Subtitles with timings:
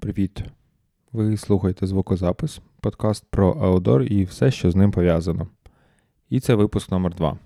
[0.00, 0.42] Привіт!
[1.12, 5.48] Ви слухаєте звукозапис, подкаст про аудор і все, що з ним пов'язано.
[6.30, 7.38] І це випуск номер 2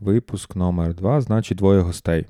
[0.00, 2.26] Випуск номер 2 значить двоє гостей.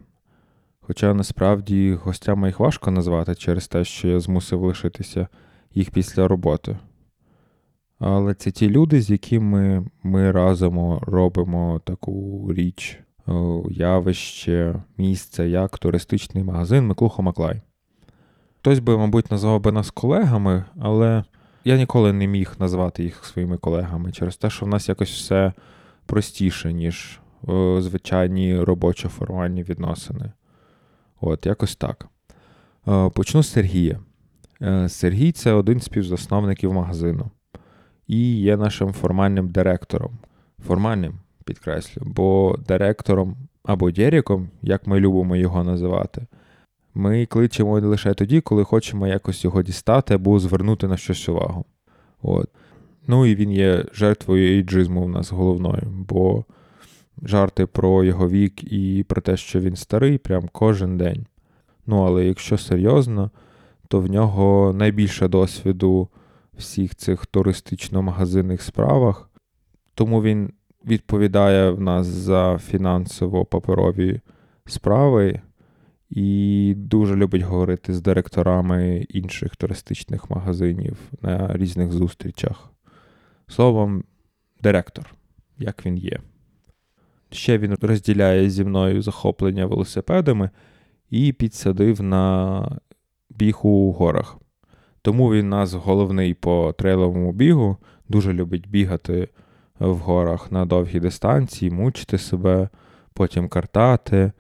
[0.81, 5.29] Хоча насправді гостями їх важко назвати через те, що я змусив лишитися
[5.75, 6.79] їх після роботи.
[7.99, 13.01] Але це ті люди, з якими ми разом робимо таку річ,
[13.71, 17.63] явище, місце, як туристичний магазин Миклухо Маклай.
[18.63, 21.25] Хтось би, мабуть, назвав би нас колегами, але
[21.65, 25.53] я ніколи не міг назвати їх своїми колегами через те, що в нас якось все
[26.07, 27.21] простіше, ніж
[27.79, 30.33] звичайні робочо формальні відносини.
[31.21, 32.07] От, якось так.
[33.15, 34.01] Почну з Сергія.
[34.63, 37.31] Е, Сергій це один з співзасновників магазину
[38.07, 40.19] і є нашим формальним директором.
[40.67, 46.27] Формальним, підкреслю, бо директором або Дєріком, як ми любимо його називати,
[46.95, 51.65] ми кличемо лише тоді, коли хочемо якось його дістати або звернути на щось увагу.
[52.23, 52.49] От.
[53.07, 56.45] Ну і він є жертвою ейджизму в нас головною, бо
[57.23, 61.27] жарти про його вік і про те, що він старий, прям кожен день.
[61.87, 63.31] Ну, але якщо серйозно,
[63.89, 66.09] то в нього найбільше досвіду
[66.59, 69.31] всіх цих туристично-магазинних справах,
[69.95, 70.53] тому він
[70.87, 74.21] відповідає в нас за фінансово-паперові
[74.67, 75.41] справи
[76.13, 82.71] і дуже любить говорити з директорами інших туристичних магазинів на різних зустрічах.
[83.49, 84.05] Словом,
[84.63, 85.15] директор,
[85.59, 86.19] як він є.
[87.31, 90.51] Ще він розділяє зі мною захоплення велосипедами
[91.11, 92.79] і підсадив на
[93.31, 94.37] біг у горах.
[95.03, 97.77] Тому він нас головний по трейловому бігу,
[98.09, 99.29] дуже любить бігати
[99.79, 102.69] в горах на довгі дистанції, мучити себе,
[103.15, 104.33] потім картати,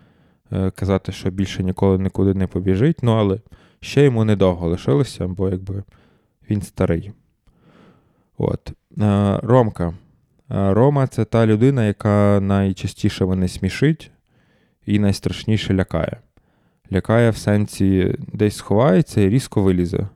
[0.75, 3.03] казати, що більше ніколи нікуди не побіжить.
[3.03, 3.41] Ну, але
[3.81, 5.83] ще йому недовго лишилося, бо якби
[6.51, 7.13] він старий.
[8.39, 8.73] От.
[9.01, 9.95] Е, Ромка.
[10.51, 14.11] Е, Рома це та людина, яка найчастіше мене смішить
[14.87, 16.21] і найстрашніше лякає.
[16.93, 20.09] Лякає в сенсі десь сховається і різко вилізе.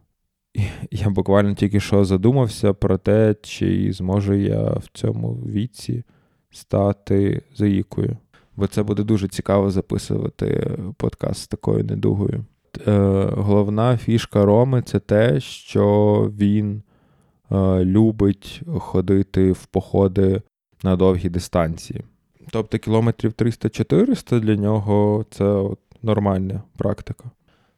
[0.90, 6.04] Я буквально тільки що задумався про те, чи зможу я в цьому віці
[6.50, 8.16] стати заїкою.
[8.56, 12.44] Бо це буде дуже цікаво записувати подкаст з такою недугою.
[12.86, 12.92] Е,
[13.36, 16.82] Головна фішка Роми це те, що він
[17.52, 20.42] е, любить ходити в походи
[20.82, 22.04] на довгі дистанції.
[22.50, 27.24] Тобто кілометрів 300-400 для нього це от нормальна практика.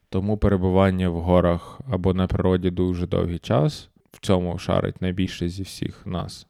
[0.09, 5.63] Тому перебування в горах або на природі дуже довгий час в цьому шарить найбільше зі
[5.63, 6.47] всіх нас.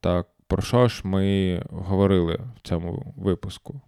[0.00, 3.80] Так, про що ж ми говорили в цьому випуску?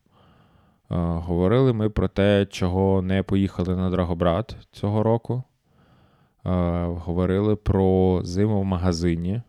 [0.88, 5.42] Говорили ми про те, чого не поїхали на Драгобрат цього року.
[6.44, 9.42] Говорили про зиму в магазині,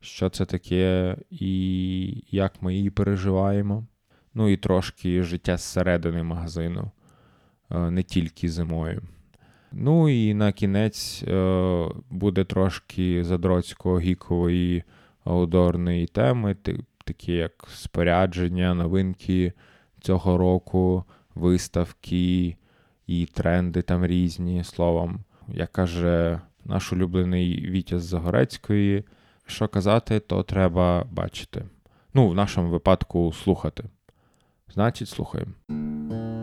[0.00, 3.86] що це таке і як ми її переживаємо.
[4.34, 6.90] Ну і трошки життя зсередини магазину.
[7.70, 9.02] Не тільки зимою.
[9.72, 14.84] Ну і на кінець е, буде трошки задроцького гікової
[15.24, 16.56] аудорної теми,
[17.04, 19.52] такі як спорядження, новинки
[20.00, 21.04] цього року,
[21.34, 22.56] виставки
[23.06, 24.64] і тренди там різні.
[24.64, 29.04] Словом, як каже наш улюблений Вітя з Загорецької,
[29.46, 31.64] що казати, то треба бачити.
[32.14, 33.84] Ну, в нашому випадку слухати.
[34.74, 36.39] Значить, слухаємо.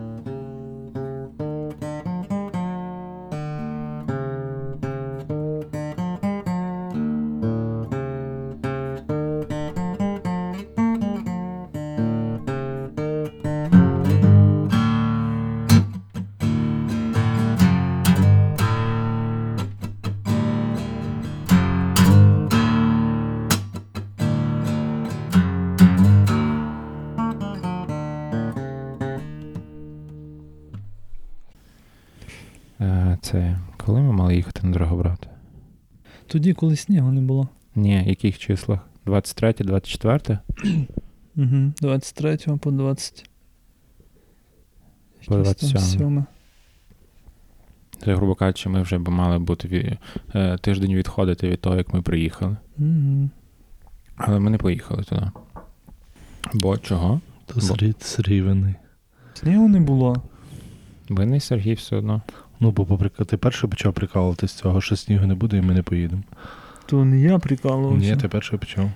[36.28, 37.48] Тоді, коли снігу не було.
[37.74, 38.80] Ні, яких числах?
[39.06, 40.38] 23, 24?
[41.36, 43.30] Угу, 23 по 20.
[45.26, 46.24] По 27.
[48.04, 49.98] Це, грубо кажучи, ми вже б мали бути
[50.34, 52.56] е, тиждень відходити від того, як ми приїхали.
[52.78, 53.30] Угу.
[54.16, 55.30] Але ми не поїхали туди.
[56.54, 57.20] Бо чого?
[57.46, 58.74] То Сергій, Сергій винний.
[59.34, 60.22] Снігу не було.
[61.08, 62.22] Винний Сергій все одно.
[62.60, 63.08] Ну, бо попри...
[63.08, 66.22] ти перший почав прикалуватись з цього, що снігу не буде, і ми не поїдемо.
[66.86, 68.10] То не я прикалувався.
[68.10, 68.90] Ні, ти перший почав.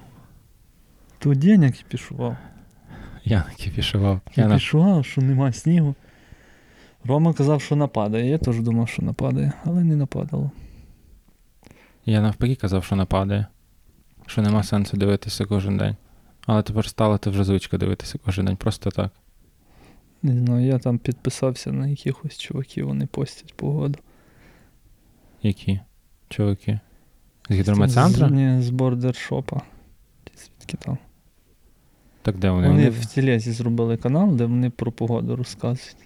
[1.18, 2.36] То день кіпішував.
[3.24, 4.20] Я не кіпішував.
[4.34, 5.94] Кіпішував, що нема снігу.
[7.04, 8.30] Рома казав, що нападає.
[8.30, 10.50] Я теж думав, що нападає, але не нападало.
[12.06, 13.46] Я навпаки казав, що нападає.
[14.26, 15.96] Що нема сенсу дивитися кожен день.
[16.46, 19.10] Але тепер стала ти вже звичка дивитися кожен день, просто так.
[20.22, 23.98] Не знаю, я там підписався на якихось чуваків, вони постять погоду.
[25.42, 25.80] Які?
[26.28, 26.80] Чуваки?
[27.50, 28.28] З гідрометцентру?
[28.28, 29.60] З, ні, з бордершопа.
[30.36, 30.98] Звідки там?
[32.22, 32.68] Так де вони?
[32.68, 35.96] Вони в Телезі зробили канал, де вони про погоду розказують.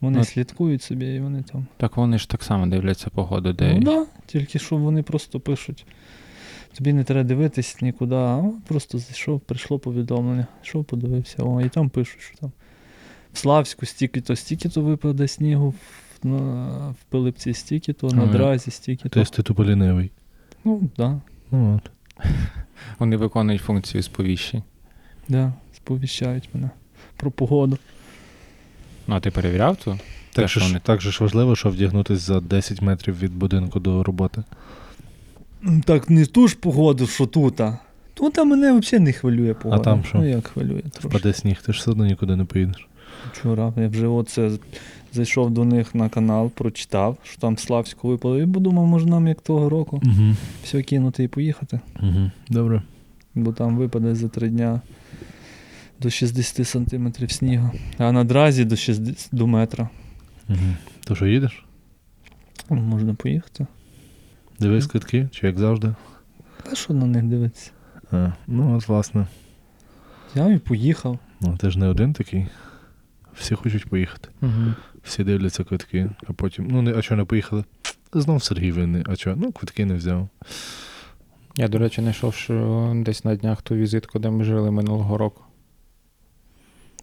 [0.00, 1.66] Вони Ну, слідкують собі і вони там.
[1.76, 3.74] Так вони ж так само дивляться погоду, де.
[3.74, 5.86] Ну да, тільки що вони просто пишуть.
[6.72, 11.88] Тобі не треба дивитись нікуди, а просто зайшов, прийшло повідомлення, йшов, подивився, о, і там
[11.88, 12.52] пишуть, що там
[13.38, 15.74] Славську стільки-то, стільки-то випаде снігу,
[16.22, 16.38] в, на,
[16.88, 18.32] в Пилипці стільки-то, на Ага.
[18.32, 19.08] дразі стільки-то.
[19.08, 20.10] Тобто ти тупо лінивий.
[20.64, 21.20] Ну, так, да,
[21.50, 21.90] Ну от.
[22.98, 24.62] Вони виконують функцію сповіщень.
[25.28, 26.70] да, сповіщають мене
[27.16, 27.78] про погоду.
[29.06, 29.90] Ну, а ти перевіряв ту?
[29.90, 30.00] Так,
[30.32, 33.34] Те, що що ж, вони- так же ж важливо, що вдягнутися за 10 метрів від
[33.34, 34.42] будинку до роботи.
[35.84, 37.60] Так не ту ж погоду, що тут.
[37.60, 37.78] а.
[38.14, 39.80] Тут а мене взагалі не хвилює погода.
[39.80, 40.18] А там що?
[40.18, 41.08] Ну як хвилює трошки.
[41.08, 42.88] Впаде сніг, ти ж все одно нікуди не поїдеш.
[43.32, 44.50] Вчора я вже оце
[45.12, 49.40] зайшов до них на канал, прочитав, що там Славську випало, і подумав, може нам як
[49.40, 50.34] того року Угу.
[50.64, 51.80] все кинути і поїхати.
[52.02, 52.30] Угу.
[52.48, 52.82] Добре.
[53.34, 54.80] Бо там випаде за три дня
[56.00, 59.88] до 60 сантиметрів снігу, а на дразі до 60, до метра.
[60.48, 60.58] Угу.
[61.04, 61.64] То що їдеш?
[62.70, 63.66] Можна поїхати.
[64.60, 65.94] Дивись квитки, чи як завжди?
[66.72, 67.70] А що на них дивитися?
[68.12, 69.26] А, ну от власне.
[70.34, 71.18] Я і поїхав.
[71.40, 72.46] Ну, ти ж не один такий.
[73.38, 74.28] Всі хочуть поїхати.
[74.42, 74.74] Угу.
[75.02, 76.68] Всі дивляться квитки, а потім.
[76.70, 77.64] Ну, не, а чого не поїхали?
[78.12, 79.04] Знов Сергій винний.
[79.06, 79.36] А чого?
[79.36, 80.28] Ну, квитки не взяв.
[81.56, 85.42] Я, до речі, знайшов, що десь на днях ту візитку, де ми жили минулого року.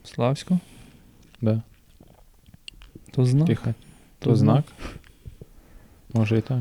[0.04, 0.60] Славську,
[1.42, 1.62] Да.
[3.12, 3.48] то знав.
[3.48, 3.74] Тихо.
[4.20, 4.66] То То знак.
[6.14, 6.60] Може і так.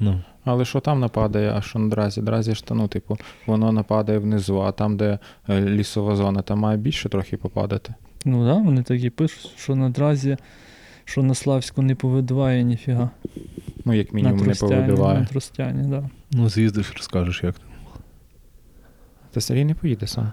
[0.00, 0.20] Ну.
[0.44, 2.22] Але що там нападає, а що на дразі?
[2.22, 5.18] Дразі ж, та, ну, типу, воно нападає внизу, а там, де
[5.48, 7.94] е, лісова зона, там має більше трохи попадати.
[8.24, 10.36] Ну так, да, вони так і пишуть, що на дразі,
[11.04, 13.10] що на Славську не повидває ніфіга.
[13.84, 15.24] Ну, як мінімум, на не Тростяні, на.
[15.24, 16.10] Тростяні, да.
[16.30, 17.68] Ну, з'їздиш, розкажеш, як там.
[19.30, 20.32] Та Сергій не поїде сам.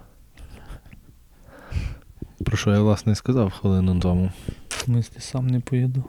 [2.45, 4.31] Про що я, власне, і сказав хвилину тому.
[4.69, 6.03] В смислі, сам не поїду.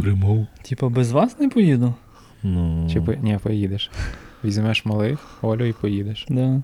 [0.00, 0.46] Примов.
[0.62, 1.94] Типа без вас не поїду?
[2.42, 3.14] Ну, Чи по...
[3.14, 3.90] Ні, поїдеш.
[4.44, 6.26] Візьмеш малих, Олю і поїдеш.
[6.28, 6.62] Да.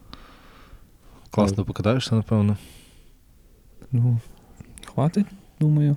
[1.31, 2.57] класно покатаєшся, напевно.
[3.93, 4.19] Ну,
[4.87, 5.27] хватить,
[5.61, 5.97] думаю.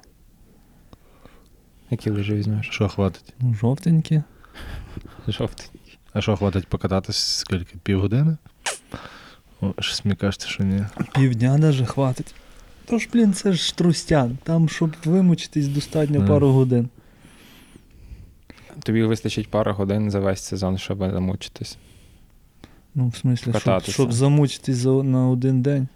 [1.92, 2.68] Які лижі візьмеш?
[2.72, 3.34] Що хватить?
[3.39, 4.24] Ну, жовтенькі.
[5.28, 5.66] Жовтий.
[6.13, 7.78] А що хватить покататись скільки?
[7.84, 8.38] Півгодини?
[9.62, 10.86] О, щось мені кажеться, що ні.
[11.16, 12.36] Півдня даже хватить.
[12.86, 14.38] Тож, блін, це ж трустян.
[14.44, 16.28] Там, щоб вимучитись, достатньо Да.
[16.28, 16.90] пару годин.
[18.83, 21.78] Тобі вистачить пара годин за весь сезон, щоб замучитись.
[22.95, 25.88] Ну, в смислі, щоб, щоб замучитись за, на один день.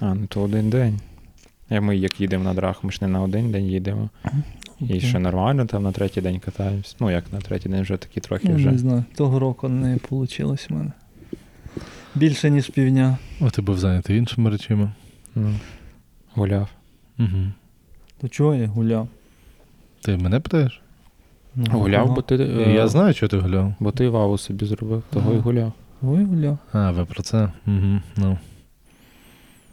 [0.00, 1.00] А, ну то один день.
[1.70, 4.08] А ми як їдемо на драх, ми ж не на один день їдемо.
[4.80, 6.96] І ще нормально там на третій день катаємось.
[7.00, 8.70] Ну як на третій день вже такі трохи Ну, вже.
[8.72, 10.92] не знаю, того року не вийшло в мене.
[12.14, 13.18] Більше, ніж півдня.
[13.40, 14.90] О, ти був зайнятий іншими речами.
[15.34, 15.54] Ну,
[16.34, 16.68] гуляв.
[17.18, 17.28] Угу.
[18.20, 19.08] То чого я гуляв?
[20.00, 20.80] Ти мене питаєш?
[21.54, 22.34] Ну, Гуляв, бо ти.
[22.36, 23.74] е, Я знаю, що ти гуляв.
[23.80, 25.42] Бо ти ваву собі зробив, того і Ага.
[25.42, 25.72] гуляв.
[26.02, 26.58] Ой, гуляв.
[26.72, 27.52] А, ви про це?
[27.66, 28.00] Угу.
[28.16, 28.38] Ну.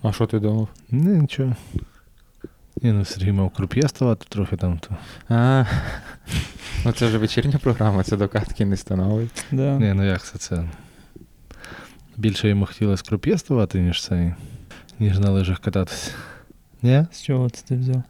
[0.03, 0.67] А що ти думав?
[0.91, 1.55] Ні, нічого.
[2.81, 4.79] Ні, ну Сергій мав круп'є ставати трохи там.
[4.79, 4.95] То.
[5.29, 5.65] А,
[6.85, 9.45] ну це вже вечірня програма, це до катки не становить.
[9.51, 9.77] Да.
[9.77, 10.69] Ні, ну як це це?
[12.17, 14.33] Більше йому хотілося круп'є ставати, ніж цей,
[14.99, 16.11] ніж на лижах кататися.
[16.81, 17.05] Ні?
[17.11, 18.03] З чого це ти взяв?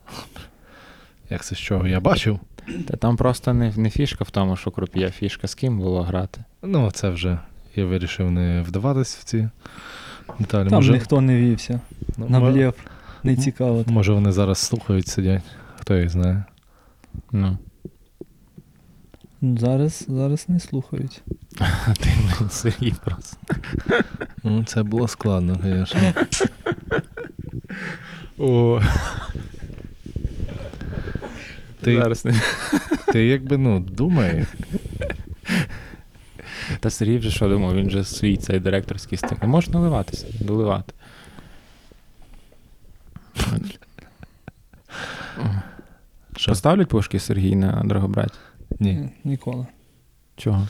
[1.30, 1.88] Як це з чого?
[1.88, 2.40] Я бачив.
[2.88, 6.44] Та там просто не, не фішка в тому, що круп'є, фішка з ким було грати.
[6.62, 7.40] Ну, це вже
[7.76, 9.50] я вирішив не вдаватись в ці
[10.40, 10.70] деталі.
[10.70, 11.80] Там може, ніхто не вівся.
[12.18, 12.74] ну, На блєв.
[13.24, 13.84] Не цікаво.
[13.88, 15.44] може вони зараз слухають, сидять.
[15.80, 16.44] Хто їх знає.
[17.32, 17.58] Ну.
[19.42, 21.22] Ну, Зараз, зараз не слухають.
[22.00, 23.38] Ти блин, Сергій просто.
[24.44, 26.14] Ну, це було складно, звісно.
[28.38, 28.82] О,
[31.82, 32.34] Ти, Зараз не.
[33.12, 34.46] ти якби ну, думай.
[36.80, 39.36] Та Сергій вже що думав, він же свій цей директорський стиль.
[39.42, 40.94] Не можеш наливатися, доливати.
[46.36, 46.52] Що?
[46.52, 48.38] Поставлять пушки Сергій на Драгобраті?
[48.80, 49.10] Ні.
[49.24, 49.66] Ніколи.
[50.36, 50.68] Чого?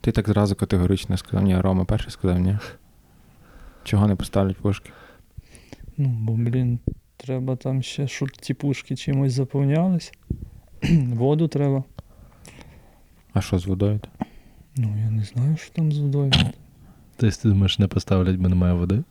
[0.00, 2.58] Ти так зразу категорично сказав, ні, Рома перший сказав, ні.
[3.84, 4.90] Чого не поставлять пушки?
[5.96, 6.78] Ну, бо, блін,
[7.24, 10.12] Треба там ще, щоб ті пушки чимось заповнялись.
[10.92, 11.84] Воду треба.
[13.34, 14.00] А що з водою?
[14.76, 16.32] Ну, я не знаю, що там з водою.
[17.16, 19.02] Тобто ти думаєш, не поставлять, бо немає води?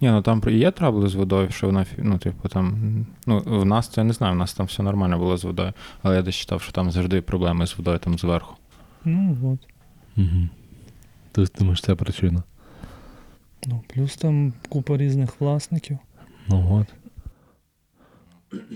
[0.00, 3.06] Ні, ну там є трабли з водою, що вона, фі- ну, типу, там.
[3.26, 5.72] Ну, в нас це я не знаю, в нас там все нормально було з водою.
[6.02, 8.54] Але я десь читав, що там завжди проблеми з водою там зверху.
[9.04, 9.68] Ну, от.
[10.16, 10.48] Угу.
[11.32, 12.42] Тобто думаєш, це причина.
[13.66, 15.98] Ну, плюс там купа різних власників.
[16.48, 16.94] Ну от.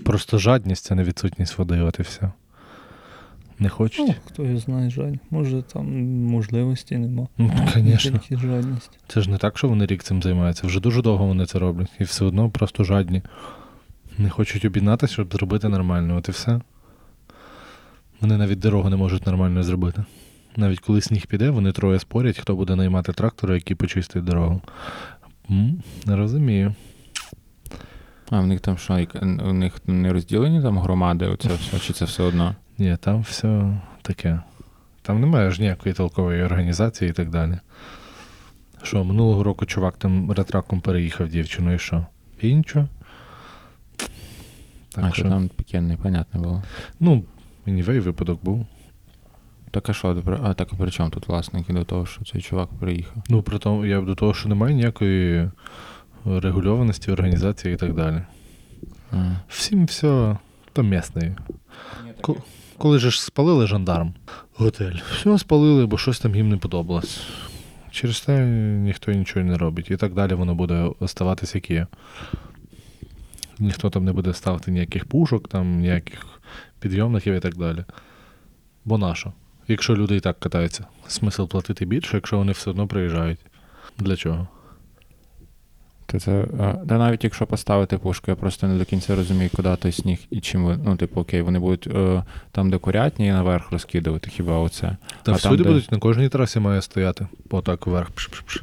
[0.03, 2.31] Просто жадність, а не відсутність води, от і все.
[3.59, 4.07] Не хочуть?
[4.07, 5.13] Ну, хто його знає, жаль.
[5.29, 5.85] Може там
[6.25, 7.27] можливості нема.
[7.37, 8.19] Ну, звісно.
[8.31, 8.99] Жадність.
[9.07, 10.67] Це ж не так, що вони рік цим займаються.
[10.67, 11.91] Вже дуже довго вони це роблять.
[11.99, 13.21] І все одно просто жадні.
[14.17, 16.17] Не хочуть об'єднатися, щоб зробити нормально.
[16.17, 16.61] От і все.
[18.21, 20.03] Вони навіть дорогу не можуть нормально зробити.
[20.55, 24.61] Навіть коли сніг піде, вони троє спорять, хто буде наймати трактора, який почистить дорогу.
[25.51, 26.75] М, Не розумію.
[28.29, 29.07] А в них там що,
[29.49, 32.55] у них не розділені там громади, оце все, чи це все одно?
[32.79, 34.39] Ні, там все таке.
[35.01, 37.59] Там немає ж ніякої толкової організації і так далі.
[38.83, 42.05] Що, минулого року чувак там ретраком переїхав дівчину, і що?
[42.41, 42.87] І нічого.
[44.89, 46.63] Так а що там таке непонятне було.
[46.99, 47.23] Ну,
[47.67, 48.65] anyway, випадок був.
[49.71, 50.39] Так а що, добре?
[50.43, 53.23] а так а при чому тут власники до того, що цей чувак приїхав?
[53.29, 55.49] Ну, при тому, я до того, що немає ніякої
[56.25, 58.21] регульованості, організації і так далі.
[59.11, 59.31] А.
[59.47, 60.37] Всім все
[60.73, 61.35] то місне.
[62.21, 62.35] Ко-
[62.79, 64.13] Коли же ж спалили жандарм
[64.55, 67.21] готель, все спалили, бо щось там їм не подобалось.
[67.91, 68.45] Через те
[68.83, 69.91] ніхто нічого не робить.
[69.91, 71.87] І так далі воно буде оставатися як є.
[73.59, 76.25] Ніхто там не буде ставити ніяких пушок, там, ніяких
[76.79, 77.85] підйомників і так далі.
[78.85, 79.33] Бо нащо?
[79.67, 83.39] Якщо люди і так катаються, смисл платити більше, якщо вони все одно приїжджають.
[83.97, 84.47] Для чого?
[86.11, 86.45] Та це,
[86.89, 90.39] та навіть якщо поставити пушку, я просто не до кінця розумію, куди той сніг і
[90.39, 90.77] чим ви.
[90.85, 94.97] Ну, типу, окей, вони будуть е, там, де курятні, і наверх розкидувати, хіба оце.
[95.23, 97.27] Та А всюди там, де- будуть, на кожній трасі має стояти.
[97.49, 98.09] Отак вверх.
[98.11, 98.61] Пш-пш-пш.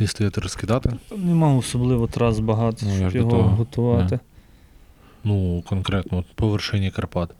[0.00, 0.92] І стояти розкидати.
[1.16, 4.18] Нема особливо трас багато, Ну, щоб його того, готувати.
[5.26, 7.30] Ну, конкретно, от по вершині Карпат.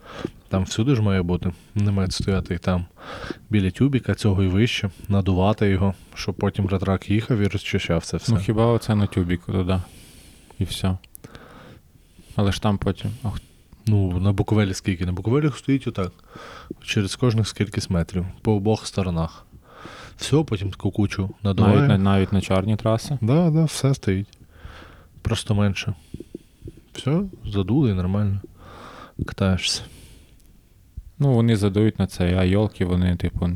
[0.49, 1.53] Там всюди ж має бути.
[1.75, 2.87] Не мають стояти і там.
[3.51, 8.33] Біля тюбіка цього і вище, надувати його, щоб потім ретрак їхав і розчищав це все.
[8.33, 9.81] Ну хіба оце на тюбіку туди.
[10.59, 10.97] І все.
[12.37, 13.11] Але ж там потім.
[13.23, 13.41] Ох,
[13.87, 15.07] Ну, на Буковелі скільки?
[15.07, 16.13] На Буковелі стоїть отак.
[16.85, 19.47] Через кожних скількись метрів, по обох сторонах.
[20.17, 21.77] Все, потім таку кучу надуває.
[21.77, 23.19] навіть, на, навіть на чорні траси.
[23.21, 24.39] Да, да, все стоїть.
[25.23, 25.95] Просто менше.
[26.97, 28.41] Все, задули, нормально.
[29.27, 29.83] Катаєшся.
[31.19, 33.51] Ну, вони задають на це, а йолки, вони, типу,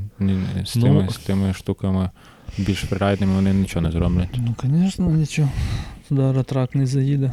[0.64, 0.82] з, Ну.
[0.82, 2.10] тими, з тими штуками
[2.58, 4.28] більш прирайдними вони нічого не зроблять.
[4.36, 5.48] Ну, звісно, нічого.
[6.08, 7.32] Туди ретрак не заїде.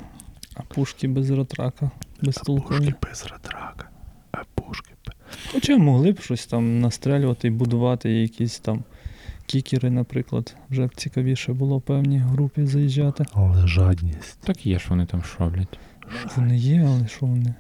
[0.56, 2.94] А пушки без ретрака, без толкові.
[3.04, 3.90] без ретрака.
[4.32, 5.16] А пушки без.
[5.54, 8.84] Хоча могли б щось там настрелювати і будувати якісь там
[9.46, 10.56] кікери, наприклад.
[10.70, 13.26] Вже б цікавіше було певній групі заїжджати.
[13.34, 14.40] Але жадність.
[14.42, 15.80] Так є ж вони там що роблять.
[16.36, 17.54] Вони є, але що вони?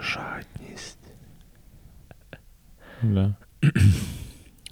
[0.00, 0.98] Жадність.
[3.02, 3.34] Да.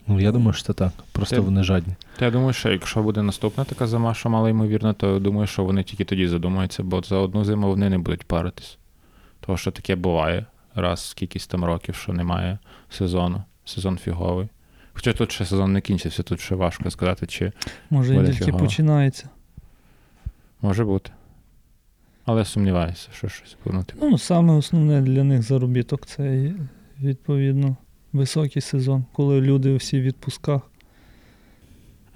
[0.07, 0.93] Ну, я думаю, що це так.
[1.13, 1.95] Просто Ти- вони жадні.
[2.19, 5.47] Та я думаю, що якщо буде наступна така зима, що мало ймовірно, то я думаю,
[5.47, 8.79] що вони тільки тоді задумаються, бо за одну зиму вони не будуть паритись.
[9.41, 12.59] Тому що таке буває раз в кількість там років, що немає
[12.91, 13.43] сезону.
[13.65, 14.49] Сезон фіговий.
[14.93, 17.53] Хоча тут ще сезон не кінчився, тут ще важко сказати, чи
[17.91, 19.29] Може, він тільки починається.
[20.63, 21.11] може бути.
[22.27, 23.85] Але сумніваюся, що щось буде.
[24.03, 26.55] Ну, саме основне для них заробіток це
[27.01, 27.77] відповідно
[28.13, 30.63] високий сезон, коли люди всі в відпусках.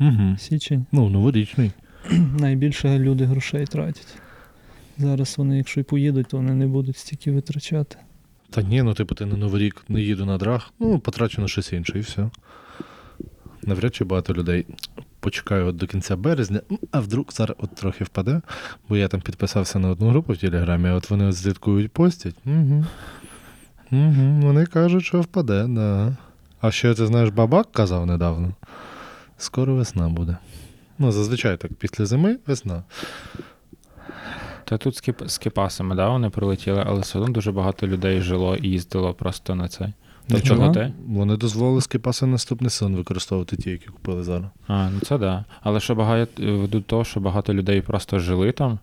[0.01, 0.37] Угу.
[0.39, 0.87] Січень.
[0.93, 1.71] Ну, новорічний.
[2.39, 4.19] Найбільше люди грошей тратять.
[4.99, 7.97] Зараз вони, якщо й поїдуть, то вони не будуть стільки витрачати.
[8.51, 11.49] Та ні, ну типу, ти на Новий рік не їду на драг, ну, потрачу на
[11.49, 12.31] щось інше, і все.
[13.63, 14.67] Навряд чи багато людей
[15.21, 16.61] почекаю до кінця березня,
[16.91, 18.41] а вдруг зараз от трохи впаде,
[18.89, 22.35] бо я там підписався на одну групу в Телеграмі, а от вони от слідкують, постять.
[22.47, 22.85] Угу.
[23.93, 24.41] Угу.
[24.43, 26.17] Вони кажуть, що впаде, да.
[26.61, 28.53] А ще ти знаєш, бабак казав недавно.
[29.39, 30.37] Скоро весна буде.
[30.99, 32.83] Ну, зазвичай так, після зими весна.
[34.65, 34.97] Та тут
[35.27, 39.55] з кіпасами, да, вони прилетіли, але все одно дуже багато людей жило і їздило просто
[39.55, 39.93] на цей.
[40.31, 40.91] Тобто чого?
[41.07, 44.51] Вони дозволили скипаси наступний сезон використовувати ті, які купили зараз.
[44.67, 45.45] А, ну це да.
[45.63, 48.79] Але що багато ведуть того, що багато людей просто жили там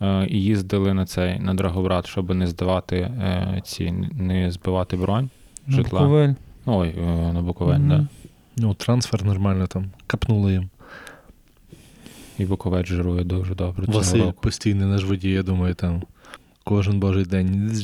[0.00, 5.30] е, і їздили на цей на Драгобрат, щоб не здавати е, ці, не збивати бронь.
[5.66, 6.00] На Житла.
[6.00, 6.34] Буковель.
[6.66, 7.88] Ой, е, на Буковель, Мгм.
[7.88, 8.06] да.
[8.56, 10.70] Ну, трансфер нормально там капнули їм.
[12.38, 13.86] І Буковець жирує дуже добре.
[13.86, 14.38] цього Василь року.
[14.42, 16.02] постійний наш водій, я думаю, там
[16.64, 17.76] кожен божий день.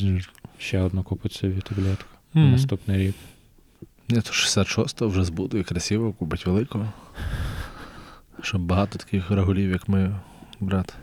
[0.57, 2.18] Ще одну купить собі таблетку.
[2.33, 2.51] На Мгм.
[2.51, 3.15] Наступний рік.
[4.09, 6.85] Ні, то 66-го вже збуду і красиво, купить великого.
[8.41, 10.15] Щоб багато таких рагулів, як ми,
[10.59, 10.93] брат.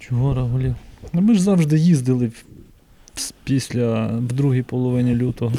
[0.00, 0.74] Чого рагулів?
[1.12, 2.44] Ну ми ж завжди їздили в-
[3.44, 5.52] після в другій половині лютого.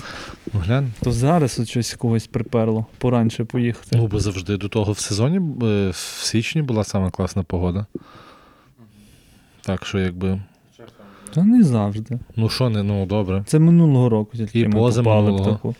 [0.54, 0.92] Ну глянь.
[1.02, 3.90] То зараз от щось когось приперло, поранше поїхати.
[3.98, 7.86] Ну, бо завжди до того в сезоні, е, в січні була сама класна погода.
[9.62, 10.42] Так що, якби.
[11.36, 12.20] Та не завжди.
[12.36, 13.44] Ну що не, ну добре.
[13.48, 15.51] Це минулого року тільки І ми попали в позаминулого.
[15.51, 15.75] таку.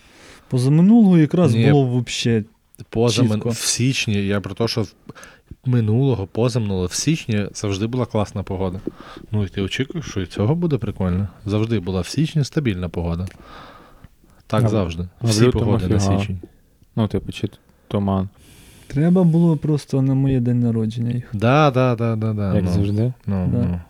[0.50, 1.72] Позаминулого якраз Ні.
[1.72, 2.44] було взагалі.
[2.90, 4.86] Поза мен- в січні, я про те, що
[5.66, 8.80] минулого, позаминулого, в січні завжди була класна погода.
[9.32, 11.28] Ну і ти очікуєш, що і цього буде прикольно.
[11.46, 13.28] Завжди була в січні стабільна погода.
[14.48, 15.08] Так А завжди.
[15.22, 16.40] а Всі погоди на січень.
[16.96, 17.50] Ну, типу, чи
[17.88, 18.30] туман.
[18.88, 21.38] Треба було просто на моє день народження їхати.
[21.38, 22.56] Да, да, да, да, да.
[22.56, 23.14] Як ну, завжди.
[23.28, 23.58] Ну, Да.
[23.58, 23.82] ну.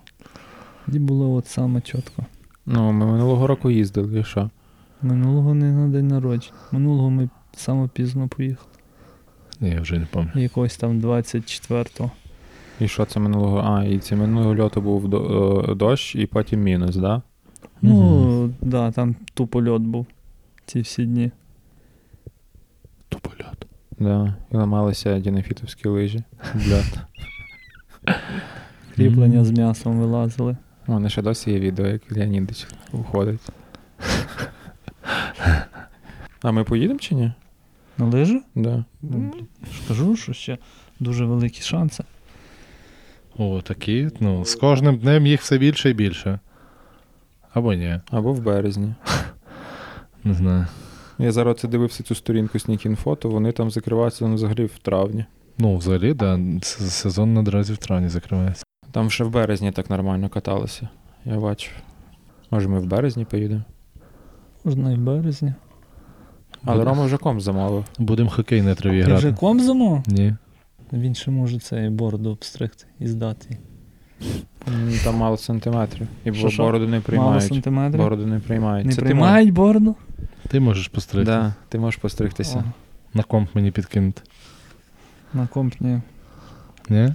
[0.85, 2.25] Тоді було от саме чітко.
[2.65, 4.49] Ну, ми минулого року їздили, і що?
[5.01, 6.53] Минулого не на день народження.
[6.71, 8.69] Минулого ми саме пізно поїхали.
[9.59, 10.43] Ні, я вже не пам'ятаю.
[10.43, 12.11] Якогось там 24-го.
[12.79, 13.57] І що це минулого?
[13.59, 17.21] А, і це минулого льоту був до- е, дощ, і потім мінус, да?
[17.81, 20.05] Ну, так, да, там тупо льот був
[20.65, 21.31] ці всі дні.
[23.09, 23.65] Туполят.
[23.99, 24.35] Да.
[24.51, 26.23] І ламалися дінафітовські лижі.
[28.95, 30.57] Кріплення з м'ясом вилазили.
[30.87, 33.39] У мене ще досі є відео, як Леонідич виходить.
[36.41, 37.31] А ми поїдемо чи ні?
[37.97, 38.41] На лижі?
[38.55, 38.85] Да.
[39.01, 39.33] Ну,
[39.85, 40.57] Скажу, що ще
[40.99, 42.03] дуже великі шанси.
[43.37, 44.09] О, такі.
[44.19, 46.39] Ну, з кожним днем їх все більше і більше.
[47.53, 48.93] Або ні, Або в березні.
[50.23, 50.67] не знаю.
[51.17, 55.25] Я зараз це дивився цю сторінку Sneak то вони там закриваються ну, взагалі в травні.
[55.57, 58.63] Ну, взагалі, да, сезон наразі в травні закривається.
[58.95, 60.89] Там ще в березні так нормально каталися.
[61.25, 61.71] Я бачу.
[62.51, 63.61] Може, ми в березні поїдемо.
[64.63, 65.53] Можна і в березні.
[66.65, 67.85] Але Буде- Рома вже ком замовив.
[67.99, 69.37] Будемо хокей на траві Ти вже грати.
[69.39, 70.03] комзимо?
[70.07, 70.35] Ні.
[70.93, 73.57] Він ще може цей бороду обстригти і здати.
[74.67, 76.07] М, Там мало сантиметрів.
[76.25, 76.63] І бо що?
[76.63, 77.43] бороду не Мало приймають.
[77.43, 78.01] сантиметрів.
[78.01, 78.85] Бороду не приймають.
[78.85, 79.95] Не Це ти приймають бороду?
[80.47, 81.31] Ти можеш постригти.
[81.31, 82.57] Да, ти можеш постригтися.
[82.67, 82.71] О,
[83.17, 84.21] На комп мені підкинути.
[85.33, 86.01] на комп ні.
[86.89, 87.13] Ні?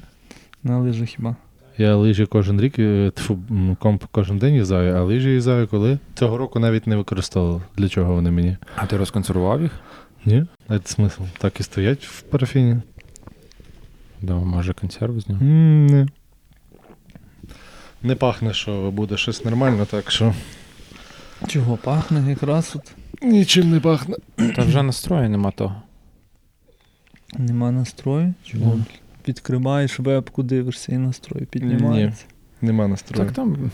[0.63, 1.37] На лижі хіба.
[1.81, 3.39] Я лижі кожен рік, е, тьфу,
[3.79, 5.99] комп кожен день їздаю, а лижі їздаю коли?
[6.15, 7.63] Цього року навіть не використовував.
[7.77, 8.57] Для чого вони мені?
[8.77, 9.71] А ти розконсервував їх?
[10.25, 10.45] Ні?
[10.69, 11.23] Це смисл.
[11.39, 12.77] Так і стоять в парафіні.
[14.23, 15.43] Да, може консерву зняв.
[15.43, 16.07] М, Ні.
[18.03, 20.35] Не пахне, що буде щось нормально, так що.
[21.47, 22.93] Чого пахне якраз от.
[23.23, 24.17] Нічим не пахне.
[24.57, 25.83] Та вже настрою нема того.
[27.39, 28.35] Нема настрою.
[28.45, 28.77] Чого?
[29.21, 29.25] Да.
[29.27, 32.25] Підкриваєш вебку, дивишся і настрой піднімається.
[32.61, 33.25] Нема настрою.
[33.25, 33.71] Так там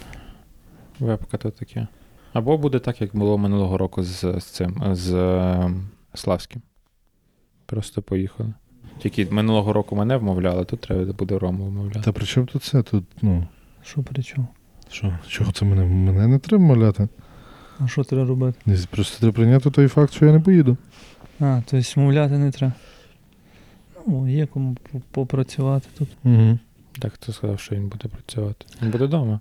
[1.00, 1.86] вебка то таке.
[2.32, 5.70] Або буде так, як було минулого року з, з цим, з е,
[6.14, 6.62] Славським.
[7.66, 8.52] Просто поїхали.
[8.98, 12.00] Тільки минулого року мене вмовляли, тут треба буде Рому вмовляти.
[12.00, 12.82] Та при чому тут це?
[12.82, 13.46] Тут, ну,
[13.82, 14.46] Що при чому?
[14.90, 15.84] що, чого це мене?
[15.84, 17.08] Мене не треба моляти.
[17.78, 18.76] А що треба робити?
[18.90, 20.76] Просто треба прийняти той факт, що я не поїду.
[21.40, 22.72] А, тобто мовляти не треба.
[24.06, 24.76] Ну, є кому
[25.10, 26.08] попрацювати тут.
[26.24, 26.58] Угу.
[26.98, 28.66] Так хто сказав, що він буде працювати.
[28.82, 29.40] Він буде вдома.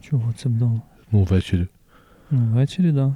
[0.00, 0.80] Чого це вдома?
[1.12, 1.66] Ну, ввечері.
[2.30, 2.94] Ну, ввечері, так.
[2.94, 3.14] Да.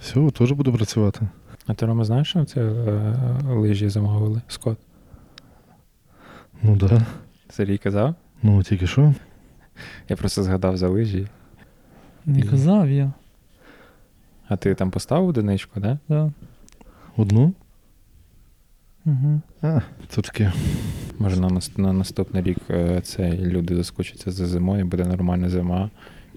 [0.00, 1.28] Все, теж буду працювати.
[1.66, 4.42] А ти Рома знаєш, що це е, лижі замовили?
[4.48, 4.78] Скот.
[6.62, 7.06] Ну да.
[7.50, 8.14] Сергій казав?
[8.42, 9.14] Ну, тільки що?
[10.08, 11.26] Я просто згадав за лижі.
[12.26, 13.12] Не казав я.
[14.48, 15.98] А ти там поставив одиничку, да?
[16.08, 16.32] Да.
[17.16, 17.52] Одну?
[19.06, 19.40] Угу.
[19.62, 20.52] А, це таке.
[21.18, 25.90] Може на, на наступний рік е, це люди заскучаться за зимою, буде нормальна зима,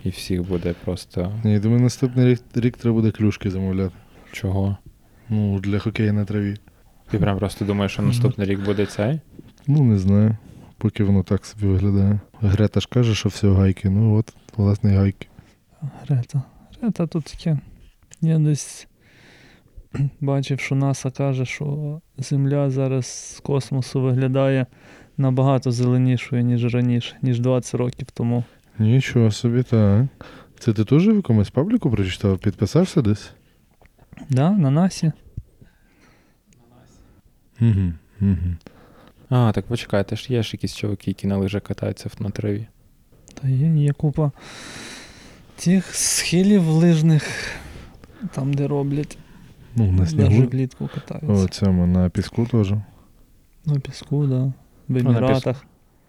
[0.03, 3.95] і всіх буде просто Ні, думаю, наступний рік, рік треба буде клюшки замовляти.
[4.31, 4.77] чого.
[5.29, 6.57] Ну, для хокею на траві.
[7.11, 9.19] Ти прям просто думаєш, що наступний рік буде цей?
[9.67, 10.37] Ну, не знаю.
[10.77, 12.19] Поки воно так собі виглядає.
[12.41, 13.89] Грета ж каже, що все гайки.
[13.89, 15.27] Ну от, власне, гайки.
[16.07, 16.41] Грета.
[16.81, 17.59] Грета тут таке.
[18.21, 18.87] Я десь
[20.21, 24.65] бачив, що НАСА каже, що Земля зараз з космосу виглядає
[25.17, 28.43] набагато зеленішою, ніж раніше, ніж 20 років тому.
[28.79, 30.05] Нічого собі, так.
[30.59, 32.39] Це ти теж в якомусь пабліку прочитав?
[32.39, 33.31] Підписався десь?
[34.29, 35.11] Да, на НАСі.
[37.61, 37.93] Угу.
[38.21, 38.55] Угу.
[39.29, 42.67] А, так почекайте, ж є ж якісь чуваки, які на лижах катаються на траві.
[43.41, 44.31] Та є, є купа
[45.55, 47.51] тих схилів лижних,
[48.33, 49.17] там, де роблять.
[49.75, 50.47] Ну, на снігу.
[50.47, 51.47] влітку О, катаються.
[51.47, 52.73] цьому, на піску теж.
[53.65, 54.53] На піску, да.
[54.87, 55.65] В на Еміратах.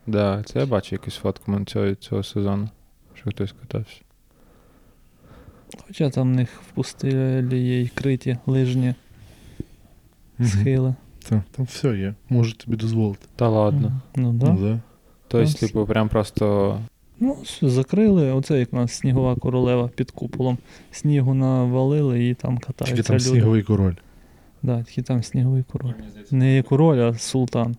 [0.06, 2.68] Да, це я бачу якусь фотку цього, цього сезону,
[3.14, 4.00] що хтось катався.
[5.86, 8.94] Хоча там в них в пустелі є й криті лижні
[10.44, 10.94] схили.
[11.28, 12.14] Та, там все є.
[12.28, 13.26] Можу тобі дозволити.
[13.36, 14.00] Та ладно.
[14.16, 14.52] Ну, да.
[14.52, 14.80] Ну, да.
[15.28, 16.78] Тобто, типу, прям просто.
[17.22, 18.32] Ну, все, закрили.
[18.32, 20.58] Оце як у нас снігова королева під куполом.
[20.90, 23.24] Снігу навалили і там Тільки там люди.
[23.24, 23.94] сніговий король.
[24.62, 25.92] Да, тільки там сніговий король.
[26.30, 27.76] Не король, а султан.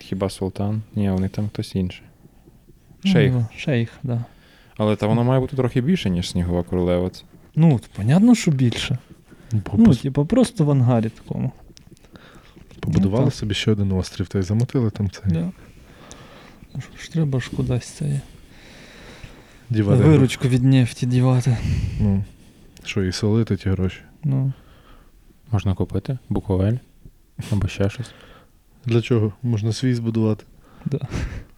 [0.00, 0.82] Хіба султан?
[0.94, 2.02] Ні, вони там хтось інший.
[3.04, 3.32] Шейх.
[3.32, 4.24] Ну, шейх, да.
[4.76, 7.10] Але та воно має бути трохи більше, ніж снігова королева.
[7.10, 7.22] Це-
[7.56, 8.98] Ну, понятно, що більше.
[9.52, 11.52] Ну, по- Ну, типу, просто в ангарі такому.
[12.80, 15.32] Побудували ну, собі ще один острів та й замотили там цей.
[15.32, 15.50] Да.
[16.74, 18.20] Ну, Що ж треба ж кудись це
[19.70, 20.02] Дівати.
[20.02, 21.56] виручку від нефті дівати.
[22.00, 22.24] Ну,
[22.84, 24.00] що, і солити ті гроші.
[24.24, 24.52] Ну,
[25.52, 26.76] Можна купити буковель
[27.52, 28.10] або ще щось.
[28.84, 29.32] Для чого?
[29.42, 30.44] Можна свій збудувати.
[30.84, 30.98] Да.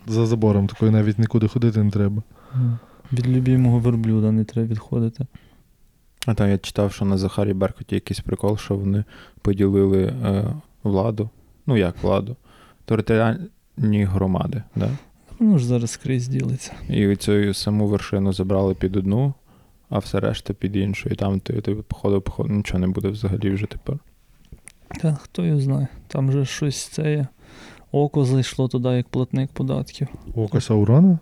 [0.06, 2.22] За забором, такої навіть нікуди ходити не треба.
[2.54, 2.78] ну,
[3.12, 5.26] від любимого верблюда не треба відходити.
[6.26, 9.04] А там я читав, що на Захарі Беркуті якийсь прикол, що вони
[9.42, 10.44] поділили е,
[10.82, 11.30] владу.
[11.66, 12.36] Ну як владу?
[13.76, 14.90] Територіальні громади, да?
[15.38, 16.72] Воно ж зараз скрізь ділиться.
[16.88, 19.34] І цю саму вершину забрали під одну,
[19.88, 21.08] а все решта під іншу.
[21.08, 23.98] І там ти, ти походу, походу, нічого не буде взагалі вже тепер.
[25.00, 25.88] Та хто його знає.
[26.08, 27.26] Там же щось це є.
[27.92, 30.08] Око зайшло туди як платник податків.
[30.34, 31.18] Око Саурона?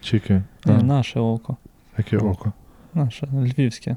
[0.00, 0.42] Чіки.
[0.66, 1.56] Ні, наше око.
[1.98, 2.52] яке око?
[2.94, 3.96] Наше львівське.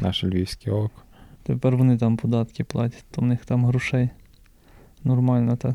[0.00, 1.02] Наше львівське око.
[1.42, 4.08] Тепер вони там податки платять, то в них там грошей.
[5.04, 5.74] Нормально так.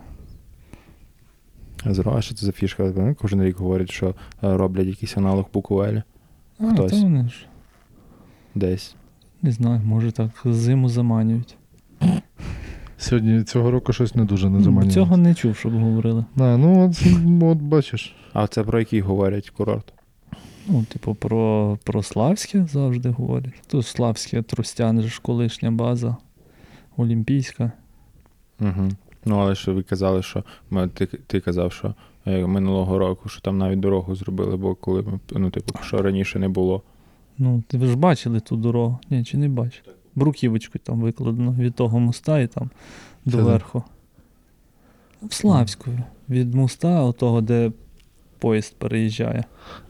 [1.86, 2.84] А зро- а що це за фішка?
[2.84, 4.14] Вони Кожен рік говорять, що е,
[4.58, 6.04] роблять якийсь аналог Буковелі
[6.60, 6.92] А, Хтось.
[6.92, 7.46] та вони ж.
[8.56, 8.96] десь.
[9.42, 11.58] Не знаю, може так зиму заманюють.
[12.98, 14.92] Сьогодні цього року щось не дуже не заманює.
[14.92, 16.26] Цього не чув, щоб говорили.
[16.38, 17.04] А, ну от,
[17.44, 18.16] от бачиш.
[18.34, 19.94] А це про який говорять курорт?
[20.68, 23.54] Ну, типу, про, про Славське завжди говорять.
[23.68, 26.18] Тут Славське, Тростян же ж колишня база,
[26.98, 27.72] Олімпійська.
[28.60, 28.90] Угу.
[29.26, 31.94] Ну, але що ви казали, що ми, ти, ти казав, що
[32.26, 36.40] е, минулого року, що там навіть дорогу зробили, бо коли ми, ну, типу, що раніше
[36.40, 36.82] не було.
[37.38, 39.00] Ну, ти ви ж бачили ту дорогу?
[39.10, 39.96] Ні, чи не бачили?
[40.16, 42.70] Бруківочку там викладено від того моста і там
[43.26, 43.84] до Це де?
[45.22, 45.92] В Славську.
[46.30, 47.72] Від моста, отого, де
[48.40, 49.44] поїзд переїжджає.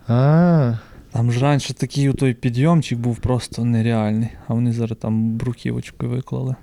[0.08, 0.74] А,
[1.12, 6.56] Там ж раніше такий той підйомчик був просто нереальний, а вони зараз там бруківочкою виклали.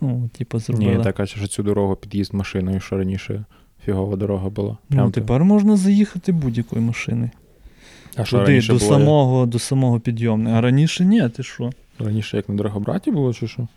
[0.00, 0.96] Ну, типу, зробили.
[0.96, 3.44] Ні, так каже, що цю дорогу під'їзд машиною, що раніше
[3.84, 4.76] фігова дорога була.
[4.90, 7.30] ну, Прям ти- тепер можна заїхати будь-якою машиною.
[8.16, 8.90] а що Туди, раніше до було?
[8.90, 10.56] самого, до самого підйомного.
[10.56, 11.70] А раніше ні, ти що?
[11.98, 13.68] Раніше як на дорогобраті було, чи що?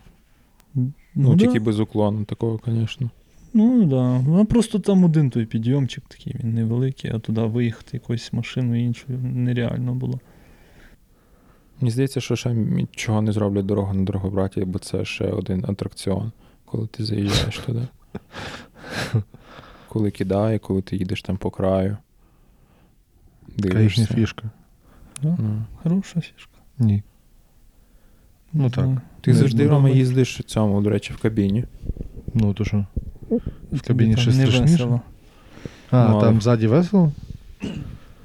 [0.74, 1.44] Ну, Ну, да.
[1.44, 3.10] тільки без уклону такого, звісно.
[3.54, 4.20] Ну, да.
[4.28, 9.18] Ну, просто там один той підйомчик такий, він невеликий, а туди виїхати якоюсь машиною іншою
[9.18, 10.20] нереально було.
[11.82, 16.32] Мені здається, що ще нічого не зроблять дорогу на дорогобраті, бо це ще один атракціон,
[16.64, 17.86] коли ти заїжджаєш туди.
[19.88, 21.96] Коли кидає, коли ти їдеш там по краю.
[23.56, 24.06] Дивишся.
[24.06, 24.50] фішка.
[25.22, 25.62] Ну.
[25.82, 26.52] Хороша фішка.
[26.78, 27.02] Ні.
[28.52, 28.84] Ну так.
[28.84, 29.00] знаю.
[29.20, 29.68] Ти Не завжди.
[29.68, 31.64] Рома їздиш в цьому, до речі, в кабіні.
[32.34, 32.86] Ну то що?
[33.72, 34.84] В кабіні не страшніше?
[34.84, 37.12] А, Ну, але- там ззаді весело?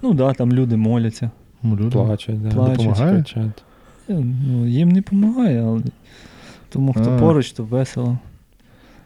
[0.01, 1.31] Ну так, да, там люди моляться.
[1.63, 1.89] Ну, люди.
[1.89, 2.49] Плачуть, да.
[2.49, 2.77] Плачуть.
[2.77, 3.31] Допомагають?
[3.33, 3.63] кричать.
[4.09, 4.13] Е,
[4.47, 5.81] Ну, їм не допомагає, але
[6.69, 7.17] тому хто А.
[7.19, 8.17] поруч, то весело.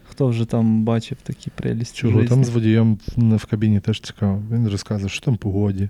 [0.09, 1.97] Хто вже там бачив такі прелісті.
[1.97, 2.29] Чого житті.
[2.29, 4.43] там з водієм в в кабіні теж цікаво.
[4.51, 5.89] Він розказує, що там погоді.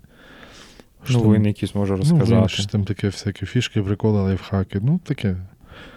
[1.03, 2.35] що Ну, там- він якийсь може Ну, розказати.
[2.41, 4.79] він щось там таке всякі фішки, приколи, лайфхаки.
[4.83, 5.35] Ну, таке.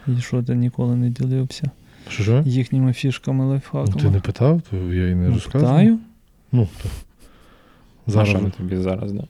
[0.06, 1.70] І що ти ніколи не ділився
[2.08, 5.74] Що їхніми фішками, Ну, ти не питав, то я і не Ну, розказував.
[5.76, 5.98] питаю.
[6.52, 6.88] Ну, то.
[8.06, 9.24] Зараз Зараз, на тобі зараз, да.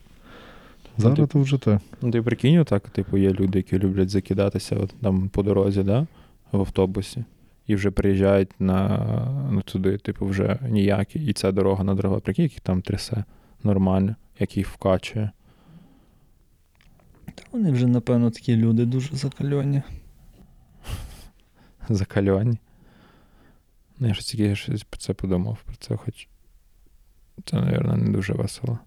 [0.97, 1.81] Зараз Ну, то вже те.
[2.03, 6.07] Ну, ти прикинь, так, типу, є люди, які люблять закидатися от, там по дорозі, да,
[6.53, 7.25] в автобусі,
[7.67, 9.07] і вже приїжджають на,
[9.51, 11.27] ну, туди, типу, вже ніякі.
[11.27, 13.25] І ця дорога на дорога, прикинь, яких там трясе
[13.63, 15.31] нормально, як їх вкачує.
[17.35, 19.83] Та вони вже, напевно, такі люди дуже закальоні.
[21.89, 22.59] Закальоні.
[23.99, 26.29] Ну, я ж тільки щось про це подумав, про це хоч.
[27.45, 28.79] Це, мабуть, не дуже весело.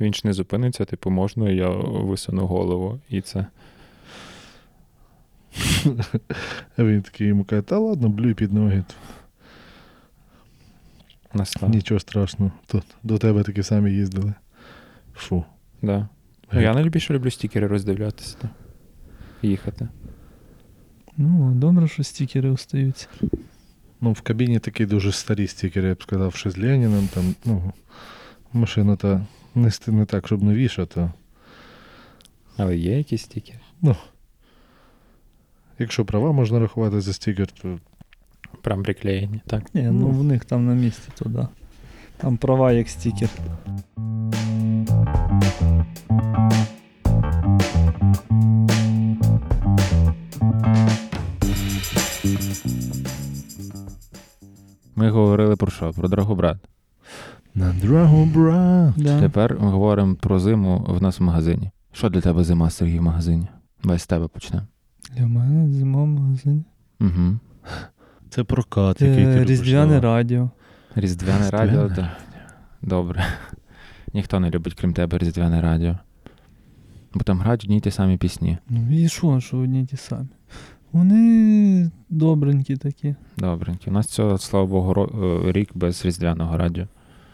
[0.00, 3.46] Він ж не зупиниться, типу, можна, я висуну голову, і це.
[6.78, 8.84] Він такий йому каже, та ладно, блюй під ноги.
[11.34, 11.70] Настав.
[11.70, 12.52] Нічого страшного.
[12.66, 14.34] Тут до тебе такі самі їздили.
[15.14, 15.44] Фу.
[15.82, 16.08] Да.
[16.52, 18.36] Ну, я найбільше люблю стікери роздивлятися.
[18.40, 18.50] та
[19.42, 19.88] Їхати.
[21.16, 23.08] Ну, добре, що стікери остаються.
[24.00, 27.72] Ну, в кабіні такі дуже старі стікери, я б сказав, що з Леніном, там, ну,
[28.52, 31.12] машина та не, ст- не так, щоб новіша, то
[32.56, 33.60] Але є якісь стікери?
[35.78, 37.78] якщо права можна рахувати за стікер, то
[38.62, 39.74] Прям приклеєні, так?
[39.74, 40.08] Ні, ну Ну.
[40.08, 41.48] в них там на місці, то да.
[42.16, 43.28] Там права як стікер.
[54.96, 55.92] Ми говорили про що?
[55.92, 56.56] Про Драгобрат.
[57.54, 57.74] На
[58.34, 58.94] бра.
[58.96, 59.20] Да.
[59.20, 61.70] Тепер ми говоримо про зиму в нас в магазині.
[61.92, 63.46] Що для тебе зима, Сергій, в магазині?
[63.82, 64.66] Давай з тебе почнемо.
[65.16, 66.64] Для мене зима в магазині.
[67.00, 67.38] Угу.
[68.30, 69.44] Це прокат, який ти Е.
[69.44, 70.50] Різдвяне радіо.
[70.94, 72.06] Різдвяне Різдвяне радіо, так.
[72.82, 73.24] Добре.
[74.14, 75.98] Ніхто не любить, крім тебе, різдвяне радіо.
[77.14, 78.58] Бо там грають одні й ті самі пісні.
[78.68, 80.28] Ну і що, що одні й ті самі?
[80.92, 83.14] Вони добренькі такі.
[83.36, 83.90] Добренькі.
[83.90, 85.10] У нас цього, слава Богу,
[85.46, 86.86] е, рік без різдвяного радіо.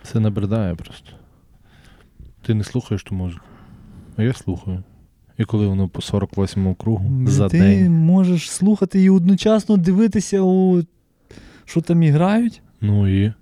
[0.02, 1.12] Це набридає просто.
[2.42, 3.44] Ти не слухаєш ту музику.
[4.16, 4.82] А я слухаю.
[5.38, 7.92] І коли воно по 48 кругу за ти день.
[7.92, 10.82] можеш слухати і одночасно дивитися, у...
[11.64, 12.12] що там і.
[12.80, 13.32] Ну і.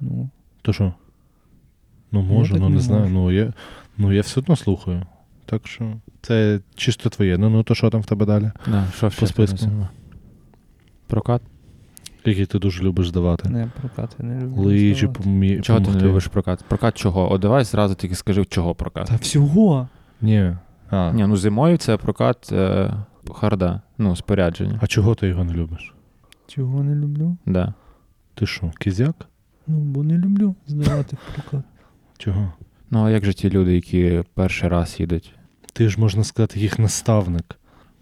[0.00, 0.28] Ну,
[0.62, 0.94] То що?
[2.12, 3.08] Ну можу, ну не, не знаю.
[3.10, 3.52] Ну я,
[3.98, 5.02] ну я все одно слухаю.
[5.46, 7.38] Так що це чисто твоє.
[7.38, 8.50] Ну, ну то що там в тебе далі?
[8.66, 9.88] Да, що По списку.
[11.06, 11.42] Прокат?
[12.24, 13.48] Який ти дуже любиш здавати?
[13.48, 14.62] не прокати не люблю.
[14.62, 15.60] Лижі помі...
[15.60, 16.64] Чого ти не любиш прокат?
[16.68, 17.32] Прокат чого?
[17.32, 19.06] О, давай зразу тільки скажи, чого прокат.
[19.06, 19.88] Та всього.
[20.20, 20.56] Ні.
[20.90, 21.12] А.
[21.12, 22.94] Ні, ну зимою це прокат е,
[23.34, 24.78] харда, ну, спорядження.
[24.82, 25.94] а чого ти його не любиш?
[26.46, 27.36] Чого не люблю?
[27.46, 27.74] Да.
[28.34, 29.28] Ти що, кізяк?
[29.66, 31.66] Ну, бо не люблю здавати в прокат.
[32.18, 32.52] Чого?
[32.90, 35.34] Ну, а як же ті люди, які перший раз їдуть?
[35.72, 37.57] Ти ж можна сказати, їх наставник.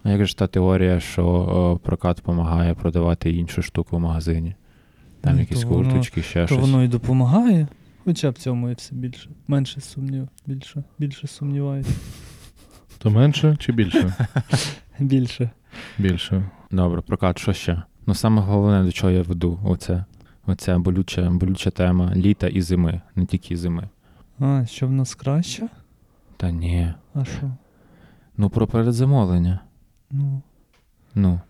[0.06, 4.54] А як же ж та теорія, що о, прокат допомагає продавати іншу штуку в магазині?
[5.20, 6.60] Там Ну, якісь то воно- курточки, ще То щось.
[6.60, 7.68] воно і допомагає.
[8.04, 9.30] Хоча б цьому я все більше.
[9.48, 10.28] Менше сумнів.
[10.46, 11.90] Більше, більше сумніваюся.
[12.98, 14.14] То менше чи більше?
[14.98, 15.50] Більше.
[15.98, 16.50] Більше.
[16.70, 17.82] Добре, прокат, що ще?
[18.06, 20.04] Ну, саме головне, до чого я веду, оце,
[20.46, 23.88] оця болюча, болюча тема літа і зими, не тільки зими.
[24.38, 25.68] А, що в нас краще?
[26.36, 26.92] Та ні.
[27.14, 27.50] А що?
[28.36, 29.60] Ну, про передзамовлення.
[30.10, 30.42] Ну,
[31.14, 31.40] Ну.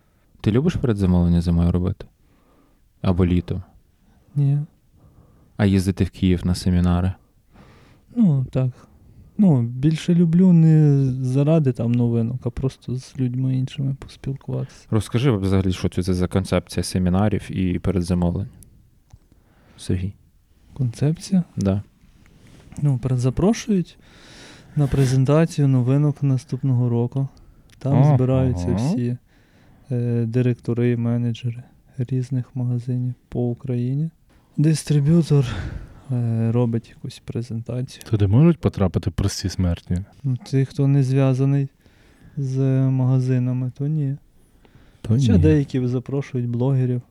[0.41, 2.07] Ти любиш передзамовлення зимою робити?
[3.03, 3.63] Або літом?
[4.35, 4.59] ні.
[5.57, 7.13] А їздити в Київ на семінари?
[8.17, 8.71] Ну, так.
[9.39, 14.87] Ну, більше люблю не заради там новинок, а просто з людьми іншими поспілкуватися.
[14.91, 18.49] Розкажи взагалі, що це за концепція семінарів і передзамовлень.
[19.77, 20.13] Сергій.
[20.75, 21.45] Концепція.
[21.57, 21.83] Да.
[22.83, 23.99] Ну, запрошують
[24.77, 27.29] на презентацію новинок наступного року.
[27.91, 28.17] Там Ага.
[28.17, 29.17] збираються всі
[29.91, 31.63] е, директори, менеджери
[31.99, 34.11] різних магазинів по Україні.
[34.57, 35.47] Дистриб'ютор
[36.13, 38.03] е, робить якусь презентацію.
[38.11, 39.97] Туди можуть потрапити прості смертні?
[40.25, 41.69] Ну, ті, хто не зв'язаний
[42.37, 42.59] з
[42.91, 44.17] магазинами, то ні.
[45.03, 45.39] То Хоча ні.
[45.39, 47.03] деякі запрошують блогерів.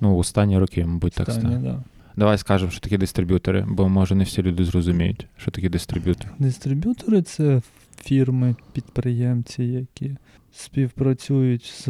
[0.00, 1.68] Ну, останні роки, мабуть, так Останні, стане.
[1.70, 1.82] да.
[2.16, 6.30] Давай скажемо, що такі дистриб'ютори, бо може не всі люди зрозуміють, що такі дистриб'ютори.
[6.38, 7.60] Дистриб'ютори це
[7.96, 10.16] фірми, підприємці, які
[10.52, 11.88] співпрацюють з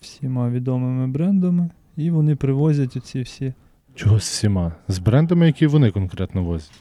[0.00, 3.54] всіма відомими брендами, і вони привозять оці всі,
[3.94, 4.72] Чого з всіма?
[4.88, 6.80] З брендами, які вони конкретно возять.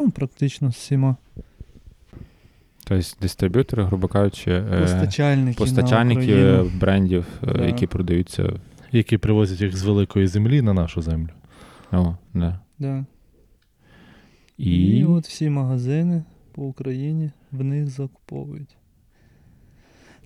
[0.00, 1.16] ну, практично з всіма
[2.84, 5.58] Тобто дистриб'ютори, грубо кажучи, е, постачальники.
[5.58, 7.64] постачальники на е, брендів, е, Да.
[7.66, 8.52] які продаються.
[8.92, 11.28] Які привозять їх з великої землі на нашу землю.
[11.92, 12.60] О, да.
[12.78, 13.04] Да.
[14.58, 18.76] І, І от всі магазини по Україні в них закуповують.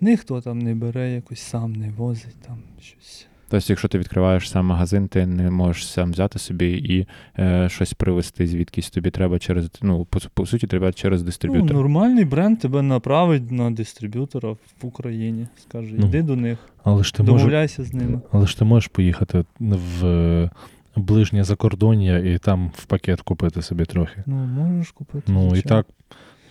[0.00, 3.26] Ніхто там не бере, якось сам не возить там щось.
[3.48, 7.06] Тобто, якщо ти відкриваєш сам магазин, ти не можеш сам взяти собі і
[7.38, 8.90] е, щось привезти звідкись.
[8.90, 13.70] Тобі треба через, ну, по, по суті, треба через Ну, нормальний бренд тебе направить на
[13.70, 15.46] дистриб'ютора в Україні.
[15.62, 18.20] Скаже, Ну, йди до них, Але ж ти домовляйся з ними.
[18.32, 20.50] але ж ти можеш поїхати в
[20.96, 24.22] ближнє закордоння і там в пакет купити собі трохи.
[24.26, 25.32] Ну, можеш купити.
[25.32, 25.86] Ну і так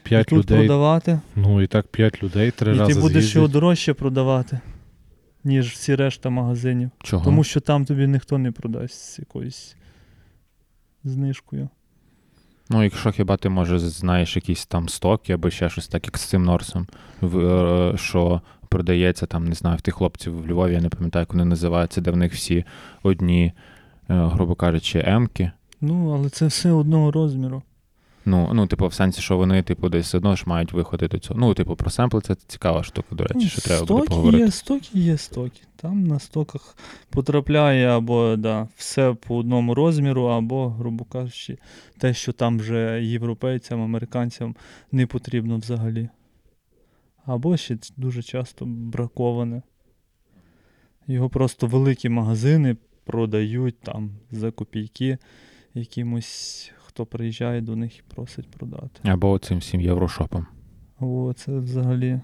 [0.05, 0.57] І п'ять тут людей.
[0.57, 3.35] продавати, Ну і так п'ять людей три і рази ти будеш з'їздять.
[3.35, 4.59] його дорожче продавати,
[5.43, 6.89] ніж всі решта магазинів.
[7.03, 7.25] Чого?
[7.25, 9.75] Тому що там тобі ніхто не продасть з якоюсь
[11.03, 11.69] знижкою.
[12.69, 16.21] Ну, якщо хіба ти може знаєш якісь там стоки або ще щось так, як з
[16.21, 16.87] цим Норсом,
[17.23, 21.33] е, що продається там, не знаю, в тих хлопців в Львові, я не пам'ятаю, як
[21.33, 22.65] вони називаються, де в них всі
[23.03, 23.53] одні, е,
[24.07, 25.51] грубо кажучи, емки.
[25.81, 27.63] Ну, але це все одного розміру.
[28.25, 31.19] Ну, ну, типу, в сенсі, що вони, типу, десь все одно ж мають виходити до
[31.19, 31.39] цього.
[31.39, 34.45] Ну, типу, про семпли це цікава штука, до речі, що треба буде стоки поговорити.
[34.45, 35.61] є, стоки є стоки.
[35.75, 36.77] Там на стоках
[37.09, 41.57] потрапляє або да, все по одному розміру, або, грубо кажучи,
[41.97, 44.55] те, що там вже європейцям, американцям
[44.91, 46.09] не потрібно взагалі.
[47.25, 49.61] Або ще дуже часто браковане.
[51.07, 55.17] Його просто великі магазини продають там за копійки
[55.73, 58.99] якимось, хто приїжджає до них і просить продати.
[59.03, 60.45] Або цим всім єврошопом.
[60.99, 62.19] О, це взагалі.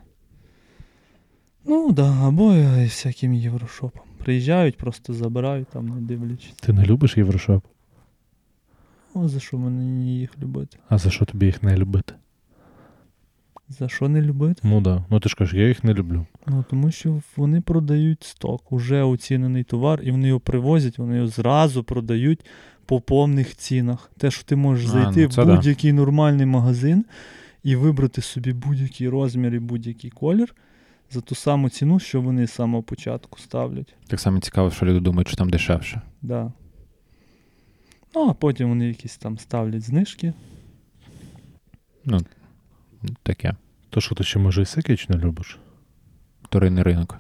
[1.66, 4.04] Ну, да, або е, всяким єврошопом.
[4.18, 6.54] Приїжджають, просто забирають там, не дивлячись.
[6.54, 7.66] Ти не любиш Єврошоп?
[9.14, 10.78] О, за що мені їх любити?
[10.90, 12.14] А за що тобі їх не любити?
[13.70, 14.62] За що не любити?
[14.64, 15.06] Ну да.
[15.10, 16.26] Ну ти ж кажеш, я їх не люблю.
[16.48, 21.28] Ну, тому що вони продають сток, уже оцінений товар, і вони його привозять, вони його
[21.28, 22.46] зразу продають
[22.90, 24.12] по повних цінах.
[24.18, 27.06] Те, що ти можеш А, зайти ну, в будь-який нормальний магазин
[27.64, 30.56] і вибрати собі будь-який розмір і будь-який колір
[31.12, 33.94] за ту саму ціну, що вони з самого початку ставлять.
[34.08, 36.02] Так само цікаво, що люди думають, що там дешевше.
[36.22, 36.52] Да.
[38.16, 40.34] Ну, а потім вони якісь там ставлять знижки.
[42.06, 42.20] Ну,
[43.24, 43.56] Таке.
[43.90, 45.60] То що ти ще може і Сикіч не любиш?
[46.44, 47.18] Вторинний ринок.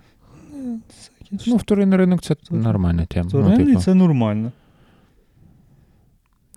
[1.47, 2.67] Ну, вторинний ринок це Вторинний.
[2.67, 3.29] нормальна тема.
[3.33, 4.51] Ну, типу, це нормально.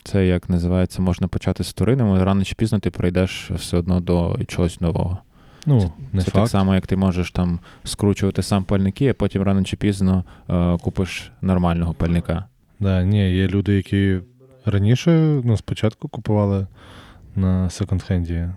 [0.04, 4.00] Це як називається, можна почати з вторинним, але рано чи пізно ти прийдеш все одно
[4.00, 5.18] до чогось нового.
[5.66, 9.64] Ну, не це так само, як ти можеш там скручувати сам пальники, а потім рано
[9.64, 12.44] чи пізно е, купиш нормального пальника.
[12.80, 14.18] Да, ні, є люди, які
[14.64, 16.66] раніше ну, спочатку купували
[17.36, 18.50] на секонд-хенді,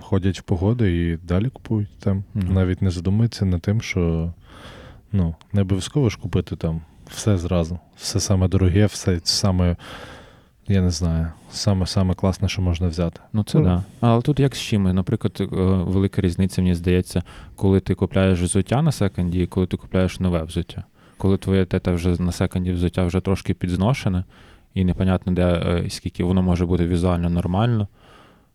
[0.00, 2.24] ходять в погоди і далі купують там.
[2.34, 2.54] Мгм.
[2.54, 4.32] Навіть не задумуються над тим, що
[5.12, 7.78] ну, не обов'язково ж купити там все зразу.
[7.96, 9.76] Все саме дороге, все саме,
[10.68, 13.20] я не знаю, саме саме класне, що можна взяти.
[13.32, 13.64] Ну це Ну.
[13.64, 13.82] да.
[14.00, 14.82] Але тут як з чим?
[14.82, 15.46] Наприклад, е,
[15.84, 17.22] велика різниця, мені здається,
[17.56, 20.84] коли ти купляєш взуття на секонді і коли ти купляєш нове взуття.
[21.16, 24.24] Коли твоє тета вже на секонді взуття вже трошки підзношене,
[24.74, 27.88] і непонятно, де е, скільки воно може бути візуально нормально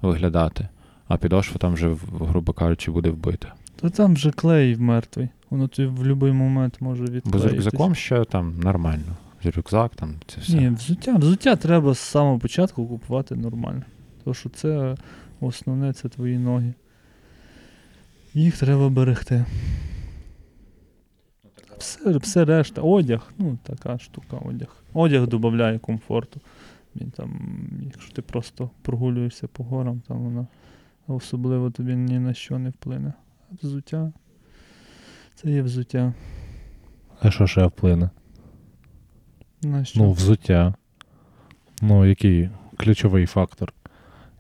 [0.02, 0.68] виглядати,
[1.08, 3.54] а підошва там вже, грубо кажучи, буде вбита.
[3.82, 5.30] То там вже клей мертвий.
[5.50, 9.16] Воно тобі в будь-який момент може Бо з рюкзаком ще там нормально.
[9.52, 10.54] Рюкзак, там це все.
[10.54, 11.16] Ні, взуття.
[11.16, 13.84] Взуття треба з самого початку купувати нормально.
[14.24, 14.96] Тому що це
[15.42, 16.74] основне це твої ноги.
[18.34, 19.46] Їх треба берегти.
[21.78, 24.84] Все, все решта, одяг, ну така штука, одяг.
[24.94, 26.42] Одяг додає комфорту.
[26.96, 27.60] Він там,
[27.94, 30.48] якщо ти просто прогулюєшся по горам, там вона
[31.08, 33.14] особливо тобі ні на що не вплине.
[33.62, 34.12] Взуття.
[35.36, 36.14] Це є взуття.
[37.22, 38.10] А що ще вплине?
[39.64, 40.00] На що?
[40.00, 40.74] Ну, взуття.
[41.82, 43.74] Ну, який ключовий фактор,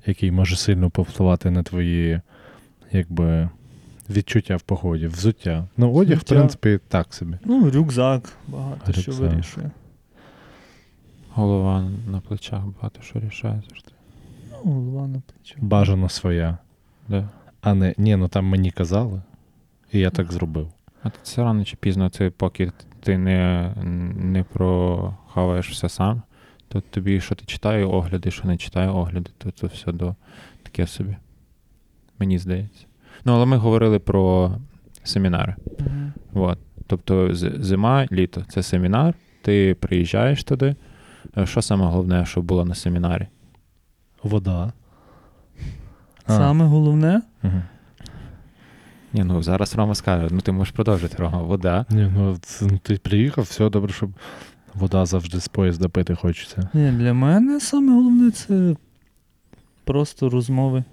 [0.06, 2.22] який може сильно повпливати на твої,
[2.92, 3.50] якби,
[4.10, 5.08] відчуття в поході.
[5.08, 5.68] Взуття.
[5.78, 7.38] Ну, одяг, в принципі, так собі.
[7.46, 9.72] Ну, рюкзак багато що вирішує.
[11.34, 13.92] Голова на плечах багато що рішає завжди.
[14.52, 15.56] Ну, голова на плечо.
[15.58, 16.58] Бажано своя.
[17.08, 17.30] Да.
[17.62, 19.22] А не, ні, ну там мені казали,
[19.92, 20.72] і я так зробив.
[21.04, 22.72] А це рано чи пізно, ти, поки
[23.04, 23.72] ти не,
[24.16, 26.22] не прохаваєш все сам,
[26.68, 30.16] то тобі, що ти читає огляди, що не читає огляди, то це все до
[30.63, 31.16] таке собі.
[32.20, 32.86] Мені здається.
[33.26, 34.52] Ну, але ми говорили про
[35.04, 35.56] семінари.
[36.34, 36.60] От.
[36.88, 40.76] Тобто зима, літо це семінар, ти приїжджаєш туди.
[41.38, 43.28] Е, Що саме головне, що було на семінарі?
[44.24, 44.74] Вода.
[46.26, 46.32] А.
[46.38, 47.62] Саме головне, Угу.
[49.13, 51.86] Ні, ну зараз Рома скаже, ну ти можеш продовжити, Рома, вода.
[51.89, 54.10] Ні, ну ну, ти приїхав, все добре, щоб
[54.73, 56.69] вода завжди з поїзда пити хочеться.
[56.73, 58.76] ні, для мене саме головне це
[59.84, 60.84] просто розмови.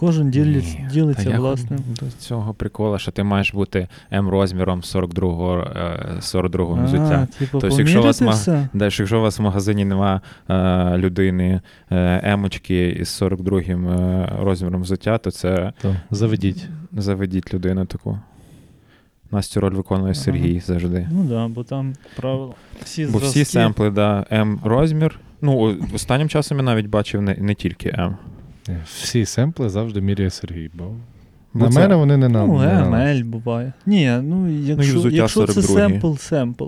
[0.00, 1.80] Кожен ділиться, Ні, ділиться Та власним.
[2.00, 7.28] До цього прикола, що ти маєш бути М розміром 42-го, е, 42-го А, взуття.
[7.38, 8.68] Типу, Тобто, якщо у вас все?
[8.74, 11.60] Далі, якщо у вас в магазині нема е, людини
[11.90, 16.68] е, емочки із 42-м е, розміром взуття, то це То заведіть.
[17.02, 18.18] Заведіть людину таку.
[19.30, 20.14] Настю роль виконує Ага.
[20.14, 21.08] Сергій завжди.
[21.12, 22.54] Ну так, да, бо там правила.
[22.82, 25.20] Всі Бо всі семпли, да, М розмір.
[25.42, 28.16] Ну, останнім часом я навіть бачив не, не тільки М.
[28.84, 30.84] Всі семпли завжди міряє Сергій, бо
[31.54, 32.46] Бо на це- мене вони не на.
[32.46, 33.72] Ну, на- буває.
[33.86, 35.74] Ні, ну якщо, взуття якщо це 42-гі.
[35.74, 36.64] семпл, семпл.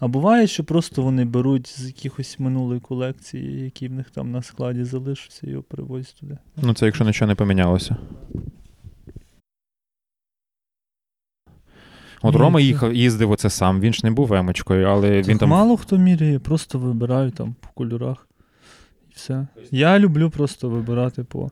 [0.00, 4.42] А буває, що просто вони беруть з якихось минулої колекції, які в них там на
[4.42, 6.38] складі залишаться, і його привозять туди.
[6.62, 7.96] Ну, це якщо нічого не помінялося.
[12.26, 15.76] От Рома їхав, їздив оце сам, він ж не був емочкою, але він там мало
[15.76, 18.26] хто міряє, просто вибирають там по кольорах.
[19.10, 19.46] І все.
[19.70, 21.50] Я люблю просто вибирати по,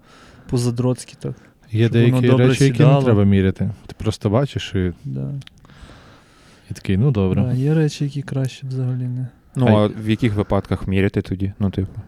[0.50, 1.34] по задроцьки так.
[1.70, 2.98] Є деякі добре речі, які сідало.
[2.98, 3.70] не треба міряти.
[3.86, 5.30] Ти просто бачиш і, Да.
[6.70, 7.42] і такий, ну добре.
[7.42, 9.28] Да, є речі, які краще взагалі не.
[9.56, 11.52] Ну, А а в яких випадках міряти тоді?
[11.58, 12.00] Ну, типу,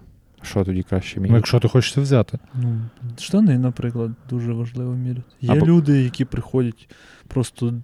[0.43, 1.37] що тоді краще Ну, міряти?
[1.37, 2.39] якщо ти хочеш це взяти.
[2.55, 2.81] Ну,
[3.19, 5.23] штани, наприклад, дуже важливо міряти.
[5.41, 6.89] Є Або- люди, які приходять
[7.29, 7.75] просто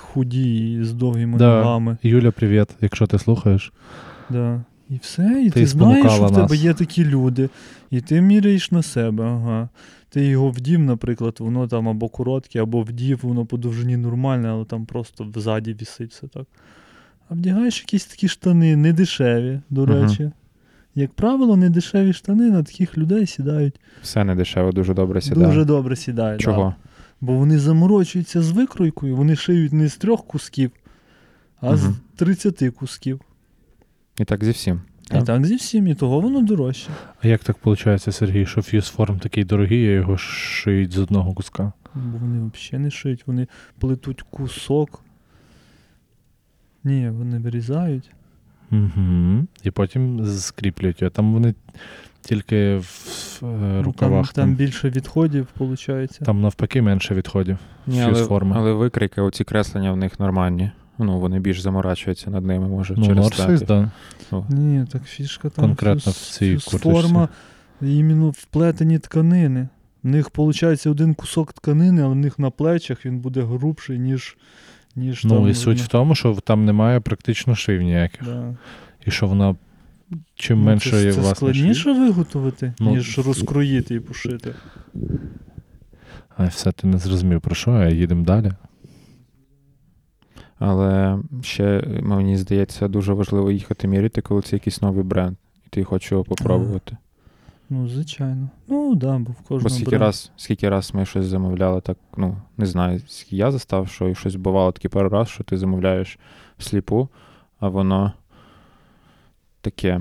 [0.00, 1.58] худі і з довгими Да.
[1.58, 1.96] ногами.
[2.02, 3.72] Юля, привіт, якщо ти слухаєш.
[4.30, 4.60] Да.
[4.90, 6.52] І все, і Ти ти, знаєш, що в тебе нас.
[6.62, 7.48] є такі люди,
[7.90, 9.68] і ти міряєш на себе, ага.
[10.08, 14.64] Ти його вдів, наприклад, воно там або коротке, або вдів, воно по довжині нормальне, але
[14.64, 16.44] там просто взаді вісить все так.
[17.28, 20.30] А вдягаєш якісь такі штани, не дешеві, до речі.
[20.94, 23.74] Як правило, не дешеві штани на таких людей сідають.
[24.02, 25.46] Все не дешево, дуже добре сідає.
[25.46, 26.40] Дуже добре сідають.
[26.40, 26.64] Чого?
[26.64, 26.89] Да.
[27.20, 30.70] Бо вони заморочуються з викройкою, вони шиють не з трьох кусків,
[31.60, 33.20] а з 30 кусків.
[34.18, 34.80] І так зі всім.
[35.14, 36.90] І так зі всім, і того воно дорожче.
[37.22, 41.72] А як так виходить, Сергій, що FuseForm такий дорогий, а його шиють з одного куска?
[41.94, 43.46] Бо вони взагалі не шиють, вони
[43.78, 45.04] плетуть кусок.
[46.84, 48.10] Ні, вони вирізають.
[48.72, 49.46] Угу.
[49.62, 51.10] І потім скріплюють його.
[51.10, 51.54] Там вони
[52.34, 54.26] тільки в е, Ну, рукавах.
[54.26, 56.18] Там, там Там, більше відходів, виходить.
[56.24, 57.58] там навпаки менше відходів.
[57.86, 58.56] Ні, але, FuseForm и.
[58.58, 60.70] але викройки, оці креслення в них нормальні.
[60.98, 63.66] Ну, вони більш заморачуються над ними, може, Ну, через те.
[63.66, 63.90] да.
[64.48, 65.64] Ні, так фішка там.
[65.64, 67.28] Конкретно фюз- в цій фюзформа,
[67.82, 69.68] іменно вплетені тканини.
[70.02, 74.36] В них виходить один кусок тканини, але в них на плечах він буде грубший, ніж.
[74.96, 78.24] ніж Ну там, і суть в тому, що там немає практично шив ніяких.
[78.24, 78.54] Да.
[79.06, 79.56] І що вона
[80.34, 81.98] чим Ну, менше це, є це складніше шив.
[81.98, 84.54] виготовити, Ну, ніж розкроїти і пошити.
[86.36, 88.52] А все, ти не зрозумів про що, а їдемо далі.
[90.58, 95.36] Але ще, мені здається, дуже важливо їхати міряти, коли це якийсь новий бренд,
[95.66, 96.96] і ти хочеш його попробувати.
[97.70, 98.48] Ну, звичайно.
[98.68, 99.62] Ну, да, бо в кожному.
[99.62, 103.50] Бо скільки бренді- раз, скільки раз ми щось замовляли, так, ну, не знаю, скільки я
[103.50, 106.18] застав, що і щось бувало таке пару раз, що ти замовляєш
[106.58, 107.08] всліпу,
[107.60, 108.12] а воно
[109.60, 110.00] таке.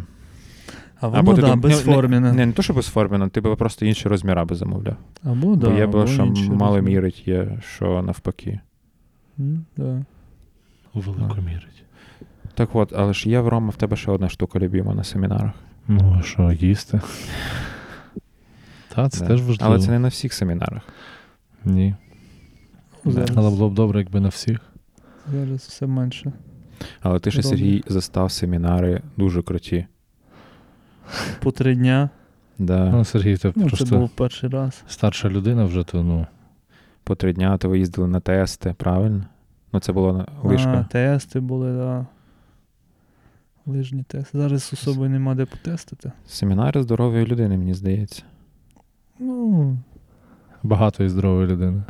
[1.01, 2.33] А Або воно, ти да, дум- безформене.
[2.33, 4.95] Не, не то, що безформено, ти би просто інші розміри би замовляв.
[5.23, 8.59] Або, да, Бо є або що мало мірить, є, що навпаки.
[9.39, 10.05] М, Да.
[10.93, 11.83] У велику мірить.
[12.53, 15.51] Так от, але ж є в Рома в тебе ще одна штука любима на семінарах.
[15.87, 17.01] Ну, а що, їсти?
[18.95, 19.27] Та, це Да.
[19.27, 19.73] теж важливо.
[19.73, 20.81] Але це не на всіх семінарах.
[21.65, 21.95] Ні.
[23.05, 24.59] Ну, Зараз, Але було б добре, якби на всіх.
[25.31, 26.31] зараз все менше.
[27.01, 27.43] Але ти ще.
[27.43, 29.85] Сергій, застав семінари дуже круті.
[31.41, 32.09] По три дня.
[32.59, 32.89] Да.
[32.89, 34.83] Ну, Сергій, ти Ну, просто це був перший раз.
[34.87, 36.27] старша людина вже, то ну.
[37.03, 39.23] По три дня то ви їздили на тести, правильно?
[39.73, 40.27] Ну, це було на
[40.73, 42.05] А, тести були, да.
[43.65, 44.37] Лижні тести.
[44.37, 46.11] Зараз особою нема де потестити.
[46.27, 48.23] Семінари здорової людини, мені здається.
[49.19, 49.77] Ну,
[50.63, 51.83] Багато і здорової людини.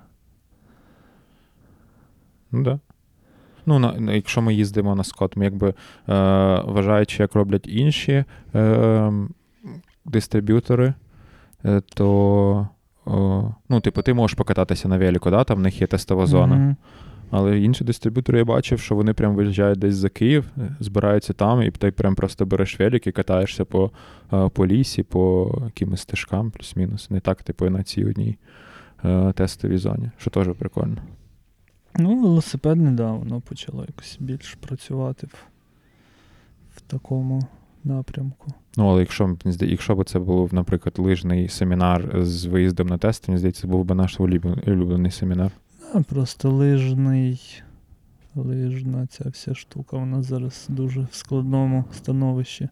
[2.51, 2.79] Ну, да.
[3.69, 5.73] Ну, на, якщо ми їздимо на скот, ми якби е,
[6.65, 8.23] вважаючи, як роблять інші
[8.55, 9.11] е,
[10.05, 10.93] дистриб'ютори,
[11.65, 12.67] е, то.
[13.05, 15.43] О, ну, типу, ти можеш покататися на велику, да?
[15.43, 16.55] там в них є тестова зона.
[16.55, 16.75] мгм.
[17.31, 21.61] Але інші дистриб'ютори я бачив, що вони прям виїжджають десь за Київ, е, збираються там,
[21.61, 23.91] і ти прям просто береш велик і катаєшся по,
[24.33, 27.09] е, по лісі, по якимось стежкам, плюс-мінус.
[27.09, 28.37] Не так, типу, на цій одній
[29.05, 30.97] е, тестовій зоні, що теж прикольно.
[31.99, 35.35] Ну, велосипед недавно почало якось більш працювати в,
[36.75, 37.41] в такому
[37.83, 38.53] напрямку.
[38.77, 43.39] Ну, але якщо, якщо б це був, наприклад, лижний семінар з виїздом на тести, мені
[43.39, 45.51] здається, це був би наш улюблений, семінар.
[45.93, 47.61] А, просто лижний.
[48.35, 52.69] Лижна ця вся штука, вона зараз дуже в складному становищі.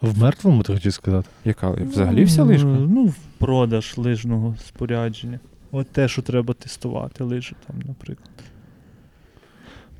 [0.00, 1.28] В мертвому ти хотів сказати?
[1.44, 2.68] Яка взагалі вся Ну, лижка?
[2.68, 5.40] Ну, в продаж лижного спорядження.
[5.72, 8.30] От те, що треба тестувати, лижі там, наприклад.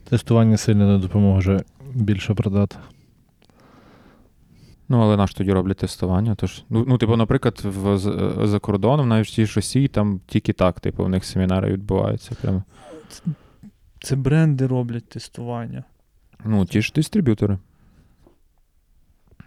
[0.04, 1.64] Тестування сильно не допоможе
[1.94, 2.76] більше продати.
[4.88, 6.34] Ну, але наш тоді роблять тестування.
[6.34, 7.98] Тож, ну, ну, типу, наприклад, в,
[8.46, 12.34] за кордоном, навіть в тій ж Росії, там тільки так, типу, в них семінари відбуваються.
[12.42, 12.62] Прямо.
[14.02, 15.84] Це бренди роблять тестування.
[16.44, 17.58] Ну, ті ж дистриб'ютори.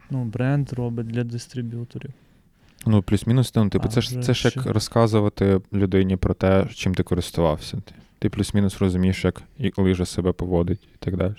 [0.10, 2.14] Ну, бренд робить для дистриб'юторів.
[2.88, 6.96] Ну, плюс-мінус, ну, типу, А, це ж це ж як розказувати людині про те, чим
[6.96, 7.78] ти користувався.
[7.78, 11.36] Ти, ти плюс-мінус розумієш, як і лижа себе поводить і так далі.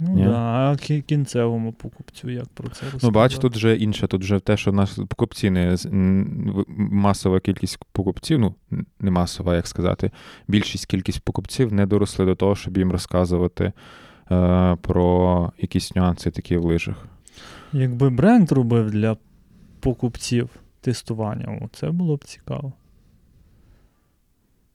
[0.00, 0.24] Ну, Ні.
[0.24, 0.32] да.
[0.32, 3.06] а кінцевому покупцю як про це розказати?
[3.06, 5.76] Ну, бач, тут вже інше, тут вже те, що в нас покупці не
[6.76, 8.54] масова кількість покупців, ну,
[9.00, 10.10] не масова, як сказати,
[10.48, 13.72] більшість кількість покупців не доросли до того, щоб їм розказувати
[14.30, 17.06] е, про якісь нюанси такі в лижах.
[17.72, 19.16] Якби бренд робив для
[19.82, 21.58] покупців тестування.
[21.62, 22.72] О, це було б цікаво.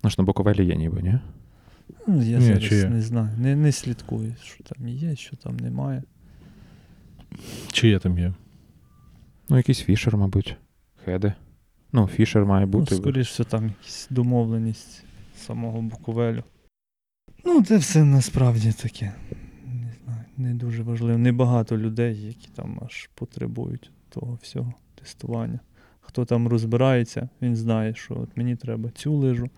[0.04, 1.20] Ну ж на Буковелі є ніби, ні?
[2.08, 5.58] Ну, я Ні, зараз чи не знаю, не, не слідкую, що там є, що там
[5.58, 6.04] немає.
[7.72, 8.34] Чи є там є?
[9.50, 10.56] Ну, якийсь фішер, мабуть.
[11.06, 11.34] Хеди.
[11.92, 12.96] Ну, фішер має бути.
[12.96, 15.04] Ну, скоріш все, там якась домовленість
[15.36, 16.44] самого Буковелю.
[17.46, 19.14] Ну, це все насправді таке.
[19.66, 21.18] Не знаю, не дуже важливо.
[21.18, 24.74] Небагато людей, які там аж потребують того всього
[25.12, 25.60] тестування.
[26.02, 29.50] Хто там розбирається, він знає, що от мені треба цю лижу,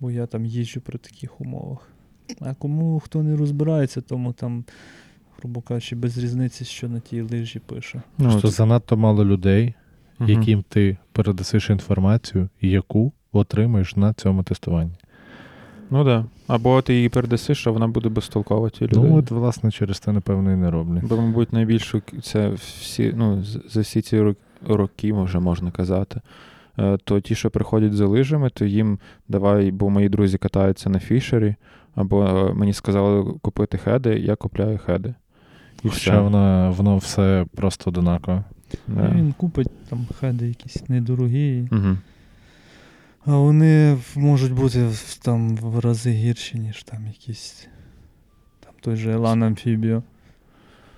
[0.00, 1.88] бо я там їжджу при таких умовах.
[2.40, 4.64] А кому хто не розбирається, тому там,
[5.38, 8.02] грубо кажучи, без різниці, що на тій лижі пише.
[8.18, 9.74] ну, от- занадто мало людей,
[10.18, 10.30] Мгм.
[10.30, 14.92] яким ти передасиш інформацію, яку отримаєш на цьому тестуванні.
[15.90, 16.22] Ну так.
[16.22, 16.24] Да.
[16.54, 19.02] Або ти її передасиш, а вона буде безтолкова ті людей.
[19.10, 21.04] Ну, от, власне, через це, напевно, і не роблять.
[21.04, 24.36] Бо, мабуть, найбільше це всі, ну, за всі ці ро-
[24.66, 26.20] роки, вже можна казати.
[26.78, 28.98] е, То ті, що приходять за лижами, то їм
[29.28, 31.54] давай, бо мої друзі катаються на фішері,
[31.94, 35.14] або е, мені сказали купити хеди, я купляю хеди.
[35.82, 36.20] І Хоча все.
[36.20, 38.44] воно, воно все просто одинаково.
[38.88, 39.12] Да.
[39.16, 41.96] Він купить там хеди якісь недорогі, Угу.
[43.24, 47.68] а вони можуть бути в- там в рази гірші, ніж там якісь
[48.60, 50.02] там той же Елан Амфібіо,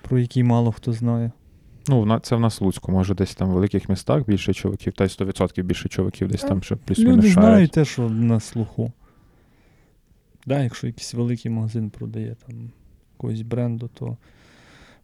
[0.01, 1.31] про який мало хто знає.
[1.91, 5.03] Ну, це в нас в Луцьку, може, десь там в великих містах більше чуваків, та
[5.03, 7.45] й 100% більше чуваків, десь там ще плюс-мінус Люди шарять.
[7.49, 8.91] знають те, що на слуху.
[10.45, 12.71] Да, якщо якийсь великий магазин продає там
[13.13, 14.17] якогось бренду, то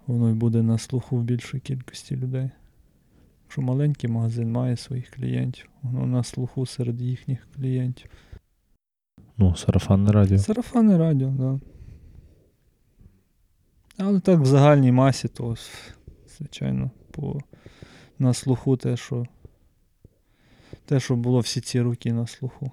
[0.07, 2.49] воно й буде на слуху в більшій кількості людей.
[3.45, 8.11] Якщо маленький магазин має своїх клієнтів, воно на слуху серед їхніх клієнтів.
[9.37, 10.37] Ну, сарафанне радіо.
[10.37, 11.37] Сарафанне радіо, так.
[11.37, 11.59] Да.
[13.97, 15.55] Але так в загальній масі, то
[16.37, 17.39] звичайно, по,
[18.19, 19.25] на слуху те, що
[20.85, 22.71] те, що було всі ці роки на слуху.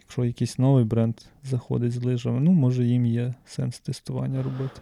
[0.00, 1.14] Якщо якийсь новий бренд
[1.44, 4.80] заходить з лижами, ну, може їм є сенс тестування робити.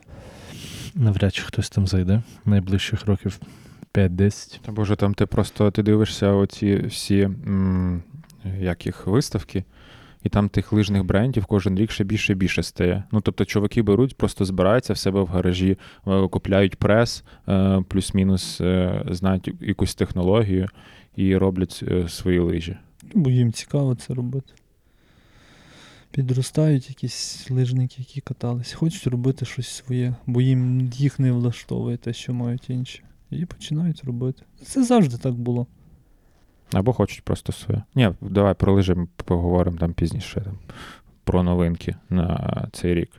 [0.95, 3.41] Навряд чи хтось там зайде найближчих років
[3.95, 4.61] 5-10.
[4.61, 8.03] Та боже, там ти просто ти дивишся оці всі м,
[8.61, 9.65] як їх, виставки,
[10.25, 13.05] і там тих лижних брендів кожен рік ще більше і більше стає.
[13.13, 18.61] Ну тобто, чуваки беруть, просто збираються в себе в гаражі, е, купляють прес, е, плюс-мінус
[18.61, 20.69] е, знають якусь технологію
[21.17, 22.77] і роблять свої лижі.
[23.15, 24.53] Бо їм цікаво це робити.
[26.11, 32.13] Підростають якісь лижники, які катались, хочуть робити щось своє, бо їм їх не влаштовує те,
[32.13, 33.03] що мають інші.
[33.31, 34.43] І починають робити.
[34.63, 35.67] Це завжди так було.
[36.75, 37.83] Або хочуть просто своє.
[37.95, 40.41] Ні, давай про лижі ми поговоримо там пізніше.
[40.41, 40.59] Там,
[41.25, 43.11] про новинки на цей рік.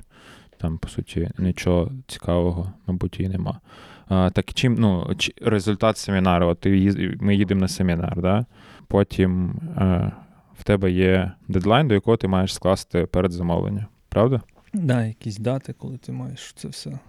[0.57, 3.59] Там, по суті, нічого цікавого, мабуть, і нема.
[4.07, 8.45] А, так чим, ну, результат семінару, от ти ми їдемо на семінар, да?
[8.87, 10.11] потім е,
[10.59, 13.87] в тебе є дедлайн, до якого ти маєш скласти передзамовлення.
[14.09, 14.41] Правда?
[14.73, 16.99] Да, якісь дати, коли ти маєш це все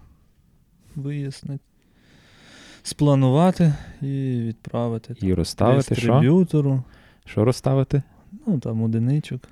[0.97, 1.65] вияснити,
[2.87, 3.73] спланувати
[4.03, 4.07] і
[4.41, 5.95] відправити там, І розставити що?
[5.95, 6.83] дистриб'ютору.
[7.25, 8.03] Що розставити?
[8.47, 9.43] Ну, там одиничок,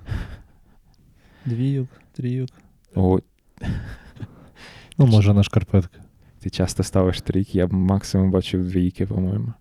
[1.45, 2.49] двійок, трійок.
[2.95, 3.19] О,
[4.97, 5.99] Ну, може, на шкарпетки.
[6.39, 9.53] ти часто ставиш трійки, я максимум бачив двійки, по-моєму.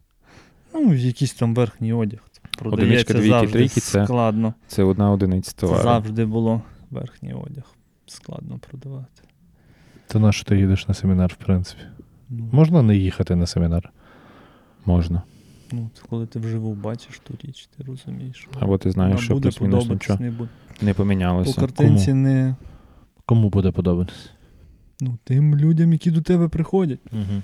[0.74, 2.20] Ну, якийсь там верхній одяг.
[2.58, 4.54] Продається двійки, трійки це- складно.
[4.66, 5.82] Це одна одиниця Це товару.
[5.82, 7.64] завжди було верхній одяг.
[8.06, 9.22] Складно продавати.
[10.06, 11.82] То на що ти їдеш на семінар, в принципі?
[12.38, 13.92] Ну, Можна не їхати на семінар?
[14.86, 15.22] Можна.
[15.72, 18.48] ну, коли ти вживу бачиш ту річ, ти розумієш.
[18.60, 20.50] Або ти знаєш, що буде плюс-мінус нічого не буде.
[20.82, 21.66] не По помінялося.
[21.76, 22.04] Кому?
[22.06, 22.54] не
[23.26, 24.30] Кому буде подобатись?
[25.00, 27.00] ну, тим людям, які до тебе приходять.
[27.12, 27.42] Угу.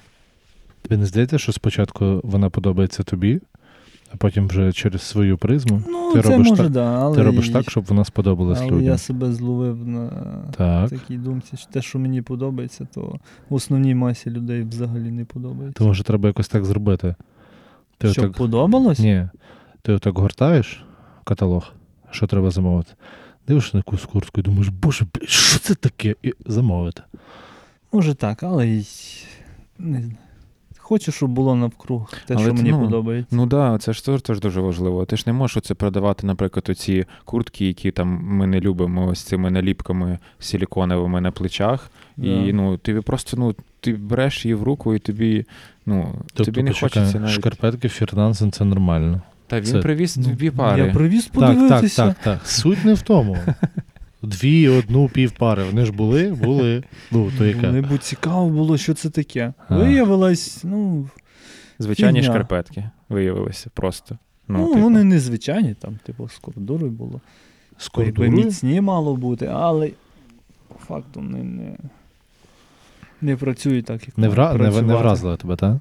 [0.82, 3.40] Тобі не здається, що спочатку вона подобається тобі,
[4.12, 7.22] а потім вже через свою призму Ну, Ти це робиш може, так- да, але, ти
[7.22, 8.82] робиш так, щоб вона сподобалась але людям.
[8.84, 10.08] я себе зловив на
[10.56, 10.90] Так.
[10.90, 15.78] такій думці, що те, що мені подобається, то в основній масі людей взагалі не подобається.
[15.78, 17.14] То може треба якось так зробити.
[17.98, 18.36] Ти Щоб отак...
[18.36, 18.98] подобалось?
[18.98, 19.28] Ні.
[19.82, 20.84] Ти отак гортаєш
[21.24, 21.72] каталог,
[22.10, 22.92] що треба замовити.
[23.48, 26.14] Дивишся на якусь куртку і думаєш, боже, що це таке?
[26.22, 27.02] І замовити.
[27.92, 28.86] Може так, але й
[29.78, 30.16] не знаю.
[30.90, 33.36] Хочу, щоб було навкруг те, Але що мені ну, подобається.
[33.36, 35.04] Ну да, це ж теж, теж дуже важливо.
[35.04, 39.22] Ти ж не можеш оце продавати, наприклад, оці куртки, які там ми не любимо, ось
[39.22, 41.90] цими наліпками силіконовими на плечах.
[42.16, 42.26] Да.
[42.28, 45.44] І ну, ти просто ну, ти береш її в руку, і тобі,
[45.86, 47.34] ну, тобі не Тобто, почекай, хочеться навіть.
[47.34, 49.20] шкарпетки Фірнансен це нормально.
[49.46, 50.82] Та він це- привіз Ну, дві пари.
[50.86, 52.06] Я привіз Так, так, подивитися.
[52.06, 52.46] так, так.
[52.46, 53.38] Суть не в тому.
[54.22, 55.64] Дві, одну, пів пари.
[55.64, 56.84] Вони ж були, були.
[57.10, 57.70] Ну, то яка.
[57.72, 59.52] Мені б цікаво було, що це таке.
[59.68, 59.76] А.
[59.78, 61.08] Виявилось, ну,
[61.78, 62.32] Звичайні Фігня.
[62.34, 64.18] шкарпетки виявилися просто.
[64.48, 64.80] Ну, Ну, типу.
[64.80, 67.20] вони незвичайні, там, типу, з кордурою було.
[67.78, 68.30] З кордурою?
[68.32, 69.90] міцні мало бути, але
[70.68, 71.76] по факту не, не,
[73.20, 74.54] не працюють так, як Не, вра...
[74.54, 75.76] не, не вразило тебе, так?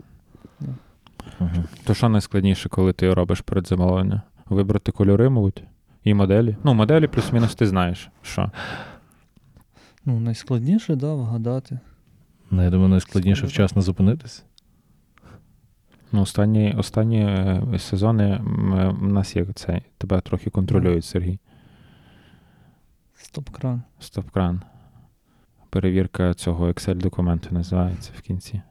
[1.39, 1.49] Угу.
[1.83, 4.21] То що найскладніше, коли ти робиш передзамовлення?
[4.49, 5.63] Вибрати кольори, мабуть,
[6.09, 6.55] і моделі.
[6.63, 8.51] Ну, моделі плюс-мінус ти знаєш, що.
[10.05, 11.79] Ну, найскладніше, да, вгадати.
[12.51, 14.43] Ну, я думаю, найскладніше вчасно зупинитись.
[16.11, 19.81] Ну, останні, останні е, сезони м, е, в нас є цей.
[19.97, 21.39] Тебе трохи контролюють, Сергій.
[23.15, 23.81] Стоп-кран.
[23.99, 24.61] Стоп-кран.
[25.69, 28.61] Перевірка цього Excel-документу називається в кінці.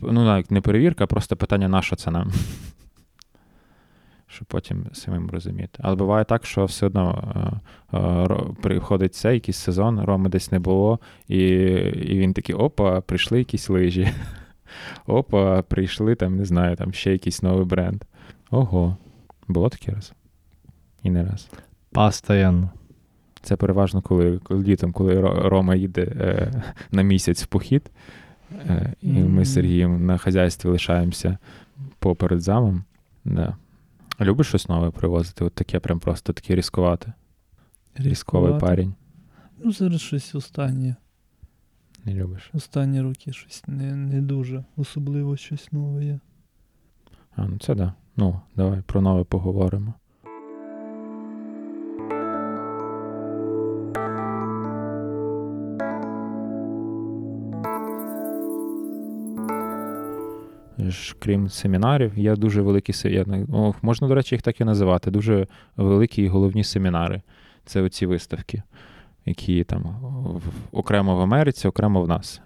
[0.00, 2.32] Ну, навіть не перевірка, а просто питання, на що це нам.
[4.30, 5.78] Щоб потім самим розуміти.
[5.78, 7.60] Але буває так, що все одно
[7.92, 8.28] е, е,
[8.62, 10.98] приходить цей якийсь сезон, Роми десь не було,
[11.28, 14.08] і, і він такий: опа, прийшли якісь лижі.
[15.06, 18.04] Опа, прийшли там, не знаю, там ще якийсь новий бренд.
[18.50, 18.96] Ого,
[19.48, 20.12] було таке раз.
[21.02, 21.48] І не раз.
[21.92, 22.70] Постоянно.
[23.42, 26.62] Це переважно, коли, коли літом, коли Рома їде е,
[26.92, 27.90] на місяць в похід,
[28.52, 31.38] е, і ми з Сергієм на хазяйстві лишаємося
[31.98, 32.84] поперед замом.
[33.24, 33.56] Да.
[34.20, 35.44] Любиш щось нове привозити?
[35.44, 37.12] От таке прям просто таке різкувати.
[37.94, 38.94] Різковий парень.
[39.64, 40.96] Ну, зараз щось останнє.
[42.04, 42.50] Не любиш.
[42.52, 44.64] Останні роки щось не, не дуже.
[44.76, 46.20] Особливо щось нове є.
[47.36, 47.94] А, ну це да.
[48.16, 49.94] Ну, давай про нове поговоримо.
[60.88, 65.10] Ж, Крім семінарів, є дуже великі я о, можна, до речі, їх так і називати.
[65.10, 67.22] Дуже великі і головні семінари.
[67.64, 68.62] Це оці виставки,
[69.26, 69.82] які там
[70.24, 72.40] в- окремо в Америці, окремо в нас.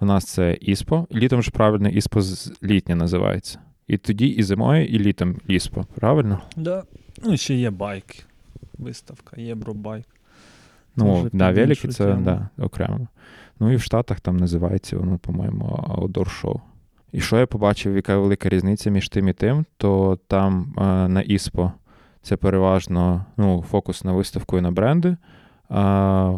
[0.00, 1.06] У нас це ІСПО.
[1.14, 3.58] Літом ж правильно ІСПО з- літнє називається.
[3.86, 6.40] І тоді і зимою, і літом ІСПО, правильно?
[6.56, 6.82] Да.
[7.24, 8.04] Ну, ще є байк.
[8.78, 10.06] Виставка, Євробайк.
[10.96, 13.06] Ну, да, велики це да, окремо.
[13.60, 15.64] Ну і в Штатах там називається воно, по-моєму,
[15.98, 16.60] Outdoor Show.
[17.14, 21.20] І що я побачив, яка велика різниця між тим і тим, то там е, на
[21.20, 21.72] ІСПО
[22.22, 25.16] це переважно ну, фокус на виставку і на бренди.
[25.68, 26.30] А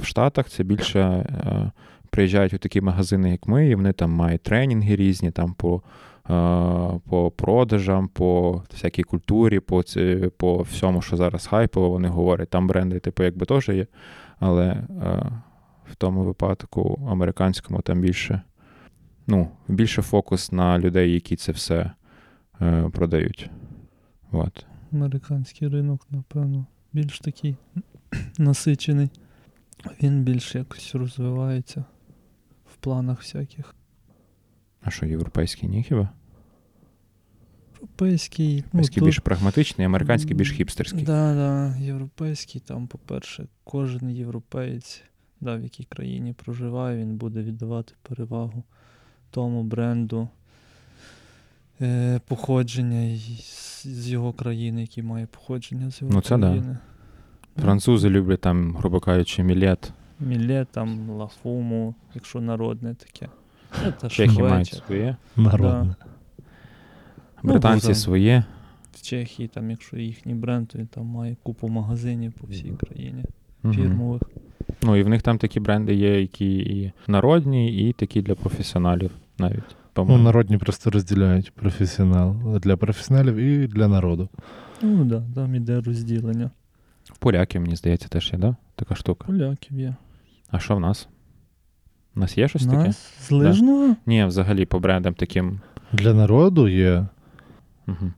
[0.00, 1.70] в Штатах це більше е,
[2.10, 5.82] приїжджають у такі магазини, як ми, і вони там мають тренінги різні там по,
[6.30, 12.50] е, по продажам, по всякій культурі, по, ці- по всьому, що зараз хайпово, вони говорять.
[12.50, 13.86] Там бренди, типу, якби теж є.
[14.40, 14.76] Але
[15.92, 18.40] в тому випадку американському там більше,
[19.26, 21.90] ну, більше фокус на людей, які це все
[22.60, 23.50] е, продають.
[24.32, 24.66] От.
[24.92, 27.56] Американський ринок, напевно, більш такий
[28.38, 29.10] насичений.
[30.02, 31.84] Він більш якось розвивається
[32.72, 33.74] в планах всяких.
[34.82, 36.08] А що, європейський ні хіба?
[37.74, 38.48] Європейський.
[38.48, 41.02] Ну, Європейський тут- більш прагматичний, американський більш хіпстерський.
[41.02, 45.02] Да, да, європейський, там, по-перше, кожен європеєць,
[45.40, 48.64] да, в якій країні проживає, він буде віддавати перевагу
[49.34, 50.28] тому бренду
[51.80, 56.46] е, походження з, з його країни, який має походження з його Ну, це да.
[56.46, 56.76] країни.
[57.56, 59.92] Французи люблять там, грубо кажучи, мілет.
[60.20, 63.28] Міле, там, лафуму, якщо народне таке.
[63.84, 65.94] Ну, та Чехи мають своє, Народне.
[67.42, 68.44] Ну, британці там- своє.
[68.92, 73.24] В Чехії, там, якщо їхній бренд, то він там має купу магазинів по всій країні,
[73.72, 74.22] фірмових.
[74.82, 79.10] Ну і в них там такі бренди є, які і народні, і такі для професіоналів
[79.38, 79.64] навіть.
[79.68, 80.24] Ну, по-моєму.
[80.24, 84.28] народні просто розділяють професіонал для професіоналів і для народу.
[84.82, 86.50] Ну так, да, там іде розділення.
[87.18, 88.56] Поляки, мені здається, теж є, да?
[88.74, 89.26] Така штука.
[89.26, 89.94] Поляків є.
[90.50, 91.08] А що в нас?
[92.16, 92.84] У нас є щось У таке?
[92.84, 93.96] нас з лижного?
[94.06, 95.60] Ні, взагалі по брендам таким.
[95.92, 97.06] Для народу є.
[97.88, 98.12] Угу.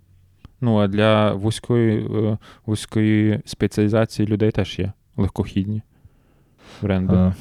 [0.60, 5.82] Ну, а для вузької, е, вузької спеціалізації людей теж є легкохідні
[6.82, 7.14] бренди.
[7.14, 7.34] А,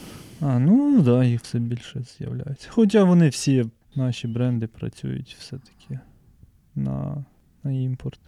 [0.47, 2.67] А, ну так, да, їх все більше з'являється.
[2.71, 3.65] Хоча вони всі
[3.95, 5.99] наші бренди працюють все-таки
[6.75, 7.25] на,
[7.63, 8.19] на імпорт.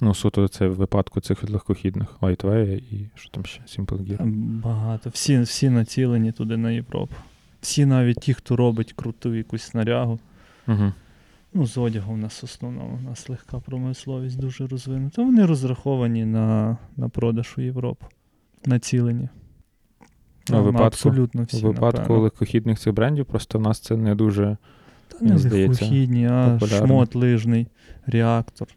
[0.00, 4.26] Ну, суто це в випадку цих легкохідних Lightway і що там ще, Simple Gear.
[4.62, 5.10] Багато.
[5.10, 7.14] Всі, всі націлені туди на Європу.
[7.60, 10.18] Всі навіть ті, хто робить круту якусь снарягу.
[10.68, 10.92] Угу.
[11.54, 15.22] Ну, з одягу в нас основному, у нас легка промисловість дуже розвинута.
[15.22, 18.06] Вони розраховані на, на продаж у Європу.
[18.66, 19.28] Націлені.
[20.50, 22.22] Ну, випадку- абсолютно У всі, випадку напевно.
[22.22, 24.56] легкохідних цих брендів просто в нас це не дуже.
[25.08, 26.86] Та не легкохідні, а популярно.
[26.86, 27.66] шмот лижний,
[28.06, 28.68] реактор.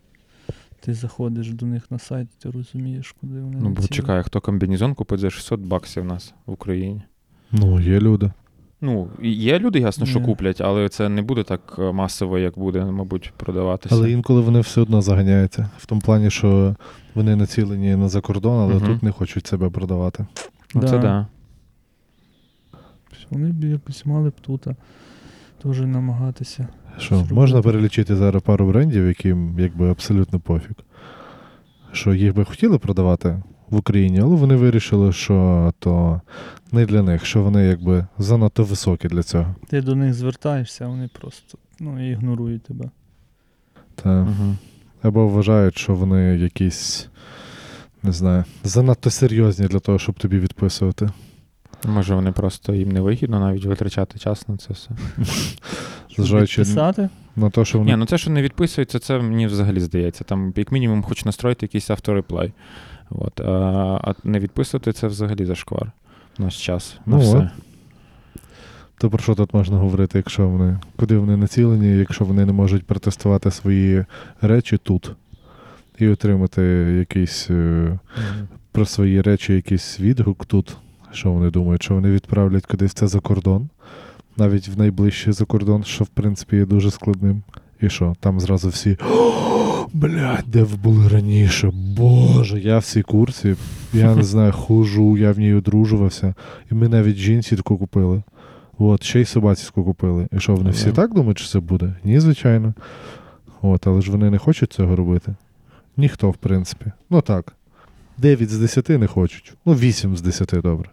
[0.80, 3.57] Ти заходиш до них на сайт, ти розумієш, куди вони.
[3.61, 7.01] Ну, бо чекай, хто комбінезон купить за 600 баксів у нас в Україні.
[7.51, 8.32] ну, є люди.
[8.82, 10.26] Ну, є люди, ясно, що Ні.
[10.26, 13.95] куплять, але це не буде так е, масово, як буде, мабуть, продаватися.
[13.95, 15.70] Але інколи вони все одно заганяються.
[15.78, 16.76] В тому плані, що
[17.15, 18.86] вони націлені на закордон, але Мгм.
[18.88, 20.26] тут не хочуть себе продавати.
[20.76, 21.28] Ну, Це Да.
[23.30, 24.65] Вони б якось мали б тут
[25.63, 26.68] теж намагатися.
[26.97, 30.76] Що можна перелічити зараз пару брендів, яким якби абсолютно пофіг.
[31.91, 36.22] Що їх би хотіли продавати в Україні, але вони вирішили, що то
[36.72, 39.55] не для них, що вони якби занадто високі для цього.
[39.68, 42.89] Ти до них звертаєшся, а вони просто ну, ігнорують тебе.
[43.95, 44.55] Та, Угу.
[45.01, 47.07] або вважають, що вони якісь,
[48.03, 51.09] не знаю, занадто серйозні для того, щоб тобі відписувати.
[51.86, 54.90] Може, вони просто їм не вигідно навіть витрачати час на це все.
[56.18, 57.10] Зважаючи Писати?
[57.36, 57.92] на те, що вони.
[57.92, 60.24] Ні, ну це, що не відписується, це мені взагалі здається.
[60.24, 62.54] Там, як мінімум, хоч настроїти якийсь автореплай.
[63.10, 63.42] От.
[63.42, 63.52] А,
[64.04, 65.92] а не відписувати це взагалі зашквар.
[66.40, 67.38] У нас час на Ну, все.
[67.38, 67.48] от.
[68.98, 72.86] То про що тут можна говорити, якщо вони, куди вони націлені, якщо вони не можуть
[72.86, 74.06] протестувати свої
[74.42, 75.12] речі тут
[76.00, 76.62] і отримати
[77.00, 78.00] якийсь Мгм.
[78.72, 80.78] про свої речі якийсь відгук тут.
[81.12, 83.70] Що вони думають, що вони відправлять кудись це за кордон,
[84.38, 87.43] навіть в найближчий за кордон, що в принципі є дуже складним.
[87.82, 88.16] І що?
[88.20, 88.97] Там зразу всі.
[89.12, 91.72] «О, Блядь, де ви були раніше?
[91.97, 93.55] Боже, я в цій курсі,
[93.93, 96.34] я не знаю, хожу, я в ній одружувався.
[96.72, 98.24] І ми навіть жінці таку купили.
[98.78, 100.28] От, ще й собаці купили.
[100.32, 101.95] І що, вони всі так думають, що це буде?
[102.03, 102.74] Ні, звичайно.
[103.62, 105.36] От, але ж вони не хочуть цього робити.
[105.97, 106.91] Ніхто, в принципі.
[107.10, 107.53] Ну так.
[108.18, 109.53] 9 з 10 не хочуть.
[109.65, 110.89] Ну, 8 з 10, добре.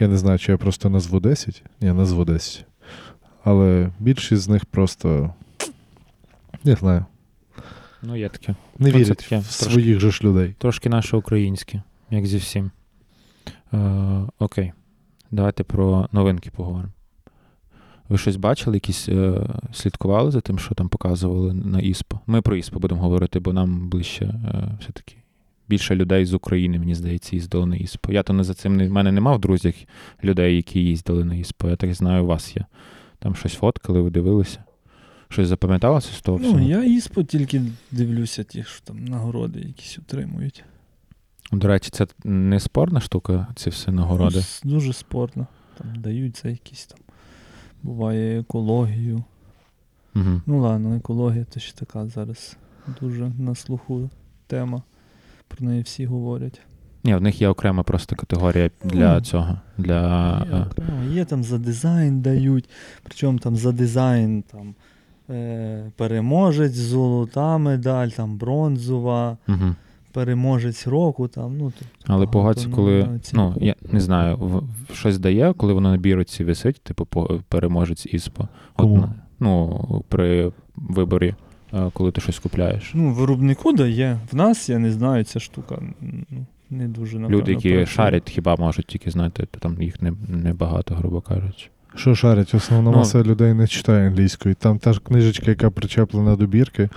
[0.00, 1.62] Я не знаю, чи я просто назву 10.
[1.80, 2.64] Ні, назву 10.
[3.44, 5.34] Але більшість з них просто.
[6.64, 7.04] Не знаю.
[8.02, 8.54] Ну, є таке.
[8.78, 9.64] Не Ну, вірять таке, в трошки.
[9.72, 10.54] своїх же ж людей.
[10.58, 12.70] Трошки наше українське, як зі всім.
[13.74, 13.78] Е,
[14.38, 14.72] окей.
[15.30, 16.92] Давайте про новинки поговоримо.
[18.08, 22.20] Ви щось бачили, якісь е, слідкували за тим, що там показували на ІСПО?
[22.26, 25.16] Ми про ІСПО будемо говорити, бо нам ближче е, все-таки
[25.72, 28.12] більше людей з України, мені здається, їздили на ІСПО.
[28.12, 29.74] Я то не за цим не в мене нема в друзях
[30.24, 31.68] людей, які їздили на ІСПО.
[31.68, 32.64] Я так знаю, у вас є.
[33.18, 34.64] Там щось фоткали, ви дивилися.
[35.28, 36.58] Щось запам'яталося з того всього?
[36.58, 40.64] Ну, я іспо тільки дивлюся, ті, що там нагороди якісь отримують.
[41.52, 44.40] До речі, це не спорна штука, ці всі нагороди.
[44.64, 45.46] Ну, дуже спорно.
[45.78, 46.98] Там дають за якісь там.
[47.82, 49.24] Буває екологію.
[50.14, 50.40] Угу.
[50.46, 52.56] Ну ладно, екологія то ще така зараз
[53.00, 54.10] дуже на слуху
[54.46, 54.82] тема.
[55.56, 56.60] Про неї всі говорять.
[57.04, 59.58] Ні, в них є окрема просто категорія для Ну, цього.
[59.78, 61.12] Для, Є, е, окремо.
[61.12, 62.68] є там за дизайн дають,
[63.02, 64.74] причому там за дизайн там,
[65.30, 69.74] е, переможець, золота медаль, там бронзова, угу.
[70.12, 71.28] переможець року.
[71.28, 73.20] Там, ну, тобто Але погодься, коли.
[73.32, 74.56] Ну, я не знаю, в,
[74.90, 77.06] в- щось дає, коли воно на бірці висить, типу
[77.48, 78.48] переможець ІСПО.
[78.76, 79.04] От,
[79.40, 81.34] ну, при виборі,
[81.92, 82.90] коли ти щось купляєш.
[82.94, 84.18] Ну, виробнику дає.
[84.32, 87.86] В нас, я не знаю, ця штука ну, не дуже напевно, Люди, які працює.
[87.86, 91.68] шарять, хіба можуть тільки знати, то там їх не, небагато, грубо кажучи.
[91.94, 94.54] Що шарять, основна Ну, маса людей не читає англійською.
[94.54, 96.88] Там та ж книжечка, яка причеплена до бірки,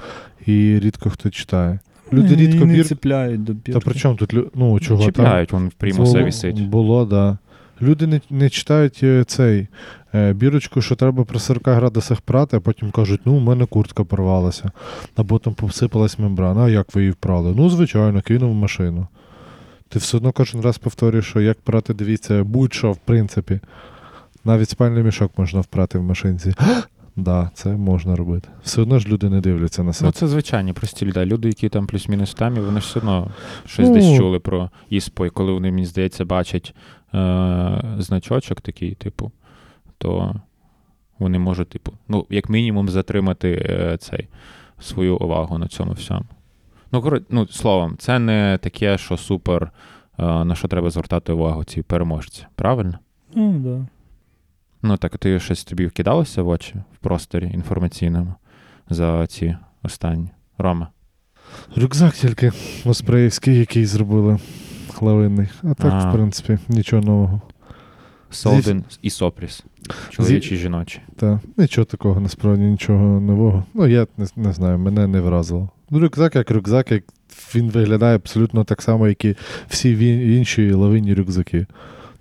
[0.46, 1.80] і рідко хто читає.
[2.14, 2.86] Люди І рідко не бір...
[2.86, 3.72] цепляють до бірки.
[3.72, 5.06] Та при чому тут ну, чого там?
[5.06, 6.62] Чіпляють, він в примусе Було- висить.
[6.62, 7.38] Було, да.
[7.82, 9.68] Люди не, не читають е, цей
[10.14, 14.04] е, бірочку, що треба при 40 градусах прати, а потім кажуть, ну, у мене куртка
[14.04, 14.72] порвалася,
[15.16, 17.54] або там посипалась мембрана, а як ви її впрали?
[17.58, 19.08] Ну, звичайно, кинув в машину.
[19.90, 23.60] Ти все одно кожен раз повторюєш, що як прати, дивіться, будь-що, в принципі.
[24.46, 26.54] Навіть спальний мішок можна впрати в машинці.
[27.18, 28.50] Да, це можна робити.
[28.64, 30.08] Все одно ж люди не дивляться на себе.
[30.08, 31.26] Ну, це звичайні прості люди.
[31.26, 33.32] Люди, які там плюс-мінус в темі, вони ж все одно
[33.66, 33.94] щось Ну.
[33.94, 36.76] десь чули про ІСПО, і коли вони, мені здається, бачать
[37.16, 39.32] е- значочок такий, типу,
[39.98, 40.36] то
[41.20, 44.28] вони можуть, типу, ну, як мінімум, затримати е- цей,
[44.80, 46.26] свою увагу на цьому всьому.
[46.92, 49.72] Ну, коротше, ну, словом, це не таке, що супер,
[50.20, 52.46] е- на що треба звертати увагу ці переможці.
[52.56, 53.00] Правильно?
[53.36, 53.88] Ну, да.
[54.82, 58.34] Ну, так ти щось тобі вкидалося в очі в просторі інформаційному
[58.90, 60.30] за ці останні.
[60.58, 60.88] Рома.
[61.76, 62.52] Рюкзак тільки
[62.86, 64.40] оспреївський, який зробили
[65.02, 65.48] лавинний.
[65.64, 66.10] А так, А.
[66.10, 67.42] в принципі, нічого нового.
[68.30, 69.64] Солден і Сопріс.
[70.10, 71.00] Чоловічі і жіночі.
[71.16, 73.64] Та нічого такого, насправді, нічого нового.
[73.74, 75.70] Ну, я не, не знаю, мене не вразило.
[75.90, 77.04] Ну, рюкзак як рюкзак, як
[77.56, 79.36] він виглядає абсолютно так само, як і
[79.68, 81.66] всі ві- інші лавинні рюкзаки.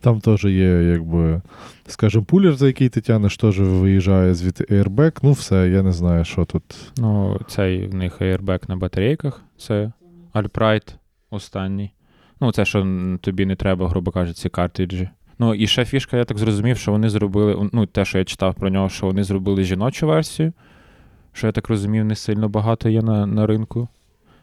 [0.01, 1.43] Там теж є, якби,
[1.87, 5.19] скажімо, пулер, за який ти тянеш, теж виїжджає звідти airbag.
[5.23, 6.63] Ну, все, я не знаю, що тут.
[6.97, 9.43] Ну, цей в них airbag на батарейках.
[9.59, 9.93] Це
[10.35, 10.95] Alprite
[11.31, 11.91] останній.
[12.45, 12.87] Ну, це що
[13.21, 16.93] тобі не треба, грубо кажучи, ці картриджі Ну, і ще фішка, я так зрозумів, що
[16.93, 20.53] вони зробили, ну, те, що я читав про нього, що вони зробили жіночу версію.
[21.33, 23.89] Що я так розумів, не сильно багато є на, на ринку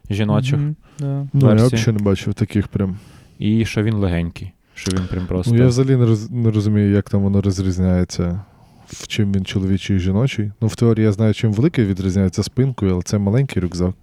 [0.10, 0.60] жіночих.
[0.60, 1.28] Мгм, да.
[1.34, 2.98] Ну, я взагалі не бачив таких прям.
[3.40, 4.52] І що він легенький.
[4.76, 5.56] Що він прям просто.
[5.56, 8.42] Ну, я взагалі не, роз, не розумію, як там воно розрізняється,
[8.88, 10.52] в чим він чоловічий і жіночий.
[10.62, 13.94] Ну, в теорії я знаю, чим великий відрізняється спинкою, але це маленький рюкзак.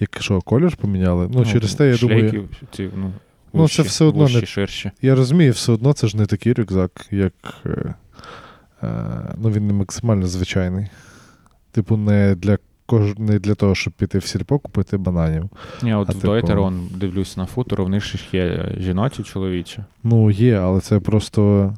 [0.00, 1.28] Як що, колір поміняли?
[1.32, 2.48] Ну, через те, я думаю.
[2.72, 3.12] ці, ну,
[3.54, 4.90] Ну, це все одно вущі, не- ширші.
[5.02, 7.32] Я розумію, все одно це ж не такий рюкзак, як.
[7.66, 7.94] Е,
[8.82, 10.86] е, ну, він не максимально звичайний.
[11.72, 13.18] Типу, не для кож...
[13.18, 15.50] не для того, щоб піти в сільпо купити бананів.
[15.82, 16.58] Ні, от А в типу- Дойтер,
[16.94, 19.84] дивлюсь на футuro, в них ж є жіночі, чоловічі.
[20.02, 21.74] Ну, є, але це просто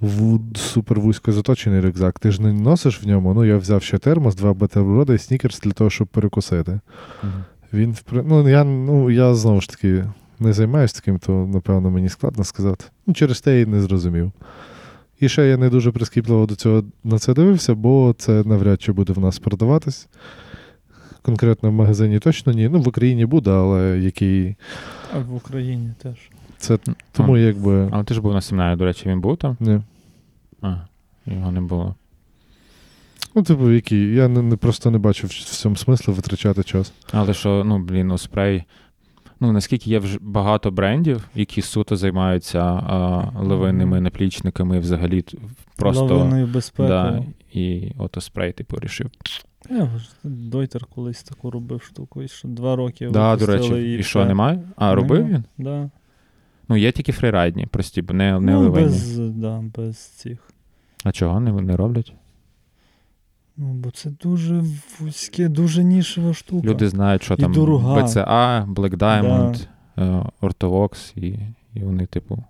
[0.00, 0.38] в...
[0.56, 2.18] супер вузько заточений рюкзак.
[2.18, 3.34] Ти ж не носиш в ньому.
[3.34, 6.80] Ну, я взяв ще термос, два бутерброди і снікерс для того, щоб перекусити.
[7.22, 7.44] Мгм.
[7.72, 10.04] Він ну, я, ну, я знову ж таки
[10.40, 12.84] не займаюся таким, то напевно мені складно сказати.
[13.06, 14.32] Ну, через те й не зрозумів.
[15.20, 18.92] І ще я не дуже прискіпливо до цього на це дивився, бо це навряд чи
[18.92, 20.08] буде в нас продаватись.
[21.22, 22.68] Конкретно в магазині точно ні.
[22.68, 24.56] Ну, в Україні буде, але який.
[25.14, 26.14] А в Україні теж.
[26.58, 26.78] Це
[27.12, 27.88] тому А, якби.
[27.92, 29.56] Але ти ж був на семінарі, до речі, він був там?
[29.60, 29.80] Ні.
[30.62, 30.76] А,
[31.26, 31.94] його не було.
[33.34, 34.14] Ну, типу, який.
[34.14, 36.92] Я не, не просто не бачу в цьому смислу витрачати час.
[37.12, 38.64] Але що, ну, блін, у спрей.
[39.40, 45.24] Ну, наскільки є вже багато брендів, які суто займаються а, левинними наплічниками, взагалі
[45.76, 46.04] просто.
[46.04, 46.88] Лавиною безпекою.
[46.88, 49.10] Да, і ото спрей, типу, рішив.
[49.70, 49.90] Я
[50.24, 54.60] Дойтер колись таку робив штуку, і що два роки Да, до речі, і що, немає?
[54.76, 55.44] А, робив він?
[55.58, 55.90] Да.
[56.68, 58.86] Ну, є тільки фрірайдні, прості, бо не, не ну, левинні.
[58.86, 60.38] без, да, без цих.
[61.04, 62.12] А чого не, не роблять?
[63.56, 64.64] Ну, бо це дуже
[65.00, 66.68] вузьке, дуже нішева штука.
[66.68, 68.02] Люди знають, що І там дорога.
[68.02, 69.66] BCA, Black Diamond,
[69.98, 71.38] е, Ortovox, і,
[71.74, 72.44] і вони, типу,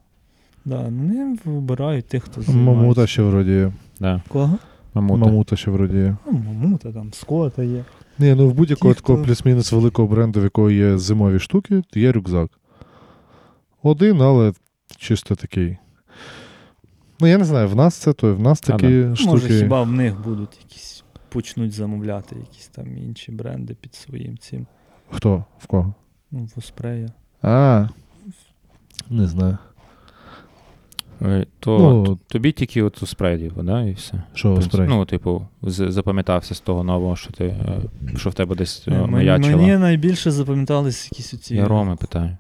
[0.64, 2.81] Да, вони вибирають тих, хто займається.
[2.81, 3.69] Мамута ще вроді
[4.01, 4.59] да, Кого?
[4.95, 5.25] мамута.
[5.25, 6.14] Мамута ще вроді.
[6.27, 7.85] Ну, мамута, там, скота є.
[8.19, 12.12] Ні, ну в будь-якого такого хто- плюс-мінус великого бренду, в якого є зимові штуки, є
[12.12, 12.51] рюкзак.
[13.83, 14.53] Один, але
[14.97, 15.77] чисто такий.
[17.20, 19.31] Ну, я не знаю, в нас це той, в нас А, такі штуки.
[19.31, 24.66] Може, хіба в них будуть якісь, почнуть замовляти якісь там інші бренди під своїм цим.
[25.11, 25.45] Хто?
[25.59, 25.95] В кого?
[26.31, 27.09] Ну, в Оспрея.
[27.43, 27.89] А.
[29.11, 29.59] Не знаю.
[31.22, 34.22] Е, То Ну, тобі тільки от у спреді, да, і все.
[34.35, 34.89] Що спрей?
[34.89, 37.83] Ну, типу, запам'ятався з того нового, що ти, е,
[38.16, 39.57] що в тебе десь е, мені, маячило.
[39.57, 41.55] мені найбільше запам'ятались якісь оці.
[41.55, 42.37] Я Роми питаю.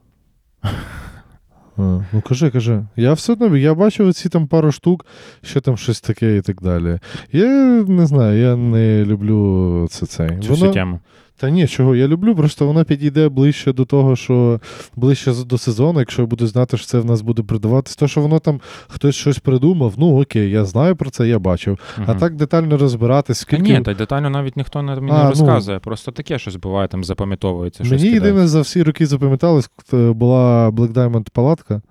[1.76, 2.86] А, ну кажи, кажи.
[2.96, 5.06] Я все одно я бачив оці там пару штук,
[5.42, 6.98] що там щось таке і так далі.
[7.32, 7.46] Я
[7.88, 10.28] не знаю, я не люблю це цей.
[10.28, 10.96] Воно...
[11.38, 14.60] Та ні, чого, я люблю, просто вона підійде ближче до того, що
[14.96, 17.96] ближче до сезону, якщо я буду знати, що це в нас буде продаватись.
[17.96, 21.78] То, що воно там хтось щось придумав, ну окей, я знаю про це, я бачив.
[22.06, 23.62] А так детально розбиратись, Та скільки.
[23.62, 25.28] ні, та детально навіть ніхто не, мені А, ну.
[25.30, 25.78] розказує.
[25.78, 27.84] Просто таке щось буває, там запам'ятовується.
[27.84, 31.82] щось Мені єдине за всі роки запам'яталось, е, була Black Diamond палатка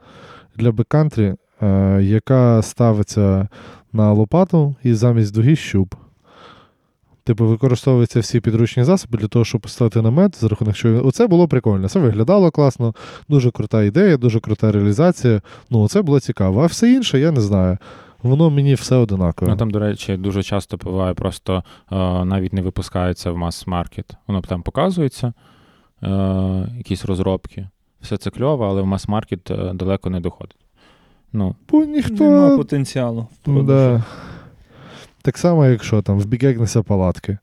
[0.56, 3.48] для беккантрі, е, яка ставиться
[3.94, 5.96] на лопату і замість дуги щуп.
[7.26, 11.48] Типу, використовуються всі підручні засоби для того, щоб поставити намет, за рахунок що оце було
[11.48, 11.90] прикольно.
[11.90, 12.94] Це виглядало класно,
[13.30, 15.42] дуже крута ідея, дуже крута реалізація.
[15.70, 16.64] Ну, це було цікаво.
[16.64, 17.78] А все інше, я не знаю.
[18.24, 19.52] Воно мені все одинаково.
[19.52, 21.96] Ну там, до речі, дуже часто буває, просто е,
[22.26, 24.14] навіть не випускається в мас-маркет.
[24.28, 25.34] Воно там показується,
[26.04, 26.10] е,
[26.78, 27.70] якісь розробки.
[28.02, 30.58] Все це кльово, але в мас-маркет е, далеко не доходить.
[31.34, 32.58] Ну, Бо Нема ніхто.
[32.58, 33.22] потенціалу.
[33.46, 34.04] в Ну, да.
[35.26, 37.38] Так само, як що там, в Бігегнеса палатки.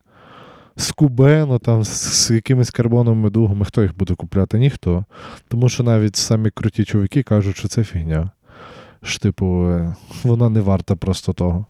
[0.77, 4.59] З Кубено, там, з, з якимись карбоновими дугами, хто їх буде купляти?
[4.59, 5.05] Ніхто.
[5.49, 8.31] Тому що навіть самі круті чуваки кажуть, що це фігня.
[9.03, 11.67] Ж, типу, е, вона не варта просто того.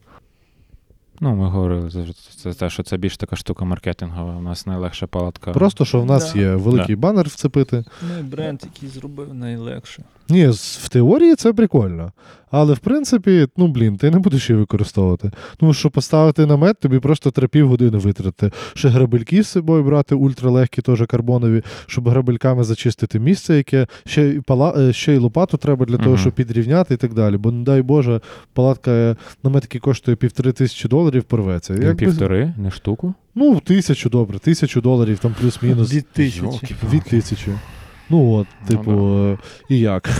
[1.20, 2.04] ну ми говорили за
[2.36, 4.36] це, те, що це більш така штука маркетингова.
[4.36, 5.52] У нас найлегша палатка.
[5.52, 6.40] Просто що в нас Да.
[6.40, 7.84] є великий банер вцепити.
[8.08, 10.02] Ну, і бренд, який зробив найлегше.
[10.28, 12.12] Ні, в теорії це прикольно.
[12.50, 15.30] Але в принципі, ну блін, ти не будеш її використовувати.
[15.56, 18.56] Тому що поставити намет, тобі просто треба півгодини витратити.
[18.74, 24.40] Ще грабельки з собою брати, ультралегкі, теж карбонові, щоб грабельками зачистити місце, яке ще й
[24.40, 24.74] пала...
[24.78, 27.36] е, ще й лопату треба для того, щоб підрівняти і так далі.
[27.36, 28.20] Бо, не дай Боже,
[28.52, 31.74] палатка е, намет, який коштує півтори тисячі доларів, порветься.
[31.74, 33.14] Якби- півтори, не штуку.
[33.34, 35.94] Ну, тисячу, добре, тисячу доларів, там плюс-мінус.
[35.94, 36.76] Від тисячі.
[36.92, 37.52] Від тисячі.
[38.12, 39.38] Ну от, Ну, типу, е,
[39.68, 40.10] і як?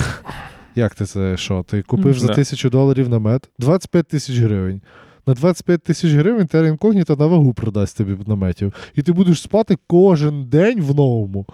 [0.75, 1.63] Як ти це що?
[1.63, 2.35] Ти купив mm, за да.
[2.35, 3.49] тисячу доларів намет?
[3.59, 4.81] 25 тисяч гривень.
[5.27, 8.75] На 25 тисяч гривень Терра інкогніта на вагу продасть тобі наметів.
[8.95, 11.47] І ти будеш спати кожен день в новому.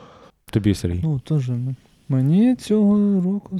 [0.50, 1.00] Тобі, Сергій.
[1.02, 1.48] Ну, теж.
[1.48, 1.74] ну,
[2.08, 3.58] Мені цього року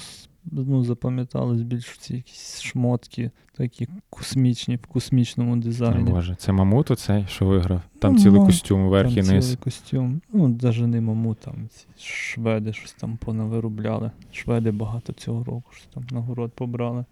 [0.53, 6.11] ну, запам'ятались більш ці якісь шмотки, такі космічні, в космічному О, дизайні.
[6.11, 7.81] Боже, це мамут оцей, що виграв.
[7.99, 9.45] Там Ну, цілий ну, костюм вверх там і низ.
[9.45, 10.21] цілий костюм.
[10.33, 14.11] Ну, навіть не маму, там ці шведи щось там понавиробляли.
[14.33, 17.05] Шведи багато цього року, що там нагород побрали.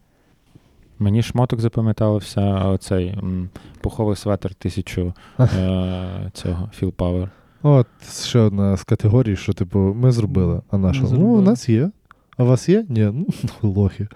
[0.99, 3.49] Мені шмоток запам'ятався оцей м,
[3.81, 7.29] пуховий светр тисячу е, цього Feel Power.
[7.63, 7.87] От
[8.27, 11.03] ще одна з категорій, що, типу, ми зробили, а наша.
[11.03, 11.91] Ми Ну, у нас є.
[12.37, 12.85] А у вас є?
[12.89, 13.27] Ні, ну,
[13.63, 14.09] лохи.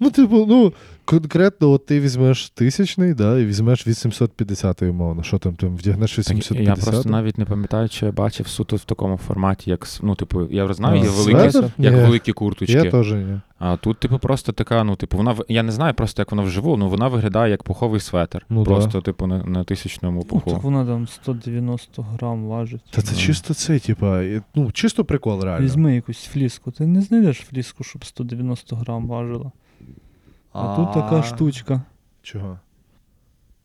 [0.00, 0.72] Ну, типу, ну,
[1.04, 5.22] конкретно, от ти візьмеш тисячний, да, і візьмеш 850 умовно.
[5.22, 6.78] Що там, ти вдягнеш Так, 850?
[6.78, 10.14] я просто навіть не пам'ятаю, чи я бачив суто в такому форматі, як с- ну,
[10.14, 12.00] типу, я знаю, А, є великі, як Ні.
[12.00, 12.72] великі курточки.
[12.72, 13.40] Я теж ні.
[13.58, 16.42] А тут, типу, просто така, ну, типу, вона в- я не знаю просто, як вона
[16.42, 18.46] вживу, ну вона виглядає як пуховий светр.
[18.48, 22.80] Ну, просто, типу, на, на тисячному Ну, так вона там 190 грам важить.
[22.90, 23.18] Та це Ну.
[23.18, 24.22] чисто це, типа,
[24.54, 25.64] ну, чисто прикол, реально.
[25.66, 26.70] Візьми якусь фліску.
[26.70, 29.52] Ти не знайдеш фліску, щоб 190 грам важила.
[30.52, 31.82] А, тут така штучка.
[32.22, 32.58] Чого?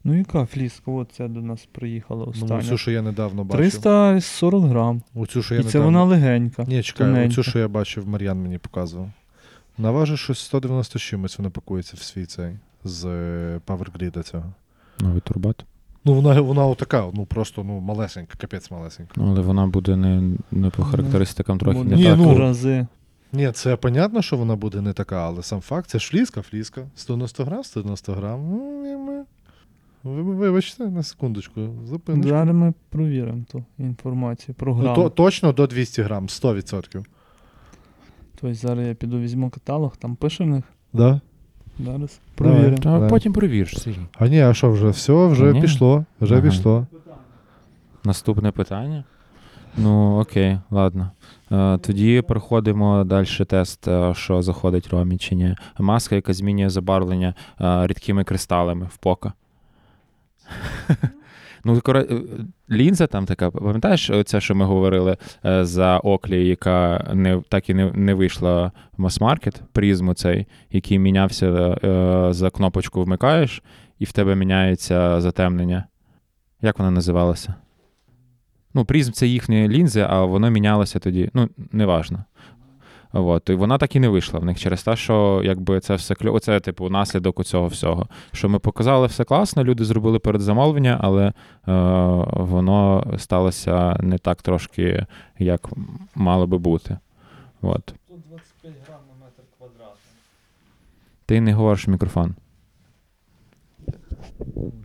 [0.03, 0.91] Ну яка фліска?
[0.91, 2.59] От ця до нас приїхала Ну, остання.
[2.59, 3.59] оцю, що я недавно бачив.
[3.59, 5.01] 340 грам.
[5.15, 6.63] Оцю, що я І це вона легенька.
[6.67, 7.27] Ні, чекай, тоненька.
[7.29, 9.09] оцю, що я бачив, Мар'ян мені показував.
[9.77, 14.53] Наважить щось 190 чимось, вона пакується в свій цей з е, Power цього.
[14.99, 15.65] Новий турбат.
[16.05, 19.13] Ну, вона, вона отака, ну просто ну, малесенька, капець малесенька.
[19.15, 22.17] Ну, але вона буде не, не по характеристикам трохи Вони не Ні, так.
[22.17, 22.87] ну, рази.
[23.35, 26.87] Ні, це понятно, що вона буде не така, але сам факт, це ж фліска, фліска.
[26.95, 28.39] 190 грам, 190 грам.
[28.49, 29.23] Ну, і ми...
[30.03, 32.29] Ви, ви- вибачте, на секундочку, зупиночку.
[32.29, 37.05] Зараз ми провіримо ту інформацію про Ну, то, точно до 200 грам, 100%.
[38.41, 40.63] Тобто зараз я піду візьму каталог, там пише в них.
[40.93, 41.21] Да?
[41.79, 42.53] Зараз Давай.
[42.55, 42.77] провіримо.
[42.77, 43.07] Та Да.
[43.07, 43.99] потім перевіриш, Сергій.
[44.19, 44.89] А ні, а що вже?
[44.89, 45.61] Все, вже Ні.
[45.61, 46.05] пішло.
[46.21, 46.43] Вже Ага.
[46.43, 46.87] пішло.
[48.03, 49.03] Наступне питання.
[49.77, 51.11] Ну, окей, ладно.
[51.51, 55.55] Е, тоді проходимо далі тест, е, що заходить Ромі чи ні.
[55.79, 59.33] Маска, яка змінює забарвлення е, рідкими кристалами в пока.
[61.67, 61.81] Ну,
[62.71, 67.91] лінза там така, пам'ятаєш, це, що ми говорили за Оклі, яка не, так і не,
[67.91, 71.77] не вийшла в мас-маркет, призму цей, який мінявся
[72.33, 73.63] за кнопочку вмикаєш,
[73.99, 75.83] і в тебе міняється затемнення.
[76.61, 77.55] Як вона називалася?
[78.75, 81.29] Ну, призм це їхні лінзи, а воно мінялося тоді.
[81.33, 82.23] Ну, неважно.
[83.13, 86.15] От, і вона так і не вийшла в них через те, що якби це все
[86.15, 88.07] кльово, це типу наслідок у цього всього.
[88.31, 91.33] Що ми показали все класно, люди зробили передзамовлення, але е,
[92.33, 95.05] воно сталося не так трошки,
[95.39, 95.69] як
[96.15, 96.97] мало би бути.
[97.61, 97.93] От.
[98.07, 99.97] 125 грам на метр квадратний.
[101.25, 102.35] Ти не говориш в мікрофон.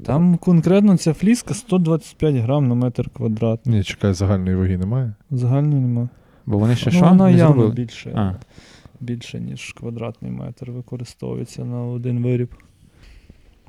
[0.05, 3.79] Там конкретно ця фліска 125 грам на метр квадратний.
[3.79, 5.15] Ні, чекай, загальної ваги немає.
[5.31, 6.09] Загальної немає.
[6.47, 7.05] Бо вони ще ну, що?
[7.05, 7.75] вона не явно зробили?
[7.75, 8.35] більше, А.
[9.01, 12.55] більше, ніж квадратний метр використовується на один виріб.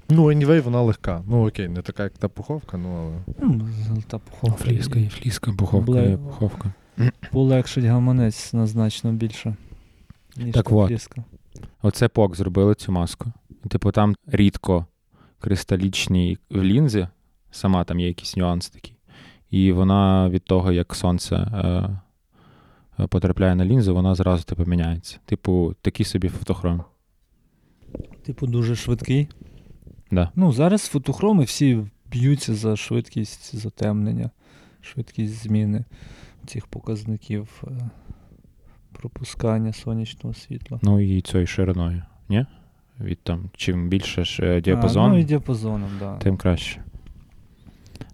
[0.09, 1.23] Ну, anyway, вона легка.
[1.27, 3.35] Ну окей, не така, як та пуховка, ну але.
[3.41, 4.63] Ну, золота пуховка.
[4.63, 6.73] Фліска і фліска, пуховка Бле- і пуховка.
[7.31, 9.55] Полегшить гаманець значно більше.
[10.37, 11.23] Ніж Так та фліска.
[11.81, 13.31] Оце пок зробили цю маску.
[13.69, 14.85] Типу, там рідко
[15.41, 17.07] кристалічні в лінзі,
[17.51, 18.95] сама там є якийсь нюанс такий.
[19.49, 21.89] І вона від того, як сонце е,
[22.99, 25.19] е, потрапляє на лінзу, вона зразу типу, міняється.
[25.25, 26.83] Типу, такий собі фотохром.
[28.25, 29.27] Типу, дуже швидкий.
[30.11, 30.31] Да.
[30.35, 34.29] Ну, зараз фотохроми всі б'ються за швидкість затемнення,
[34.81, 35.85] швидкість зміни
[36.45, 37.89] цих показників е,
[38.91, 40.79] пропускання сонячного світла.
[40.83, 42.45] Ну і цією шириною, ні?
[43.03, 45.89] Від там, чим більше ж е, діапазон, А, ну і діапазоном.
[45.99, 46.17] Да.
[46.17, 46.81] тим краще.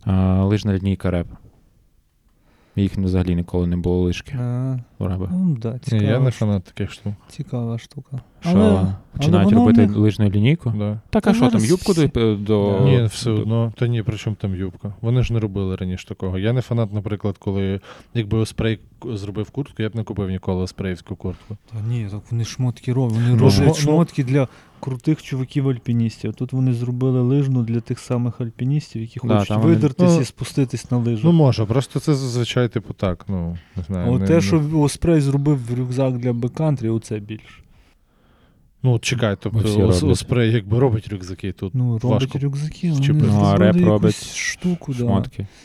[0.06, 1.28] А, лижна лінійка реп.
[2.76, 4.38] Їх взагалі ніколи не було лишки.
[4.40, 5.30] А, у реба.
[5.32, 7.14] ну, да, цікава, я не фанат таких штук.
[7.30, 8.20] цікава штука.
[8.42, 10.74] Що Але- починають в робити них- лижну лінійку?
[10.78, 11.00] Да.
[11.10, 12.36] Так, а що там, юбку всі- до.
[12.36, 12.80] до...
[12.86, 13.74] Ні, все одно.
[13.78, 14.94] Та ні, при чому там юбка.
[15.02, 16.38] Вони ж не робили раніше такого.
[16.38, 17.80] Я не фанат, наприклад, коли
[18.14, 21.58] якби спрей зробив куртку, я б не купив ніколи спреївську куртку.
[21.72, 23.18] Та ні, так вони шмотки роблять.
[23.20, 24.48] Вони Ну, роблять ну- шмотки для
[24.80, 26.34] крутих чуваків-альпіністів.
[26.34, 30.22] Тут вони зробили лижну для тих самих альпіністів, які Да, хочуть там вони- видертись Ну,
[30.22, 31.22] і спуститись на лижу.
[31.28, 34.12] Ну, може, просто це зазвичай, типу, так, ну, не знаю.
[34.12, 37.62] О, не, те, не- що Оспрей зробив рюкзак для бекантрі, оце більше.
[38.84, 40.18] Ну, чекай, тобто роблять.
[40.18, 41.76] спрей якби робить рюкзаки тут.
[41.76, 45.24] Ну, роблять Важко рюкзаки, вони Ну, а реп робить штуку, да.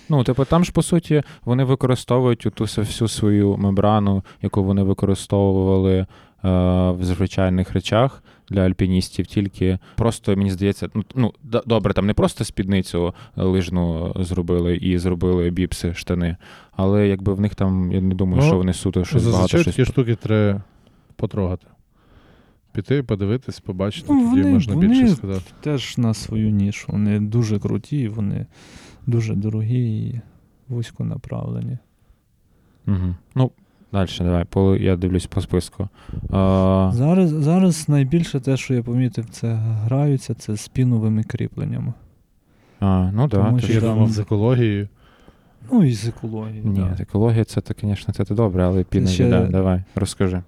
[0.09, 6.07] Ну, типу, там ж, по суті, вони використовують ту всю свою мембрану, яку вони використовували
[6.43, 11.33] в звичайних речах для альпіністів, тільки просто, мені здається, ну, ну
[11.67, 16.37] добре, там не просто спідницю лижну зробили і зробили біпси, штани,
[16.77, 19.63] але якби в них там, я не думаю, Ну, що вони суто щось багато Зазвичай
[19.63, 19.77] щось.
[19.77, 20.63] такі штуки треба
[21.17, 21.67] потрогати.
[22.73, 25.43] Піти, подивитись, побачити, Ну, тоді вони- можна вони- більше сказати.
[25.61, 26.93] Теж на свою нішу.
[26.93, 28.47] Вони дуже круті, вони
[29.07, 30.21] дуже дорогі і
[30.69, 31.79] вузьконаправлені.
[32.89, 33.15] Угу.
[33.35, 33.51] Ну,
[33.93, 35.89] далі, давай, по, я дивлюсь по списку.
[36.31, 41.93] А, Зараз, зараз найбільше те, що я помітив, це граються, це з піновими кріпленнями.
[42.81, 43.45] а, ну так.
[43.45, 44.89] Тому Да, що Я думав з екологією.
[45.73, 46.63] Ну і з екології.
[46.65, 46.97] Ні, да.
[47.03, 50.43] екологія це, то, звісно, це, добре, але піна ще- да, давай, розкажи.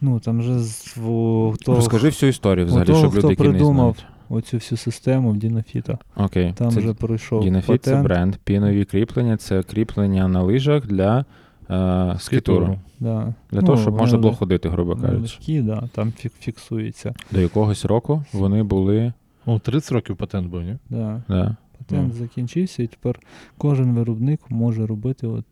[0.00, 3.48] Ну там же з, хто, Розкажи всю історію взагалі, того, щоб хто люди, які не
[3.48, 4.06] придумав знають.
[4.28, 5.98] оцю всю систему в Dynafit а.
[6.16, 11.24] Окей, Там це вже пройшов Dynafit це бренд, пінові кріплення це кріплення на лижах для
[11.70, 12.78] е, скітуру.
[13.00, 13.34] Да.
[13.50, 15.18] Для Ну, того, щоб можна було ходити, грубо кажучи.
[15.20, 17.14] легкі, да, там фік, фіксується.
[17.30, 19.12] До якогось року вони були.
[19.46, 20.76] Ну, 30 років патент був, ні?
[20.90, 21.22] Да.
[21.28, 21.56] Да.
[21.78, 22.18] Патент Ну.
[22.18, 23.20] закінчився, і тепер
[23.58, 25.44] кожен виробник може робити от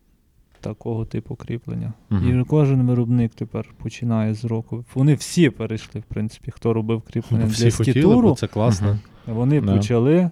[0.69, 1.93] такого типу кріплення.
[2.09, 2.41] Мгм.
[2.41, 4.85] І кожен виробник тепер починає з року.
[4.95, 8.99] Вони всі перейшли, в принципі, хто робив кріплення Всі для хотіли, скітуру, бо це класно.
[9.27, 9.75] Вони Да.
[9.75, 10.29] почали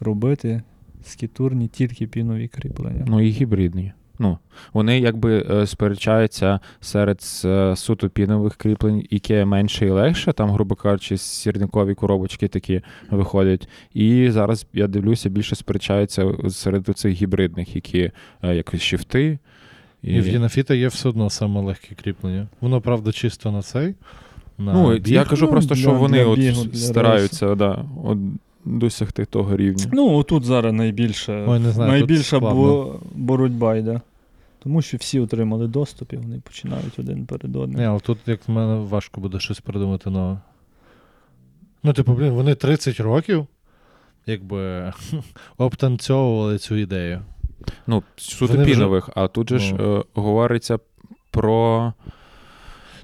[0.00, 0.62] робити
[1.04, 3.04] скітурні тільки пінові кріплення.
[3.08, 3.92] Ну і гібридні.
[4.18, 4.38] Ну,
[4.72, 10.74] вони якби е, сперечаються серед е, суто пінових кріплень, яке менше і легше, там, грубо
[10.74, 13.68] кажучи, сірникові коробочки такі виходять.
[13.94, 18.10] І зараз я дивлюся, більше сперечаються серед цих гібридних, які
[18.42, 19.38] е, якось шифти.
[20.02, 22.48] І в Єнафіта є все одно саме легке кріплення.
[22.60, 23.94] Воно, правда, чисто на цей.
[24.58, 25.02] На Ну, біг.
[25.14, 28.18] я кажу Ну, просто, що для- вони для от бігу, для стараються да, от,
[28.64, 29.84] досягти того рівня.
[29.92, 34.00] Ну, отут зараз найбільше, Ой, не знаю, найбільша бо- боротьба йде.
[34.62, 37.78] Тому що всі отримали доступ і вони починають один перед одним.
[37.80, 40.38] Ні, але тут, як в мене, важко буде щось придумати нове.
[41.82, 43.46] Ну, типу, блін, вони 30 років,
[44.26, 44.92] якби
[45.58, 47.20] обтанцьовували цю ідею.
[47.86, 50.78] Ну, суто Вони вже- а тут же ж е, говориться
[51.30, 51.92] про.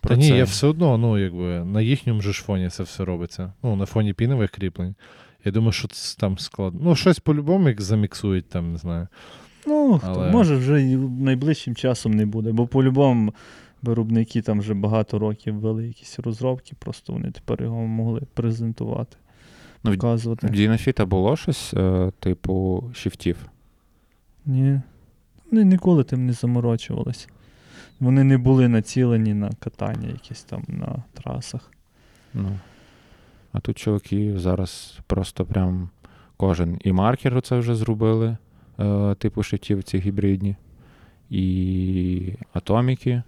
[0.01, 3.53] Та ні, я все одно, ну, якби, на їхньому же ж фоні це все робиться.
[3.63, 4.95] Ну, на фоні пінових кріплень.
[5.45, 6.81] Я думаю, що це там складно.
[6.83, 9.09] Ну, щось по-любому як заміксують, там, не знаю.
[9.67, 13.35] Ну, хто, Але- може вже і найближчим часом не буде, бо по-любому
[13.83, 19.17] виробники там вже багато років вели якісь розробки, просто вони тепер його могли презентувати,
[19.85, 20.47] Ну, в- показувати.
[20.47, 23.37] В Дінафіта було щось, е, типу, шифтів.
[24.49, 24.81] Ні.
[25.51, 27.29] Вони ніколи тим не заморочувалися.
[28.01, 31.71] Вони не були націлені на катання якісь там на трасах.
[32.35, 32.59] Ну.
[33.53, 35.91] А тут чуваки зараз просто прям
[36.37, 38.37] кожен і маркер це вже зробили,
[38.79, 40.57] е, типу шитів ці гібридні,
[41.31, 43.23] і атоміки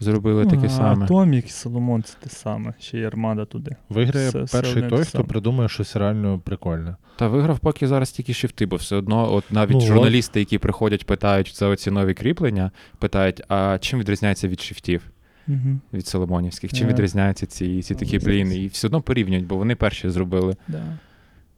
[0.00, 1.04] зробили таке Ну, а саме.
[1.04, 3.76] Атомік і Соломон це те саме, ще й армада туди.
[3.88, 5.24] Виграє Все- все перший одне той, хто саме.
[5.24, 6.96] придумає щось реально прикольне.
[7.16, 11.06] Та виграв поки зараз тільки шифти, бо все одно, от навіть Ну, журналісти, які приходять,
[11.06, 15.02] питають за оці нові кріплення, питають, а чим відрізняється від шифтів?
[15.48, 15.78] Угу.
[15.92, 16.72] від Соломонівських.
[16.72, 16.90] Чим Е.
[16.90, 18.56] відрізняються ці, ці такі Ну, бліни?
[18.56, 20.56] І все одно порівнюють, бо вони перші зробили.
[20.68, 20.82] Да.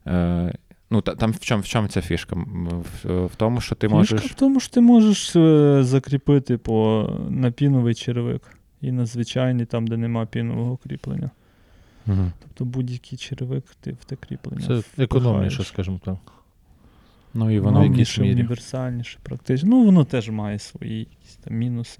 [0.07, 0.53] Е,
[0.89, 2.35] ну, та, там в чому, в чому ця фішка?
[2.35, 4.31] В, в тому, що ти Фішка можеш.
[4.31, 8.41] в тому, що ти можеш е, закріпити по, на піновий черевик
[8.81, 11.29] і на звичайний, там, де нема пінового кріплення.
[12.05, 12.31] Мгм.
[12.39, 14.67] Тобто будь-який черевик ти в те кріплення.
[14.67, 15.11] Це впихаєш.
[15.11, 16.17] економніше, скажімо так.
[17.33, 17.79] Ну і воно.
[17.79, 18.33] Економніше, мірі.
[18.33, 19.69] універсальніше, практично.
[19.69, 21.99] Ну, воно теж має свої якісь там мінуси.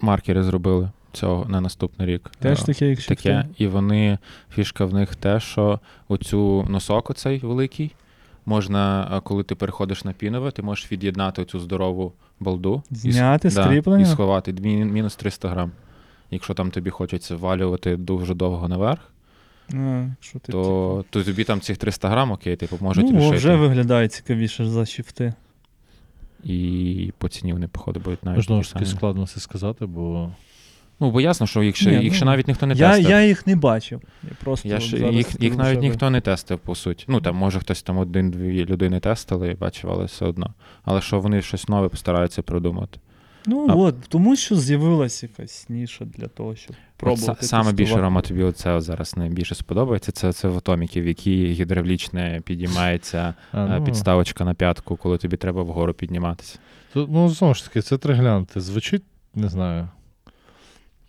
[0.00, 2.30] Маркери зробили цього на наступний рік.
[2.38, 3.44] Теж Е, таке, як таке.
[3.58, 4.18] І вони,
[4.54, 7.90] фішка в них те, що оцю носок оцей великий,
[8.46, 12.82] можна, е, коли ти переходиш на пінове, ти можеш від'єднати цю здорову балду.
[12.90, 13.98] і Зняти да.
[13.98, 15.72] І сховати мінус 300 грам.
[16.30, 19.00] Якщо там тобі хочеться валювати дуже довго наверх,
[19.74, 23.18] А, що ти, то, то тобі там цих 300 грам, окей, типу, типу, можуть ну,
[23.18, 23.36] рішити.
[23.36, 25.34] вже виглядає цікавіше за шифти.
[26.44, 28.36] І по ціні вони, походу, будуть навіть.
[28.36, 30.30] Можливо, такі ж таки складно це сказати, бо
[31.00, 33.10] Ну, бо ясно, що їх ще, Ні, їх ну, ще навіть ніхто не Я, тестив.
[33.10, 34.00] я їх не бачив.
[34.22, 37.04] Я просто Я от ж, зараз їх, їх навіть ніхто не тестив, по суті.
[37.08, 40.54] Ну, там, може, хтось там один-дві людини тестили, бачив, але все одно.
[40.84, 43.00] Але що вони щось нове постараються придумати.
[43.46, 47.46] Ну А- от, тому що з'явилася якась ніша для того, щоб пробувати.
[47.46, 47.96] са- саме більше.
[47.96, 50.12] Рома, тобі оце зараз найбільше сподобається.
[50.12, 55.18] Це, це в атоміки, в якій гідравлічне підіймається а, е, ну, підставочка на п'ятку, коли
[55.18, 56.58] тобі треба вгору підніматися.
[56.92, 58.60] тут, ну, знову ж таки, це треба глянути.
[58.60, 59.04] Звучить,
[59.34, 59.88] не знаю.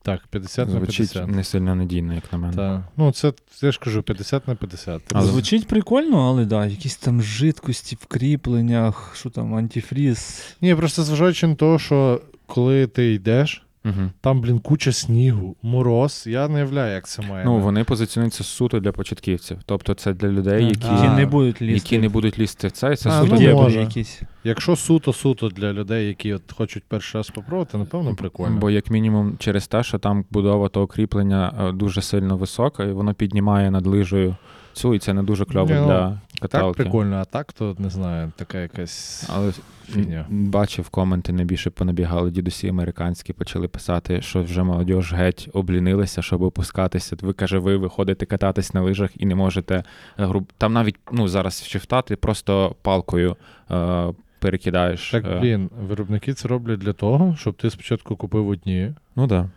[0.01, 1.27] Так, 50 на Звучить 50.
[1.35, 2.55] не сильно надійно, як на мене.
[2.55, 2.81] Так.
[2.97, 5.01] Ну, це я ж кажу, 50 на 50.
[5.13, 10.41] Але- Звучить прикольно, але да, якісь там жидкості в кріпленнях, що там, антифріз.
[10.61, 14.09] Ні, просто зважаючи на те, що коли ти йдеш, Угу.
[14.21, 16.23] Там, блін, куча снігу, мороз.
[16.27, 17.45] Я не уявляю, як це має.
[17.45, 19.57] Ну, вони позиціонуються суто для початківців.
[19.65, 21.15] Тобто це для людей, які, Які А.
[21.15, 21.73] не будуть лізти.
[21.73, 22.95] які не будуть лізти в це.
[22.95, 23.79] Це А, суто ну, для може.
[23.79, 24.21] якісь.
[24.43, 28.57] Якщо суто-суто для людей, які от хочуть перший раз спробувати, напевно, прикольно.
[28.59, 32.91] Бо, як мінімум, через те, що там будова того кріплення е, дуже сильно висока, і
[32.91, 34.35] воно піднімає над лижею
[34.73, 37.89] цю, і це не дуже кльово Ні, ну, для так прикольно, а так, то не
[37.89, 39.29] знаю, така якась.
[39.33, 39.51] Але
[39.85, 40.25] Фігня.
[40.29, 47.17] бачив коменти, найбільше понабігали дідусі американські, почали писати, що вже молодь геть облінилися, щоб опускатися.
[47.21, 49.83] Ви каже, ви виходите кататись на лижах і не можете е,
[50.25, 50.51] груб...
[50.57, 51.67] Там навіть ну зараз в
[52.01, 53.37] ти просто палкою
[53.71, 55.11] е, перекидаєш.
[55.11, 59.43] Так, е, блін, виробники це роблять для того, щоб ти спочатку купив одні, Ну так.
[59.43, 59.49] Да.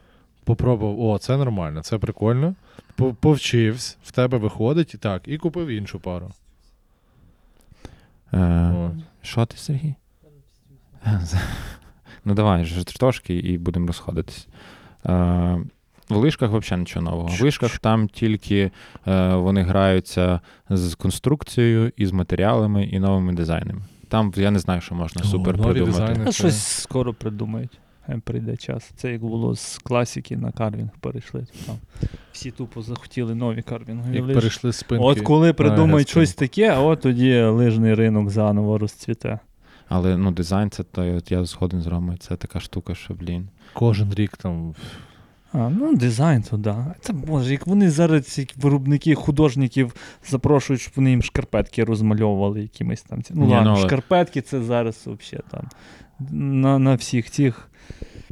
[0.44, 2.54] попробував, о, це нормально, це прикольно.
[2.96, 6.30] по- Повчився, в тебе виходить і так, і купив іншу пару.
[8.34, 8.90] Е.
[9.22, 9.94] Що ти, Сергій?
[12.24, 14.48] ну давай, ж трошки і будемо розходитись.
[15.06, 15.58] Е,
[16.08, 17.28] в лишках взагалі нічого нового.
[17.28, 18.70] В лишках там тільки
[19.06, 20.40] е, вони граються
[20.70, 23.82] з конструкцією, і з матеріалами, і новими дизайнами.
[24.08, 25.92] Там я не знаю, що можна О, супер нові придумати.
[25.92, 26.22] дизайни.
[26.22, 27.78] А це- щось скоро придумають.
[28.06, 28.90] Хай прийде час.
[28.96, 31.46] Це як було з класики на карвінг перейшли.
[31.66, 31.76] Там
[32.32, 34.34] всі тупо захотіли нові карвінгові Як лижі.
[34.34, 35.04] перейшли з спинки.
[35.04, 39.38] От коли придумають щось таке, а от тоді лижний ринок заново розцвіте.
[39.88, 43.48] Але ну, дизайн це той, от я згоден з Ромою, це така штука, що, блін.
[43.72, 44.74] Кожен рік там.
[45.52, 46.94] А, ну дизайн то да.
[47.00, 49.94] Це боже, як вони зараз ці виробники художників
[50.26, 53.22] запрошують, щоб вони їм шкарпетки розмальовували якимись там.
[53.30, 55.68] Ну ладно, ну, але- шкарпетки це зараз взагалі там.
[56.30, 57.68] На, на всіх цих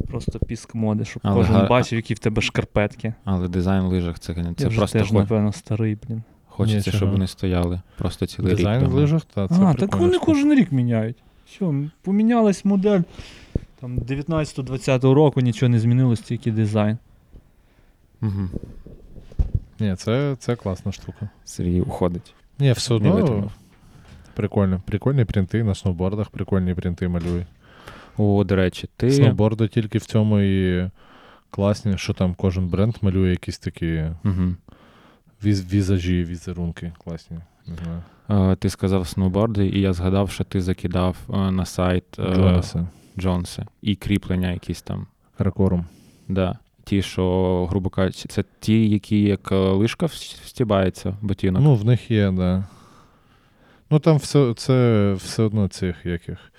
[0.07, 3.13] просто піск моди, щоб Але кожен бачив, які в тебе шкарпетки.
[3.23, 6.23] Але дизайн в лижах це, це Я вже просто теж, хо- напевно, старий, блін.
[6.47, 8.87] хочеться, Ні, щоб вони стояли просто цілий Дизайн рік.
[8.87, 9.01] в дома.
[9.01, 11.17] лижах, та це а, так вони кожен рік міняють.
[11.47, 11.65] Все,
[12.01, 13.01] помінялась модель.
[13.79, 16.97] Там 19-20 року нічого не змінилось, тільки дизайн.
[18.21, 18.49] Угу.
[19.79, 21.29] Ні, це, це класна штука.
[21.45, 22.33] Сергій уходить.
[22.59, 23.51] Ні, все Не одно витримав.
[24.33, 24.81] прикольно.
[24.85, 27.45] Прикольні принти на сноубордах, прикольні принти малює.
[28.21, 29.11] О, до речі, ти.
[29.11, 30.89] Сноуборди тільки в цьому і
[31.49, 34.55] класні, що там кожен бренд малює якісь такі Угу.
[35.43, 37.37] віз, візажі, візерунки класні.
[37.67, 38.55] Не знаю.
[38.55, 42.87] Ти сказав сноуборди, і я згадав, що ти закидав на сайт е, Джонаса.
[43.19, 45.07] Джонса і кріплення якісь там.
[45.37, 45.85] Ракором.
[46.27, 46.57] Да.
[46.83, 51.61] Ті, що, грубо кажучи, це ті, які як е, лишка вс- встібається, ботинок.
[51.63, 52.63] Ну, в них є, да.
[53.89, 56.51] Ну там все, це все одно цих яких.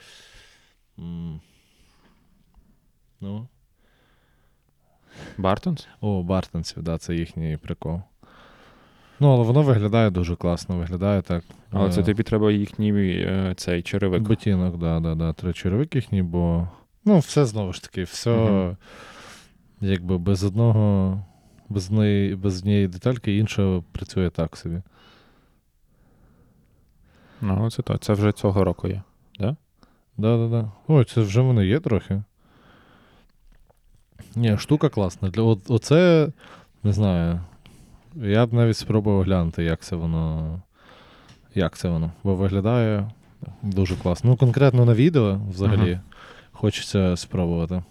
[3.22, 3.48] Ну.
[5.38, 5.88] Бартонс?
[6.00, 8.00] О, Бартонців, да, це їхній прикол.
[9.20, 11.44] Ну, але воно виглядає дуже класно, виглядає так.
[11.70, 14.22] Але це е, тобі треба їхній е, цей черевик.
[14.22, 15.32] Ботинок, да, да, да.
[15.32, 16.68] Три черевик їхній, бо.
[17.04, 18.76] Ну, все знову ж таки, все Мгм.
[19.80, 21.24] якби без одного,
[21.68, 24.82] без однієї, без однієї детальки, інша працює так собі.
[27.40, 27.96] Ну, це то.
[27.96, 29.02] Це вже цього року є.
[29.38, 29.54] так?
[30.16, 30.72] Да, да, да.
[30.88, 32.22] Ой, це вже вони є трохи.
[34.36, 35.28] Ні, штука класна.
[35.30, 36.28] Для, от, оце,
[36.82, 37.40] не знаю.
[38.16, 40.60] Я б навіть спробував глянути, як це воно.
[41.54, 42.12] Як це воно.
[42.24, 43.10] Бо виглядає
[43.62, 44.30] дуже класно.
[44.30, 46.00] Ну, конкретно на відео взагалі
[46.52, 47.82] хочеться спробувати.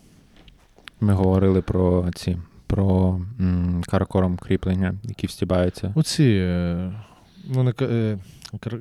[1.01, 2.37] Ми говорили про ці,
[2.67, 5.93] про м, каракором кріплення, які встібаються.
[5.95, 6.23] Оці.
[6.41, 6.91] Е,
[7.47, 8.17] ну, не, е,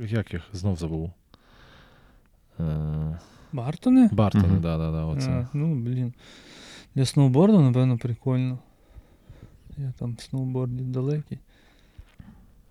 [0.08, 1.10] як їх знов забув.
[2.60, 3.18] Е,
[3.52, 4.08] Бартони?
[4.12, 4.60] Бартони, Мгм.
[4.60, 5.30] да, да, да, оце.
[5.30, 6.12] А, ну, блін.
[6.94, 8.58] Для сноуборду, напевно, прикольно.
[9.78, 11.38] Я там в сноуборді далекий.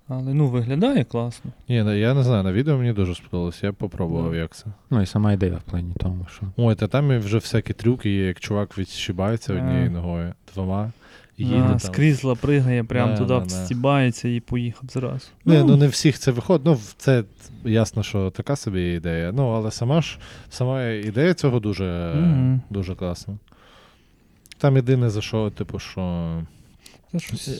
[0.07, 1.51] Але ну, виглядає класно.
[1.69, 4.65] Ні, я не знаю, на відео мені дуже сподобалось, я попробував, як це.
[4.89, 6.41] Ну і сама ідея в плані тому, що.
[6.57, 10.91] Ой, та там і вже всякі трюки є, як чувак відщибається однією ногою, двома,
[11.37, 11.79] і їде а, там.
[11.79, 15.25] з крісла пригає, прямо туди встібається і поїхав зразу.
[15.45, 16.65] Не, ну не всіх це виходить.
[16.65, 17.23] Ну, в- це
[17.63, 19.31] ясно, що така собі ідея.
[19.31, 20.19] Ну, але сама ж
[20.49, 22.15] сама ідея цього дуже,
[22.69, 23.37] дуже класна.
[24.60, 26.31] Там єдине за що, типу, що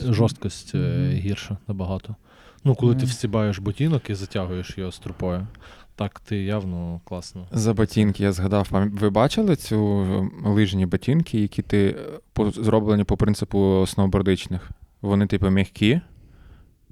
[0.10, 1.12] жорсткость е, Мгм.
[1.12, 2.16] гірша набагато.
[2.64, 3.08] Ну, коли ти Мгм.
[3.08, 5.48] встібаєш ботинок і затягуєш його струпою,
[5.96, 7.48] так ти явно класно.
[7.52, 8.68] За ботинки я згадав.
[8.72, 11.96] Ви бачили цю е, лижні ботинки, які ти
[12.40, 14.70] е, зроблені по принципу сноубордичних?
[15.02, 16.02] Вони, типу, м'які,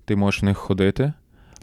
[0.06, 1.14] ти можеш в них ходити,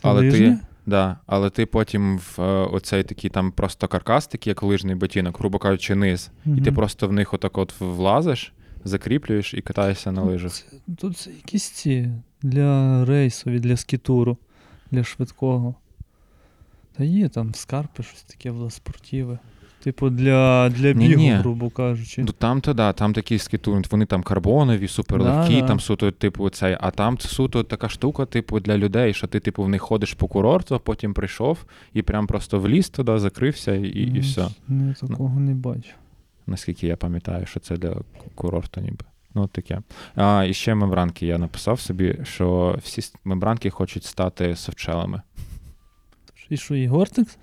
[0.03, 0.57] але ти, Лижні?
[0.86, 5.39] Да, але ти потім в е, оцей такий там просто каркас, такий, як лижний ботинок,
[5.39, 6.31] грубо кажучи, низ.
[6.47, 8.52] І ти просто в них отак от влазиш,
[8.85, 10.52] закріплюєш і катаєшся на лижах.
[10.86, 12.11] Тут, Тут це якісь ці
[12.43, 14.36] для рейсові, для скітуру,
[14.90, 15.74] для швидкого.
[16.97, 19.39] Та є там скарпи, щось таке велоспортіве.
[19.85, 21.32] Типу, для, для бігу, Ні-ні.
[21.32, 22.23] грубо кажучи.
[22.23, 25.66] Ну там то да, там такі скітують, вони там карбонові, суперлегкі, Да, да.
[25.66, 29.62] там суто, типу, цей, а там суто така штука, типу, для людей, що ти, типу,
[29.62, 33.82] в них ходиш по курорту, а потім прийшов і прям просто вліз туди, закрився і,
[33.82, 34.48] і, і Ну, все.
[34.69, 35.90] Ні, такого не бачу.
[36.47, 37.97] Наскільки я пам'ятаю, що це для
[38.35, 39.05] курорту ніби.
[39.35, 39.81] Ну, таке.
[40.15, 45.23] А, і ще мембранки я написав собі, що всі мембранки хочуть стати софтшелами.
[46.51, 47.39] І що, і Гортекс?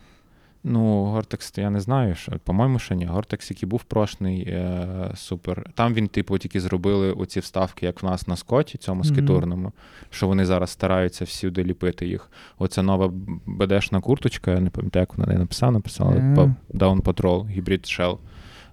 [0.63, 3.05] Ну, Гортекс, я не знаю, що, по-моєму, що ні.
[3.05, 5.65] Гортекс, який був прошний, е, супер.
[5.75, 9.13] Там він, типу, тільки зробили оці вставки, як в нас на скоті, цьому Мгм.
[9.13, 9.71] скітурному,
[10.09, 12.31] що вони зараз стараються всюди ліпити їх.
[12.59, 13.11] Оця нова
[13.45, 16.33] БДшна курточка, я не пам'ятаю, як вона не написала, написала Е.
[16.35, 16.41] по
[16.77, 18.17] Down Patrol, Hybrid Shell.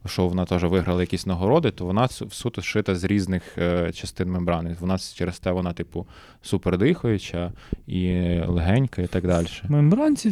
[0.07, 4.31] Що вона теж виграла якісь нагороди, то вона су- суто шита з різних е, частин
[4.31, 4.77] мембрани.
[4.81, 6.07] Вона через те вона, типу,
[6.43, 7.53] супер дихаюча
[7.87, 8.11] і
[8.47, 9.47] легенька, і так далі.
[9.69, 10.31] Мембранці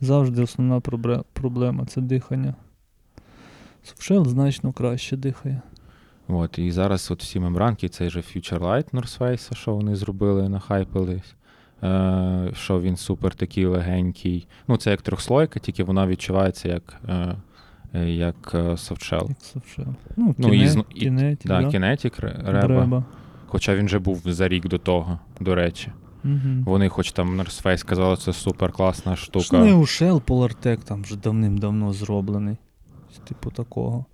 [0.00, 0.80] завжди основна
[1.32, 2.54] проблема це дихання.
[3.82, 5.62] Софшел значно краще дихає.
[6.28, 10.48] От, і зараз от всі мембранки, цей же Future Light North Face, що вони зробили,
[10.48, 11.34] нахайпились.
[11.82, 14.48] Е, що він супер такий легенький.
[14.68, 17.00] Ну, це як трьохслойка, тільки вона відчувається як,
[17.94, 19.26] е, як е, софтшел.
[19.28, 19.86] Як софшел.
[20.16, 21.68] Ну, Ну, кіне, і- кінеті, Да, да?
[21.68, 22.66] Reba.
[22.66, 23.04] Реба.
[23.46, 25.92] Хоча він же був за рік до того, до речі.
[26.26, 26.64] Угу.
[26.66, 29.58] Вони, хоч там North Face казали, це супер класна штука.
[29.58, 32.56] Не ушел Polartec там вже давним-давно зроблений.
[33.28, 34.04] Типу такого.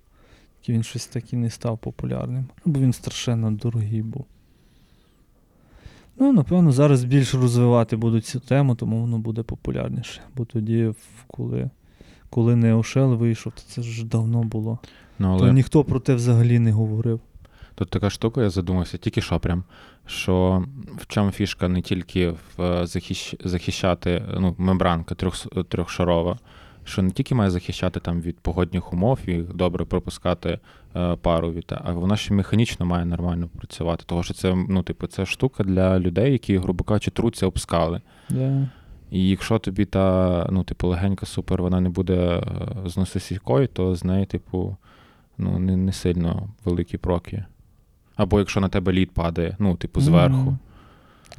[0.61, 2.45] Тільки він щось таки не став популярним.
[2.65, 4.25] Бо він страшенно дорогий був.
[6.19, 10.21] Ну, напевно, зараз більш розвивати будуть цю тему, тому воно буде популярніше.
[10.35, 10.93] Бо тоді,
[11.27, 11.69] коли,
[12.29, 14.79] коли не Ошел вийшов, то це ж давно було.
[15.19, 17.19] Ну, То ніхто про те взагалі не говорив.
[17.75, 19.63] Тут така штука, я задумався, тільки що прям,
[20.05, 20.65] що
[20.97, 23.35] в чому фішка не тільки в е, захищ...
[23.43, 25.47] захищати ну, мембранка трьох...
[25.69, 26.37] трьохшарова,
[26.83, 30.59] що не тільки має захищати там від погодних умов і добре пропускати
[30.95, 34.03] е, пару від, а вона ще механічно має нормально працювати.
[34.07, 38.01] Тому що це, ну, типу, це штука для людей, які, грубо кажучи, труться об скали.
[38.29, 38.67] Да.
[39.11, 42.43] І якщо тобі та, ну, типу, легенька супер, вона не буде е,
[42.85, 44.77] зносисікою, то з неї, типу,
[45.37, 47.45] ну, не, не сильно великі проки.
[48.15, 50.57] Або якщо на тебе лід падає, ну, типу, зверху.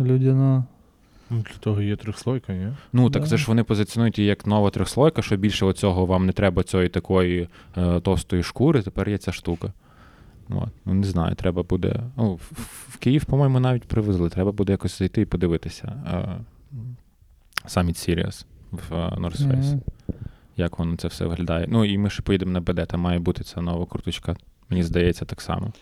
[0.00, 0.64] Людяна.
[1.30, 2.68] Ну, Для того є трьохслойка, ні?
[2.92, 3.28] Ну, так Да.
[3.28, 6.88] це ж вони позиціонують її як нова трьохслойка, що більше оцього вам не треба цієї
[6.88, 9.72] такої е, товстої шкури, тепер є ця штука.
[10.50, 10.68] От.
[10.84, 12.00] Ну, не знаю, треба буде.
[12.16, 12.50] Ну, в,
[12.88, 14.28] в Київ, по-моєму, навіть привезли.
[14.28, 15.92] Треба буде якось зайти і подивитися.
[16.06, 16.38] Е,
[17.68, 19.70] Summit Series в е, North Face.
[19.70, 19.80] Мгм.
[20.56, 21.66] як воно це все виглядає.
[21.70, 24.36] Ну і ми ще поїдемо на БД, там має бути ця нова курточка.
[24.70, 25.72] Мені здається, так само.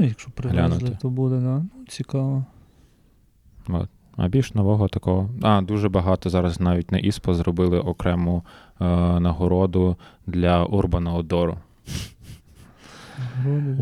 [0.00, 0.98] Ну, якщо привезли, Глянути.
[1.02, 1.58] то буде, да.
[1.58, 2.44] Ну, цікаво.
[3.68, 3.88] От.
[4.16, 5.30] А більш нового такого.
[5.42, 8.44] А, дуже багато зараз навіть на ІСПО зробили окрему
[8.80, 8.84] е,
[9.20, 9.96] нагороду
[10.26, 11.58] для Урбана Одору.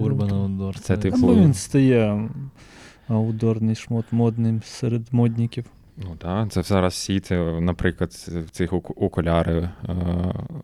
[0.01, 0.79] Урбан Outdoor.
[0.79, 2.29] Це типу- він стає
[3.09, 5.65] аудорний шмот модним серед модників.
[6.03, 8.11] Ну так, це зараз всі, це, наприклад,
[8.47, 9.69] в цих оку- окуляри,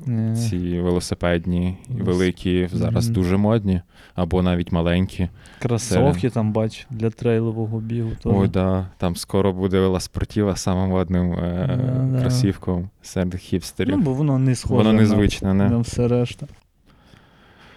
[0.06, 3.81] е, ці велосипедні, великі, зараз дуже модні,
[4.15, 5.28] або навіть маленькі.
[5.59, 8.11] Кросовки там бач для трейлового бігу.
[8.24, 12.20] Ой, да, там скоро буде велоспортива самим модним е, Да-да.
[12.20, 13.97] кросівком серед хіпстерів.
[13.97, 15.69] Ну, бо воно не схоже Воно незвичне, не?
[15.70, 16.47] на все решта.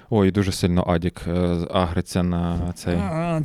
[0.10, 2.96] Ой, дуже сильно Адік е, агриться на цей.
[2.96, 3.40] А,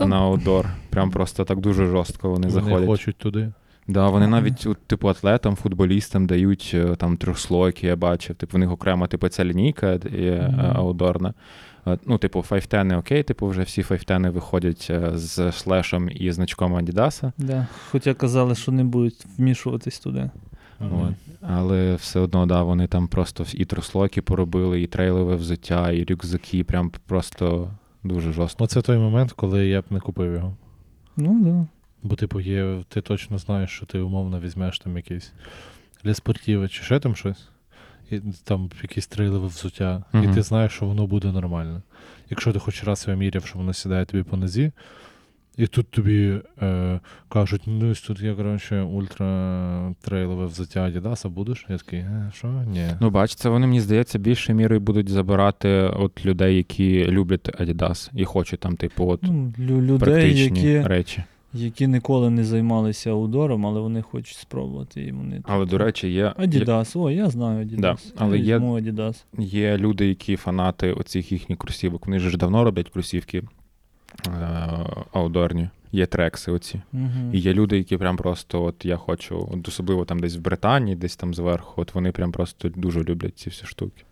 [0.00, 0.66] На, на аутдор.
[0.90, 2.86] Прям просто так дуже жорстко вони, Вони заходять.
[2.86, 3.52] хочуть туди.
[3.88, 8.36] Да, вони навіть от, типу атлетам, футболістам дають е, там трьохслойки, я бачив.
[8.36, 10.60] Типу, в них окремо, типу, ця лінійка є Мгм.
[10.60, 11.34] е, аутдорна.
[11.86, 17.32] Е, Ну, типу, 510 окей, типу, вже всі 510 виходять з шлешем і значком Адідаса.
[17.38, 17.66] Да.
[17.90, 20.30] Хоча казали, що не будуть вмішуватись туди.
[20.82, 21.14] От.
[21.40, 26.64] Але все одно, да, вони там просто і трьохслойки поробили, і трейлове взуття, і рюкзаки,
[26.64, 27.70] прям просто
[28.04, 28.64] дуже жорстко.
[28.64, 30.56] Оце той момент, коли я б не купив його.
[31.16, 31.66] Ну, да.
[32.02, 35.32] Бо, типу, є, ти точно знаєш, що ти умовно візьмеш там якийсь
[36.04, 37.48] для спортіва чи ще там щось,
[38.10, 40.30] і там якісь трейлове взуття, Мгм.
[40.30, 41.82] і ти знаєш, що воно буде нормально.
[42.30, 44.72] Якщо ти хоч раз виміряв, що воно сідає тобі по нозі,
[45.56, 51.66] і тут тобі е, кажуть, ну ось тут є, коротше, ультра трейлове взуття Adidas, будеш?
[51.68, 52.48] Я такий, е, що?
[52.48, 52.86] Ні.
[53.00, 58.10] Ну, бач, це вони, мені здається, більше мірою будуть забирати от людей, які люблять Adidas
[58.14, 61.22] і хочуть там, типу, от Ну, людей, практичні які, речі.
[61.54, 65.02] які ніколи не займалися аудором, але вони хочуть спробувати.
[65.02, 67.80] І вони Але, до речі, є, Adidas, о, я знаю Adidas.
[67.80, 69.24] Да, але я є- Adidas.
[69.38, 72.06] є люди, які фанати оцих їхніх кросівок.
[72.06, 73.42] Вони ж давно роблять кросівки
[75.12, 75.68] аудорні.
[75.92, 76.82] Є трекси оці.
[76.92, 77.30] Угу.
[77.32, 80.96] І є люди, які прям просто, от я хочу, от особливо там десь в Британії,
[80.96, 84.04] десь там зверху, от вони прям просто дуже люблять ці всі штуки.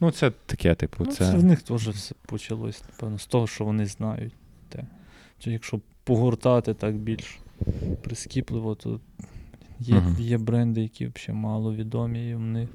[0.00, 1.32] Ну, це таке, типу, Ну, це.
[1.32, 4.32] це в них теж все почалось, напевно, з того, що вони знають.
[4.68, 4.84] Те.
[5.38, 7.38] Чи якщо погортати так більш
[8.02, 9.00] прискіпливо, то
[9.80, 10.16] є, Мгм.
[10.20, 12.68] є бренди, які взагалі мало відомі, і вони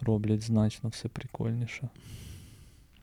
[0.00, 1.88] роблять значно все прикольніше.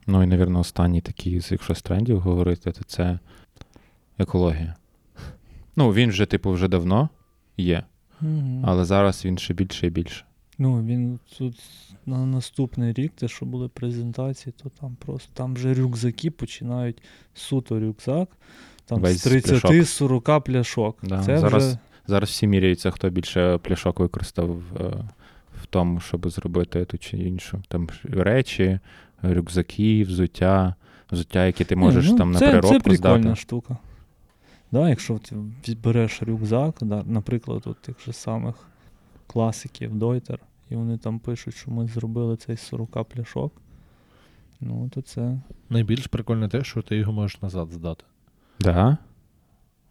[0.06, 3.18] Ну і, навірно, останній такий, з- якщо з трендів говорити, то це
[4.18, 4.74] екологія.
[5.76, 7.08] Ну, він вже, типу, вже давно
[7.56, 7.82] є,
[8.64, 10.24] але зараз він ще більше і більше.
[10.58, 11.62] Ну, він тут
[12.06, 17.02] на наступний рік, те, що були презентації, то там просто там вже рюкзаки починають
[17.34, 18.28] суто рюкзак.
[18.86, 19.70] Там Весь з з пляшок.
[19.70, 20.98] 30-40 пляшок.
[21.02, 21.78] Да, Це зараз- вже
[22.08, 24.50] Зараз всі міряються, хто більше пляшок використав
[24.80, 24.82] е,
[25.62, 27.62] в тому, щоб зробити ту чи іншу.
[27.68, 28.78] Там речі,
[29.22, 30.74] рюкзаки, взуття,
[31.12, 33.36] взуття, які ти можеш ну, там на це, переробку Це прикольна здати.
[33.36, 33.76] штука.
[34.72, 35.18] Да, якщо
[35.62, 38.54] ти береш рюкзак, да, наприклад, от тих же самих
[39.26, 40.38] класиків Deuter,
[40.70, 43.52] і вони там пишуть, що ми зробили цей з 40 пляшок.
[44.60, 45.40] Ну, то це.
[45.70, 48.04] Найбільш прикольне те, що ти його можеш назад здати.
[48.60, 48.98] Да?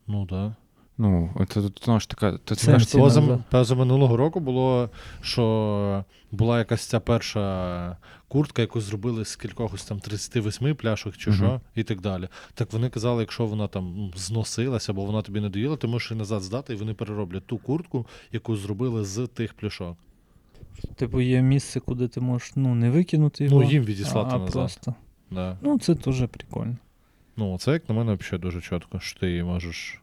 [0.08, 0.52] Ну так.
[0.98, 2.40] Ну, це знову ж така.
[2.46, 4.90] Це це, ж Поза, поза минулого року було,
[5.22, 7.98] що була якась ця перша
[8.28, 12.28] куртка, яку зробили з кількохось там 38 пляшок чи що, і так далі.
[12.54, 16.12] Так вони казали, якщо вона там ну, зносилася або вона тобі не доїла, ти можеш
[16.12, 19.98] її назад здати, і вони перероблять ту куртку, яку зробили з тих пляшок.
[20.96, 23.62] Типу є місце, куди ти можеш ну, не викинути його.
[23.62, 24.54] Ну, їм відіслати а, назад.
[24.54, 24.94] просто.
[25.32, 25.58] Да.
[25.62, 26.78] Ну, це теж прикольно.
[27.38, 30.02] Ну, це, як на мене, взагалі дуже чітко, що ти її можеш.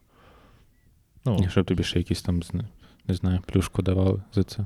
[1.25, 2.41] Ну, Якщо б тобі ще якісь там,
[3.07, 4.65] не знаю, плюшку давали за це.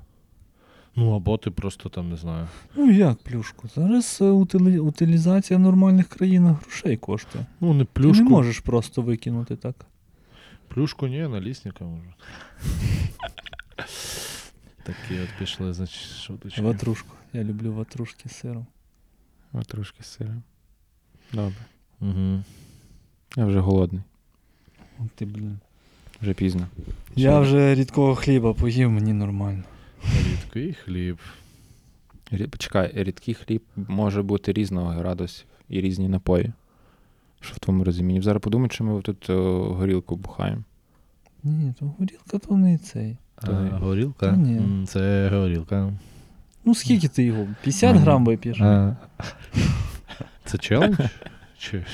[0.95, 2.47] ну або ти просто там не знаю.
[2.75, 3.67] Ну як плюшку?
[3.75, 4.79] Зараз е, утили...
[4.79, 7.45] утилізація в нормальних країнах грошей коштує.
[7.61, 8.23] Ну, не Ти плюшку.
[8.23, 9.85] не можеш просто викинути так.
[10.67, 12.13] Плюшку ні, налісника може.
[14.83, 16.61] Такі от пішли, значить, шуточки.
[16.61, 17.15] Ватрушку.
[17.33, 18.65] Я люблю ватрушки з сиром.
[19.53, 20.35] От трошки сира.
[21.33, 21.65] Добре.
[22.01, 22.43] Угу.
[23.37, 24.01] Я вже голодний,
[25.15, 25.59] Ти, блін.
[26.21, 26.67] Вже пізно.
[27.15, 29.63] Я вже рідкого хліба поїв, мені нормально.
[30.31, 31.17] Рідкий хліб.
[32.31, 36.51] Рі- Чекай, рідкий хліб може бути різного градусів і різні напої.
[37.41, 38.21] Що в твоєму розумінні?
[38.21, 40.63] Зараз подумай, чи ми тут о, горілку бухаємо.
[41.43, 43.17] Ні, то горілка то не цей.
[43.41, 44.25] А, горілка?
[44.31, 44.57] Та ні.
[44.57, 45.93] М, Це горілка.
[46.65, 47.47] Ну скільки ти його?
[47.61, 48.03] 50 Мгм.
[48.03, 48.61] грам вип'єш?
[48.61, 48.95] А,
[50.45, 50.95] це челендж?
[51.57, 51.85] Чи...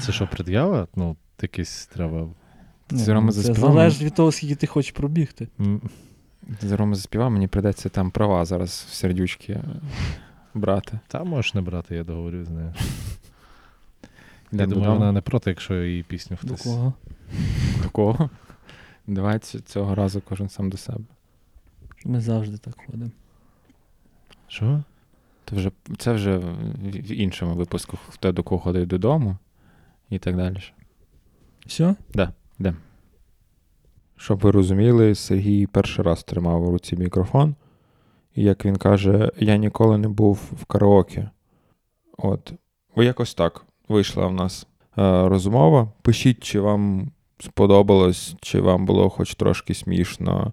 [0.00, 0.88] Це що, пред'ява?
[0.96, 2.28] Ну, якийсь треба.
[2.92, 5.48] Ні, ми ну, це залежить від того, скільки ти хочеш пробігти.
[6.60, 9.60] Зараз Рома заспівав, мені прийдеться там права зараз в сердючки
[10.54, 10.98] брати.
[11.08, 12.74] Та можеш не брати, я договорю з нею.
[14.52, 16.92] Я думаю, вона не проти, якщо її пісню До кого?
[17.82, 18.30] До кого?
[19.06, 21.04] Давай цього разу кожен сам до себе.
[22.04, 23.10] Ми завжди так ходимо.
[24.48, 24.82] Що?
[25.44, 29.36] То вже, це вже в іншому випуску, хто до кого ходить додому
[30.10, 30.62] і так далі.
[31.66, 31.94] Все?
[34.16, 37.54] Щоб ви розуміли, Сергій перший раз тримав у руці мікрофон.
[38.34, 41.30] І як він каже, я ніколи не був в караоке.
[42.18, 42.52] От.
[42.94, 44.66] О, якось так вийшла в нас
[44.98, 45.92] е, розмова.
[46.02, 50.52] Пишіть, чи вам сподобалось, чи вам було хоч трошки смішно,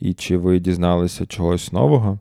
[0.00, 2.18] і чи ви дізналися чогось нового.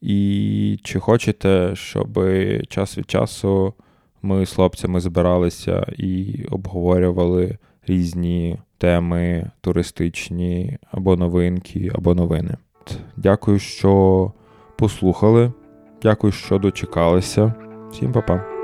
[0.00, 2.20] І чи хочете, щоб
[2.68, 3.74] час від часу
[4.22, 12.56] ми з хлопцями збиралися і обговорювали різні теми туристичні, або новинки, або новини.
[13.16, 14.32] Дякую, що
[14.78, 15.52] послухали.
[16.02, 17.54] Дякую, що дочекалися.
[17.90, 18.55] Всім па-па.